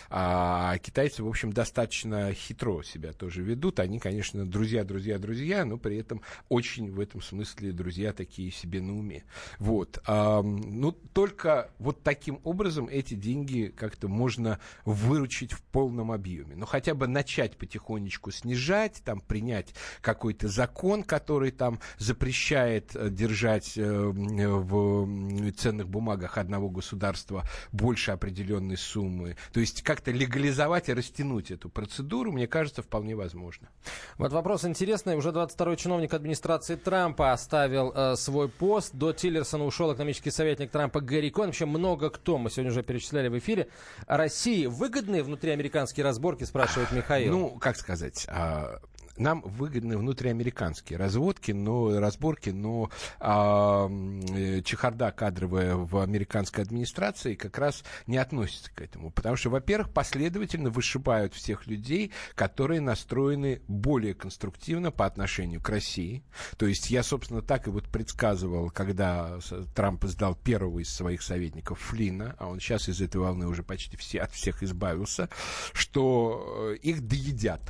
А 0.09 0.77
китайцы, 0.77 1.23
в 1.23 1.27
общем, 1.27 1.51
достаточно 1.51 2.31
хитро 2.33 2.83
себя 2.83 3.13
тоже 3.13 3.41
ведут. 3.41 3.79
Они, 3.79 3.99
конечно, 3.99 4.45
друзья, 4.45 4.83
друзья, 4.83 5.17
друзья, 5.17 5.65
но 5.65 5.77
при 5.77 5.97
этом 5.97 6.21
очень 6.49 6.91
в 6.91 6.99
этом 6.99 7.21
смысле 7.21 7.71
друзья 7.71 8.13
такие 8.13 8.51
себе 8.51 8.81
на 8.81 8.95
уме. 8.97 9.23
Вот. 9.57 9.99
А, 10.05 10.41
ну, 10.41 10.91
только 10.91 11.71
вот 11.79 12.03
таким 12.03 12.39
образом 12.43 12.87
эти 12.87 13.15
деньги 13.15 13.73
как-то 13.75 14.07
можно 14.07 14.59
выручить 14.85 15.53
в 15.53 15.61
полном 15.63 16.11
объеме. 16.11 16.55
Ну, 16.55 16.65
хотя 16.65 16.93
бы 16.93 17.07
начать 17.07 17.57
потихонечку 17.57 18.31
снижать, 18.31 19.01
там, 19.03 19.21
принять 19.21 19.73
какой-то 20.01 20.47
закон, 20.47 21.03
который 21.15 21.51
там 21.51 21.79
запрещает 21.97 22.93
э, 22.93 23.09
держать 23.09 23.77
э, 23.77 23.83
в 23.83 25.51
ценных 25.51 25.87
бумагах 25.87 26.37
одного 26.37 26.69
государства 26.69 27.43
больше 27.71 28.11
определенной 28.11 28.77
суммы. 28.77 29.37
То 29.53 29.61
есть 29.61 29.81
как-то 29.81 30.11
легализовать 30.11 30.89
и 30.89 30.93
растянуть 30.93 31.51
эту 31.51 31.69
процедуру, 31.69 32.33
мне 32.33 32.47
кажется, 32.47 32.81
вполне 32.81 33.15
возможно. 33.15 33.69
Вот 34.17 34.33
вопрос 34.33 34.65
интересный. 34.65 35.15
Уже 35.15 35.29
22-й 35.29 35.77
чиновник 35.77 36.13
администрации 36.13 36.75
Трампа 36.75 37.31
оставил 37.31 37.93
э, 37.95 38.15
свой 38.17 38.49
пост. 38.49 38.93
До 38.93 39.13
Тиллерсона 39.13 39.65
ушел 39.65 39.93
экономический 39.93 40.31
советник 40.31 40.71
Трампа 40.71 40.99
Гэри 40.99 41.29
Кон. 41.29 41.45
Вообще 41.45 41.65
много 41.65 42.09
кто, 42.09 42.37
мы 42.37 42.49
сегодня 42.49 42.71
уже 42.71 42.83
перечисляли 42.83 43.29
в 43.29 43.37
эфире. 43.37 43.69
России 44.07 44.65
выгодные 44.65 45.23
внутриамериканские 45.23 46.03
разборки, 46.03 46.43
спрашивает 46.43 46.91
Михаил. 46.91 47.31
Ну, 47.31 47.49
как 47.57 47.77
сказать, 47.77 48.25
а, 48.27 48.81
нам 49.17 49.41
выгодны 49.41 49.97
внутриамериканские 49.97 50.97
разводки, 50.97 51.51
но 51.51 51.99
разборки, 51.99 52.49
но 52.49 52.89
а, 53.19 53.89
э, 53.89 54.61
чехарда 54.61 55.11
кадровая 55.11 55.75
в 55.75 55.99
американской 55.99 56.63
администрации 56.63 57.35
как 57.35 57.57
раз 57.57 57.83
не 58.07 58.17
относится 58.17 58.71
к 58.71 58.81
этому. 58.81 59.11
Потому 59.11 59.35
что, 59.35 59.49
во-первых, 59.49 59.91
последовательно 59.91 60.69
вышибают 60.69 61.33
всех 61.33 61.67
людей, 61.67 62.11
которые 62.35 62.81
настроены 62.81 63.61
более 63.67 64.13
конструктивно 64.13 64.91
по 64.91 65.05
отношению 65.05 65.61
к 65.61 65.69
России. 65.69 66.23
То 66.57 66.65
есть 66.65 66.89
я, 66.89 67.03
собственно, 67.03 67.41
так 67.41 67.67
и 67.67 67.69
вот 67.69 67.87
предсказывал, 67.89 68.69
когда 68.69 69.39
Трамп 69.75 70.03
сдал 70.05 70.35
первого 70.35 70.79
из 70.79 70.93
своих 70.93 71.21
советников 71.21 71.79
Флина, 71.79 72.35
а 72.37 72.47
он 72.47 72.59
сейчас 72.59 72.89
из 72.89 73.01
этой 73.01 73.17
волны 73.17 73.47
уже 73.47 73.63
почти 73.63 73.97
все, 73.97 74.21
от 74.21 74.31
всех 74.31 74.63
избавился, 74.63 75.29
что 75.73 76.73
э, 76.73 76.77
их 76.77 77.07
доедят 77.07 77.61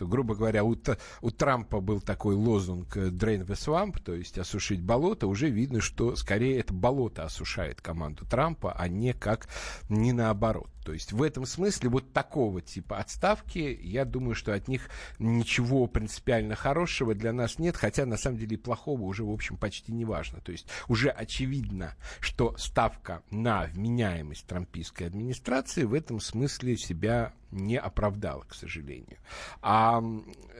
что, 0.00 0.06
грубо 0.06 0.34
говоря, 0.34 0.64
у, 0.64 0.74
у 1.20 1.30
Трампа 1.30 1.80
был 1.80 2.00
такой 2.00 2.34
лозунг 2.34 2.96
«drain 2.96 3.46
the 3.46 3.48
swamp», 3.48 4.00
то 4.02 4.14
есть 4.14 4.38
осушить 4.38 4.80
болото, 4.80 5.26
уже 5.26 5.50
видно, 5.50 5.82
что 5.82 6.16
скорее 6.16 6.58
это 6.58 6.72
болото 6.72 7.24
осушает 7.24 7.82
команду 7.82 8.24
Трампа, 8.24 8.72
а 8.72 8.88
не 8.88 9.12
как 9.12 9.48
не 9.90 10.14
наоборот. 10.14 10.70
То 10.84 10.92
есть 10.92 11.12
в 11.12 11.22
этом 11.22 11.46
смысле 11.46 11.90
вот 11.90 12.12
такого 12.12 12.60
типа 12.60 12.98
отставки, 12.98 13.78
я 13.82 14.04
думаю, 14.04 14.34
что 14.34 14.54
от 14.54 14.68
них 14.68 14.88
ничего 15.18 15.86
принципиально 15.86 16.54
хорошего 16.54 17.14
для 17.14 17.32
нас 17.32 17.58
нет, 17.58 17.76
хотя 17.76 18.06
на 18.06 18.16
самом 18.16 18.38
деле 18.38 18.54
и 18.54 18.60
плохого 18.60 19.02
уже, 19.02 19.24
в 19.24 19.30
общем, 19.30 19.56
почти 19.56 19.92
не 19.92 20.04
важно. 20.04 20.40
То 20.40 20.52
есть 20.52 20.66
уже 20.88 21.10
очевидно, 21.10 21.96
что 22.20 22.56
ставка 22.56 23.22
на 23.30 23.64
вменяемость 23.64 24.46
трампийской 24.46 25.06
администрации 25.06 25.84
в 25.84 25.94
этом 25.94 26.20
смысле 26.20 26.76
себя 26.76 27.32
не 27.50 27.76
оправдала, 27.76 28.44
к 28.44 28.54
сожалению. 28.54 29.18
А 29.60 30.00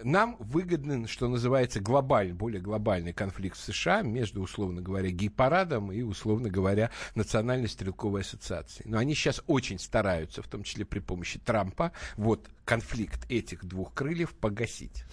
нам 0.02 0.36
выгоден, 0.38 1.06
что 1.06 1.28
называется, 1.28 1.80
глобальный, 1.80 2.34
более 2.34 2.60
глобальный 2.60 3.12
конфликт 3.12 3.56
в 3.56 3.62
США 3.62 4.02
между, 4.02 4.42
условно 4.42 4.80
говоря, 4.80 5.10
гей-парадом 5.10 5.92
и, 5.92 6.02
условно 6.02 6.50
говоря, 6.50 6.90
Национальной 7.14 7.68
стрелковой 7.68 8.22
ассоциацией. 8.22 8.90
Но 8.90 8.98
они 8.98 9.14
сейчас 9.14 9.42
очень 9.46 9.78
стараются 9.78 10.19
стараются, 10.20 10.42
в 10.42 10.48
том 10.48 10.62
числе 10.62 10.84
при 10.84 11.00
помощи 11.00 11.38
Трампа, 11.38 11.92
вот 12.16 12.48
конфликт 12.64 13.30
этих 13.30 13.64
двух 13.64 13.94
крыльев 13.94 14.34
погасить. 14.34 15.04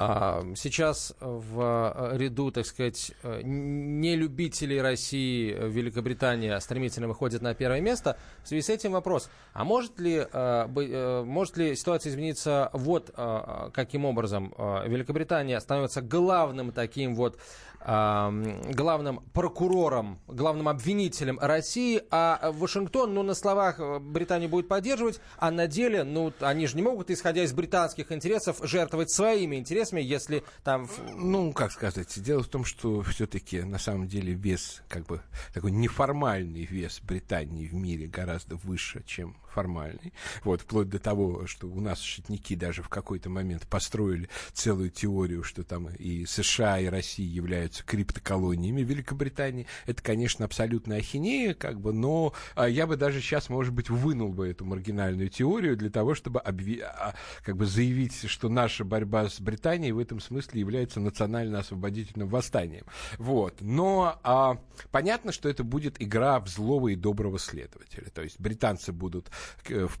А, 0.00 0.44
сейчас 0.54 1.12
в 1.18 2.12
ряду, 2.14 2.52
так 2.52 2.66
сказать, 2.66 3.12
нелюбителей 3.42 4.80
России 4.80 5.50
Великобритания 5.50 6.56
стремительно 6.60 7.08
выходит 7.08 7.42
на 7.42 7.52
первое 7.52 7.80
место. 7.80 8.16
В 8.44 8.48
связи 8.48 8.62
с 8.62 8.68
этим 8.68 8.92
вопрос, 8.92 9.28
а 9.54 9.64
может 9.64 9.98
ли, 9.98 10.24
а, 10.32 10.70
э, 10.72 11.24
может 11.24 11.56
ли 11.56 11.74
ситуация 11.74 12.10
измениться 12.10 12.70
вот 12.72 13.10
а, 13.16 13.70
каким 13.74 14.04
образом? 14.04 14.54
Великобритания 14.86 15.58
становится 15.60 16.00
главным 16.00 16.70
таким 16.70 17.16
вот 17.16 17.36
главным 17.80 19.20
прокурором, 19.32 20.18
главным 20.26 20.68
обвинителем 20.68 21.38
России, 21.40 22.02
а 22.10 22.50
Вашингтон, 22.52 23.14
ну, 23.14 23.22
на 23.22 23.34
словах 23.34 23.78
э, 23.78 24.00
Британия 24.00 24.48
будет 24.48 24.66
поддерживать, 24.66 25.20
а 25.38 25.52
на 25.52 25.68
деле, 25.68 26.02
ну, 26.02 26.32
они 26.40 26.66
же 26.66 26.76
не 26.76 26.82
могут, 26.82 27.10
исходя 27.10 27.44
из 27.44 27.52
британских 27.52 28.10
интересов, 28.10 28.58
жертвовать 28.62 29.10
своими 29.12 29.56
интересами, 29.56 29.87
если 29.96 30.44
там... 30.62 30.88
Ну, 31.14 31.52
как 31.52 31.72
сказать, 31.72 32.20
дело 32.22 32.42
в 32.42 32.48
том, 32.48 32.64
что 32.64 33.02
все-таки, 33.02 33.62
на 33.62 33.78
самом 33.78 34.08
деле, 34.08 34.34
вес, 34.34 34.82
как 34.88 35.06
бы, 35.06 35.22
такой 35.54 35.70
неформальный 35.70 36.64
вес 36.64 37.00
Британии 37.02 37.66
в 37.66 37.74
мире 37.74 38.06
гораздо 38.06 38.56
выше, 38.56 39.02
чем 39.06 39.36
формальный. 39.58 40.12
Вот, 40.44 40.60
вплоть 40.60 40.88
до 40.88 41.00
того, 41.00 41.48
что 41.48 41.66
у 41.66 41.80
нас 41.80 42.00
шутники 42.00 42.54
даже 42.54 42.84
в 42.84 42.88
какой-то 42.88 43.28
момент 43.28 43.66
построили 43.66 44.28
целую 44.52 44.90
теорию, 44.90 45.42
что 45.42 45.64
там 45.64 45.88
и 45.88 46.26
США, 46.26 46.78
и 46.78 46.86
Россия 46.86 47.26
являются 47.26 47.82
криптоколониями 47.82 48.82
Великобритании. 48.82 49.66
Это, 49.86 50.00
конечно, 50.00 50.44
абсолютная 50.44 50.98
ахинея, 50.98 51.54
как 51.54 51.80
бы, 51.80 51.92
но 51.92 52.34
а, 52.54 52.68
я 52.68 52.86
бы 52.86 52.96
даже 52.96 53.20
сейчас, 53.20 53.48
может 53.48 53.74
быть, 53.74 53.90
вынул 53.90 54.32
бы 54.32 54.46
эту 54.48 54.64
маргинальную 54.64 55.28
теорию 55.28 55.76
для 55.76 55.90
того, 55.90 56.14
чтобы 56.14 56.38
обви... 56.38 56.80
А, 56.80 57.16
как 57.42 57.56
бы 57.56 57.66
заявить, 57.66 58.28
что 58.28 58.48
наша 58.48 58.84
борьба 58.84 59.28
с 59.28 59.40
Британией 59.40 59.90
в 59.90 59.98
этом 59.98 60.20
смысле 60.20 60.60
является 60.60 61.00
национально-освободительным 61.00 62.28
восстанием. 62.28 62.84
Вот. 63.18 63.56
Но 63.60 64.20
а, 64.22 64.58
понятно, 64.92 65.32
что 65.32 65.48
это 65.48 65.64
будет 65.64 66.00
игра 66.00 66.38
в 66.38 66.46
злого 66.48 66.88
и 66.88 66.94
доброго 66.94 67.40
следователя. 67.40 68.08
То 68.14 68.22
есть 68.22 68.38
британцы 68.38 68.92
будут 68.92 69.30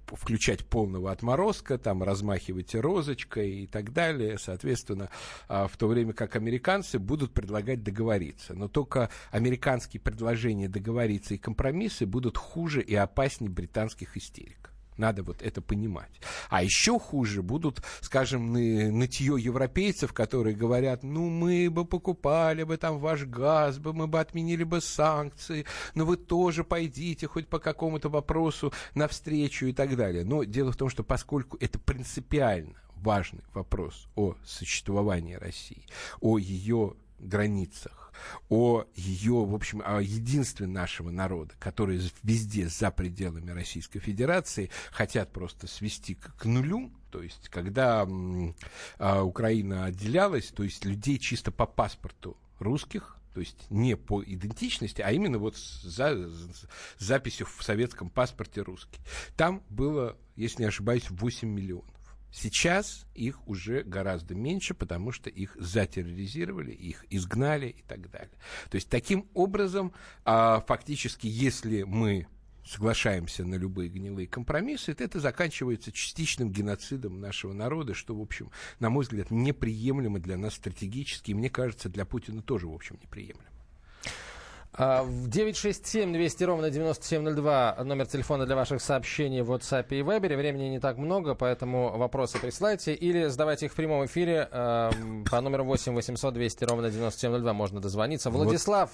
включать 0.06 0.64
полного 0.64 1.10
отморозка, 1.10 1.78
там 1.78 2.02
размахивать 2.02 2.74
розочкой 2.74 3.50
и 3.62 3.66
так 3.66 3.92
далее, 3.92 4.38
соответственно, 4.38 5.10
а, 5.48 5.66
в 5.68 5.76
то 5.76 5.86
время 5.86 6.12
как 6.12 6.36
американцы 6.36 6.98
будут 6.98 7.32
предлагать 7.32 7.82
договориться. 7.82 8.54
Но 8.54 8.68
только 8.68 9.10
американские 9.30 10.00
предложения 10.00 10.68
договориться 10.68 11.34
и 11.34 11.38
компромиссы 11.38 12.06
будут 12.06 12.36
хуже 12.36 12.82
и 12.82 12.94
опаснее 12.94 13.50
британских 13.50 14.16
истерик. 14.16 14.72
Надо 14.98 15.22
вот 15.22 15.42
это 15.42 15.62
понимать. 15.62 16.10
А 16.50 16.62
еще 16.62 16.98
хуже 16.98 17.42
будут, 17.42 17.82
скажем, 18.00 18.52
нытье 18.52 19.36
европейцев, 19.38 20.12
которые 20.12 20.56
говорят, 20.56 21.04
ну, 21.04 21.30
мы 21.30 21.70
бы 21.70 21.84
покупали 21.84 22.64
бы 22.64 22.76
там 22.76 22.98
ваш 22.98 23.24
газ, 23.24 23.78
бы, 23.78 23.94
мы 23.94 24.08
бы 24.08 24.18
отменили 24.20 24.64
бы 24.64 24.80
санкции, 24.80 25.64
но 25.94 26.04
вы 26.04 26.16
тоже 26.16 26.64
пойдите 26.64 27.28
хоть 27.28 27.46
по 27.46 27.60
какому-то 27.60 28.08
вопросу 28.08 28.72
навстречу 28.94 29.66
и 29.66 29.72
так 29.72 29.96
далее. 29.96 30.24
Но 30.24 30.42
дело 30.42 30.72
в 30.72 30.76
том, 30.76 30.90
что 30.90 31.04
поскольку 31.04 31.56
это 31.60 31.78
принципиально 31.78 32.74
важный 32.96 33.44
вопрос 33.54 34.08
о 34.16 34.34
существовании 34.44 35.34
России, 35.34 35.84
о 36.20 36.38
ее 36.38 36.94
границах, 37.20 38.07
о 38.48 38.84
ее, 38.94 39.44
в 39.44 39.54
общем, 39.54 39.82
о 39.84 40.00
единстве 40.00 40.66
нашего 40.66 41.10
народа, 41.10 41.54
который 41.58 42.00
везде 42.22 42.68
за 42.68 42.90
пределами 42.90 43.50
Российской 43.50 44.00
Федерации 44.00 44.70
хотят 44.90 45.32
просто 45.32 45.66
свести 45.66 46.14
к, 46.14 46.44
нулю, 46.44 46.90
то 47.10 47.22
есть, 47.22 47.48
когда 47.48 48.06
а, 48.98 49.22
Украина 49.22 49.84
отделялась, 49.84 50.48
то 50.48 50.62
есть 50.62 50.84
людей 50.84 51.18
чисто 51.18 51.50
по 51.50 51.66
паспорту 51.66 52.36
русских, 52.58 53.18
то 53.34 53.40
есть 53.40 53.70
не 53.70 53.96
по 53.96 54.22
идентичности, 54.22 55.00
а 55.00 55.12
именно 55.12 55.38
вот 55.38 55.56
за, 55.56 56.28
за 56.28 56.48
записью 56.98 57.46
в 57.46 57.62
советском 57.62 58.10
паспорте 58.10 58.62
русский. 58.62 58.98
Там 59.36 59.62
было, 59.68 60.16
если 60.36 60.62
не 60.62 60.68
ошибаюсь, 60.68 61.08
8 61.08 61.48
миллионов. 61.48 61.97
Сейчас 62.30 63.06
их 63.14 63.46
уже 63.48 63.82
гораздо 63.82 64.34
меньше, 64.34 64.74
потому 64.74 65.12
что 65.12 65.30
их 65.30 65.56
затерроризировали, 65.58 66.72
их 66.72 67.04
изгнали 67.10 67.68
и 67.68 67.82
так 67.82 68.10
далее. 68.10 68.36
То 68.70 68.76
есть 68.76 68.88
таким 68.88 69.28
образом, 69.34 69.92
а, 70.24 70.60
фактически, 70.66 71.26
если 71.26 71.84
мы 71.84 72.26
соглашаемся 72.66 73.44
на 73.44 73.54
любые 73.54 73.88
гнилые 73.88 74.28
компромиссы, 74.28 74.92
то 74.92 75.02
это 75.02 75.20
заканчивается 75.20 75.90
частичным 75.90 76.52
геноцидом 76.52 77.18
нашего 77.18 77.54
народа, 77.54 77.94
что, 77.94 78.14
в 78.14 78.20
общем, 78.20 78.50
на 78.78 78.90
мой 78.90 79.04
взгляд, 79.04 79.30
неприемлемо 79.30 80.18
для 80.18 80.36
нас 80.36 80.54
стратегически, 80.54 81.30
и 81.30 81.34
мне 81.34 81.48
кажется, 81.48 81.88
для 81.88 82.04
Путина 82.04 82.42
тоже, 82.42 82.68
в 82.68 82.74
общем, 82.74 82.98
неприемлемо. 83.02 83.57
А, 84.72 85.02
В 85.02 85.28
967 85.28 86.12
200 86.12 86.44
ровно 86.44 86.70
9702 86.70 87.78
номер 87.84 88.06
телефона 88.06 88.46
для 88.46 88.56
ваших 88.56 88.80
сообщений 88.80 89.40
в 89.40 89.52
WhatsApp 89.52 89.86
и 89.90 90.00
Viber. 90.02 90.36
Времени 90.36 90.68
не 90.68 90.80
так 90.80 90.98
много, 90.98 91.34
поэтому 91.34 91.96
вопросы 91.96 92.40
присылайте 92.40 92.94
или 92.94 93.24
задавайте 93.24 93.66
их 93.66 93.72
в 93.72 93.76
прямом 93.76 94.04
эфире 94.06 94.48
э, 94.50 94.90
по 95.30 95.40
номеру 95.40 95.64
8 95.64 95.94
800 95.94 96.34
200 96.34 96.64
ровно 96.64 96.90
9702 96.90 97.52
можно 97.52 97.80
дозвониться. 97.80 98.30
Владислав, 98.30 98.90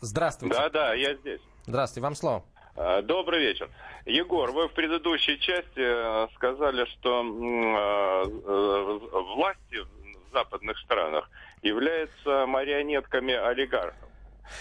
здравствуйте. 0.00 0.56
Да, 0.56 0.68
да, 0.70 0.94
я 0.94 1.14
здесь. 1.14 1.40
Здравствуйте, 1.66 2.02
вам 2.02 2.14
слово. 2.14 2.44
А, 2.76 3.02
Добрый 3.02 3.40
вечер. 3.40 3.68
Егор, 4.06 4.50
вы 4.50 4.68
в 4.68 4.72
предыдущей 4.72 5.38
части 5.38 5.78
э, 5.78 6.28
сказали, 6.34 6.84
что 6.86 7.22
э, 7.22 8.30
э, 8.44 8.98
власти 9.36 9.76
в 9.78 10.32
западных 10.32 10.78
странах 10.78 11.30
являются 11.62 12.46
марионетками 12.46 13.34
олигархов. 13.34 14.08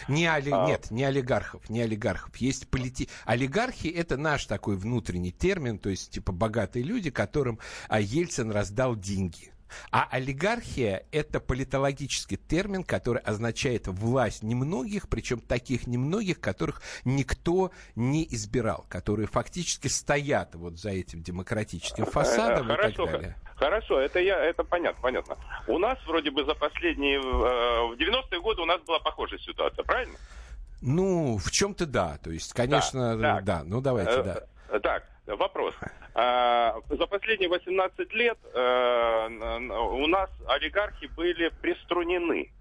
Не 0.07 0.27
оли... 0.27 0.51
А. 0.51 0.65
Нет, 0.65 0.91
не 0.91 1.03
олигархов, 1.03 1.69
не 1.69 1.82
олигархов. 1.82 2.36
Есть 2.38 2.67
полити... 2.69 3.09
Олигархи— 3.25 3.88
это 3.89 4.17
наш 4.17 4.45
такой 4.45 4.75
внутренний 4.75 5.32
термин, 5.32 5.79
то 5.79 5.89
есть 5.89 6.11
типа 6.11 6.32
богатые 6.32 6.84
люди, 6.84 7.09
которым 7.09 7.59
а, 7.88 7.99
Ельцин 7.99 8.51
раздал 8.51 8.95
деньги. 8.95 9.51
А 9.91 10.07
олигархия– 10.11 11.05
это 11.11 11.39
политологический 11.39 12.38
термин, 12.38 12.84
который 12.84 13.21
означает 13.21 13.88
власть 13.88 14.43
немногих, 14.43 15.07
причем 15.09 15.39
таких 15.39 15.88
немногих, 15.88 16.39
которых 16.39 16.82
никто 17.05 17.71
не 17.95 18.27
избирал, 18.32 18.86
которые 18.89 19.27
фактически 19.27 19.88
стоят 19.88 20.55
вот 20.55 20.79
за 20.79 20.89
этим 20.89 21.21
демократическим 21.21 22.05
фасадом 22.05 22.69
Э, 22.69 22.73
и 22.73 22.75
Хорошо, 22.75 23.05
так 23.05 23.13
далее. 23.13 23.36
Хорошо, 23.62 23.99
это 23.99 24.20
я, 24.20 24.43
это 24.43 24.64
понятно, 24.64 24.99
понятно. 25.01 25.38
У 25.68 25.78
нас 25.78 25.97
вроде 26.07 26.32
бы 26.32 26.43
за 26.45 26.55
последние, 26.55 27.18
э, 27.20 27.22
в 27.22 27.93
90-е 27.97 28.41
годы 28.41 28.62
у 28.64 28.66
нас 28.66 28.82
была 28.82 28.99
похожая 28.99 29.39
ситуация, 29.39 29.84
правильно? 29.84 30.18
Ну, 30.82 31.38
в 31.38 31.51
чем-то 31.51 31.86
да. 31.86 32.18
То 32.24 32.32
есть, 32.32 32.53
конечно, 32.53 33.16
Да, 33.18 33.39
да. 33.41 33.57
так. 33.59 33.68
Ну, 33.68 33.82
давайте, 33.82 34.12
Э, 34.12 34.24
да. 34.24 34.43
э, 34.70 34.80
Так, 34.80 35.03
вопрос. 35.28 35.76
А, 36.16 36.76
За 36.89 37.05
последние 37.05 37.49
18 37.49 38.12
лет 38.14 38.38
э, 38.53 39.28
у 39.28 40.07
нас 40.07 40.30
олигархи 40.47 41.05
были 41.16 41.49
приструнены. 41.62 42.51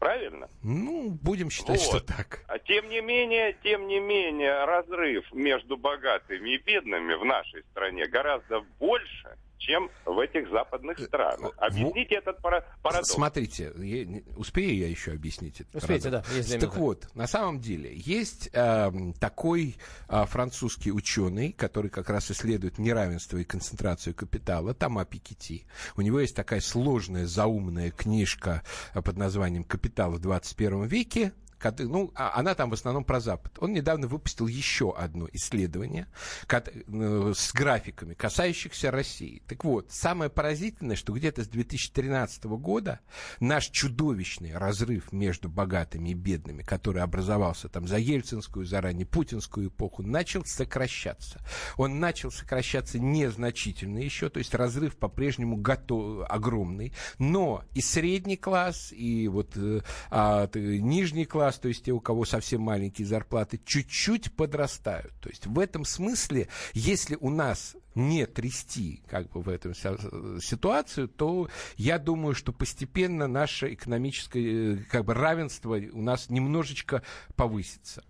Правильно? 0.00 0.48
Ну, 0.62 1.10
будем 1.22 1.50
считать, 1.50 1.80
что 1.80 1.92
Вот. 1.98 2.06
так. 2.06 2.40
А 2.48 2.58
Тем 2.58 2.88
не 2.88 3.00
менее, 3.02 3.54
тем 3.62 3.86
не 3.86 4.00
менее, 4.00 4.64
разрыв 4.64 5.30
между 5.32 5.76
богатыми 5.76 6.50
и 6.54 6.58
бедными 6.58 7.14
в 7.14 7.24
нашей 7.24 7.62
стране 7.70 8.06
гораздо 8.06 8.60
больше, 8.80 9.36
чем 9.60 9.90
в 10.06 10.18
этих 10.18 10.50
западных 10.50 10.98
странах. 10.98 11.52
во- 11.56 11.66
Объясните 11.66 12.16
этот 12.16 12.38
пара- 12.40 12.64
парадокс. 12.82 13.10
Смотрите, 13.10 13.72
я 13.76 14.22
успею 14.36 14.74
я 14.76 14.88
еще 14.88 15.12
объяснить 15.12 15.60
это? 15.60 15.78
Успейте, 15.78 16.10
да, 16.10 16.24
есть 16.34 16.48
две 16.48 16.58
Так 16.58 16.74
вот, 16.76 17.06
на 17.14 17.26
самом 17.26 17.60
деле, 17.60 17.92
есть 17.94 18.48
эм, 18.52 19.12
такой 19.12 19.76
а, 20.08 20.24
французский 20.26 20.90
ученый, 20.90 21.52
который 21.52 21.90
как 21.90 22.08
раз 22.10 22.30
исследует 22.30 22.78
неравенство 22.78 23.36
и 23.36 23.44
концентрацию 23.44 24.14
капитала, 24.14 24.74
Тома 24.74 25.04
Пикетти. 25.04 25.66
У 25.96 26.00
него 26.00 26.18
есть 26.20 26.34
такая 26.34 26.60
сложная, 26.60 27.26
заумная 27.26 27.90
книжка 27.90 28.62
а, 28.94 29.02
под 29.02 29.16
названием 29.18 29.64
«Капитал 29.64 30.12
в 30.12 30.18
21 30.20 30.86
веке», 30.86 31.32
ну, 31.78 32.10
а- 32.14 32.38
она 32.38 32.54
там 32.54 32.70
в 32.70 32.74
основном 32.74 33.04
про 33.04 33.20
Запад. 33.20 33.52
Он 33.58 33.72
недавно 33.72 34.06
выпустил 34.06 34.46
еще 34.46 34.94
одно 34.96 35.28
исследование 35.32 36.06
э, 36.48 37.32
с 37.34 37.52
графиками, 37.52 38.14
касающихся 38.14 38.90
России. 38.90 39.42
Так 39.46 39.64
вот, 39.64 39.90
самое 39.90 40.30
поразительное, 40.30 40.96
что 40.96 41.12
где-то 41.12 41.44
с 41.44 41.48
2013 41.48 42.44
года 42.44 43.00
наш 43.40 43.68
чудовищный 43.68 44.56
разрыв 44.56 45.12
между 45.12 45.48
богатыми 45.48 46.10
и 46.10 46.14
бедными, 46.14 46.62
который 46.62 47.02
образовался 47.02 47.68
там 47.68 47.86
за 47.86 47.98
ельцинскую, 47.98 48.66
за 48.66 48.80
ранее 48.80 49.06
путинскую 49.06 49.68
эпоху, 49.68 50.02
начал 50.02 50.44
сокращаться. 50.44 51.40
Он 51.76 52.00
начал 52.00 52.30
сокращаться 52.30 52.98
незначительно 52.98 53.98
еще, 53.98 54.28
то 54.28 54.38
есть 54.38 54.54
разрыв 54.54 54.96
по-прежнему 54.96 55.56
готов, 55.56 56.26
огромный, 56.28 56.92
но 57.18 57.64
и 57.74 57.80
средний 57.80 58.36
класс, 58.36 58.92
и 58.92 59.28
вот 59.28 59.56
э, 59.56 59.80
а, 60.10 60.48
нижний 60.54 61.24
класс, 61.24 61.49
то 61.58 61.68
есть 61.68 61.84
те, 61.84 61.92
у 61.92 62.00
кого 62.00 62.24
совсем 62.24 62.62
маленькие 62.62 63.06
зарплаты, 63.06 63.60
чуть-чуть 63.64 64.32
подрастают. 64.34 65.12
То 65.20 65.28
есть 65.28 65.46
в 65.46 65.58
этом 65.58 65.84
смысле, 65.84 66.48
если 66.72 67.16
у 67.20 67.30
нас 67.30 67.76
не 67.94 68.26
трясти 68.26 69.02
как 69.08 69.30
бы 69.30 69.42
в 69.42 69.48
этом 69.48 69.74
ситуацию, 69.74 71.08
то 71.08 71.48
я 71.76 71.98
думаю, 71.98 72.34
что 72.34 72.52
постепенно 72.52 73.26
наше 73.26 73.74
экономическое 73.74 74.74
э, 74.74 74.76
как 74.90 75.04
бы 75.04 75.14
равенство 75.14 75.74
у 75.92 76.00
нас 76.02 76.30
немножечко 76.30 77.02
повысится. 77.36 78.04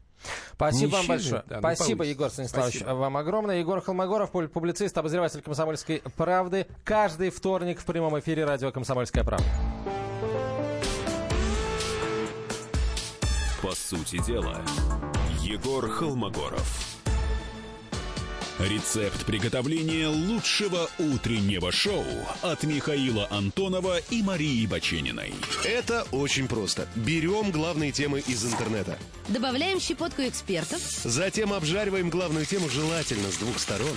Спасибо 0.53 0.91
вам 0.91 1.07
Мужчины, 1.07 1.16
большое. 1.16 1.45
да, 1.47 1.57
ну, 1.57 1.61
Спасибо. 1.74 2.05
Егор 2.05 2.30
Станиславович, 2.30 2.74
Спасибо. 2.76 2.95
вам 2.95 3.16
огромное. 3.16 3.59
Егор 3.59 3.80
Холмогоров, 3.80 4.30
пу- 4.30 4.49
публицист, 4.49 4.97
обозреватель 4.99 5.41
«Комсомольской 5.41 6.03
правды». 6.16 6.66
Каждый 6.84 7.30
вторник 7.30 7.80
в 7.80 7.86
прямом 7.86 8.18
эфире 8.20 8.45
радио 8.45 8.70
«Комсомольская 8.70 9.24
правда». 9.24 9.47
По 13.63 13.75
сути 13.75 14.23
дела, 14.27 14.65
Егор 15.43 15.87
Холмогоров. 15.87 16.97
Рецепт 18.59 19.27
приготовления 19.27 20.09
лучшего 20.09 20.89
утреннего 20.99 21.71
шоу 21.71 22.05
от 22.41 22.63
Михаила 22.65 23.27
Антонова 23.31 23.99
и 24.11 24.23
Марии 24.23 24.67
Бачениной. 24.67 25.35
Это 25.65 26.07
очень 26.11 26.49
просто. 26.49 26.89
Берем 26.95 27.51
главные 27.51 27.93
темы 27.93 28.21
из 28.21 28.45
интернета. 28.45 28.99
Добавляем 29.29 29.79
щепотку 29.79 30.23
экспертов, 30.23 30.81
Затем 31.05 31.53
обжариваем 31.53 32.09
главную 32.09 32.47
тему 32.47 32.71
желательно 32.71 33.31
с 33.31 33.37
двух 33.37 33.59
сторон. 33.59 33.97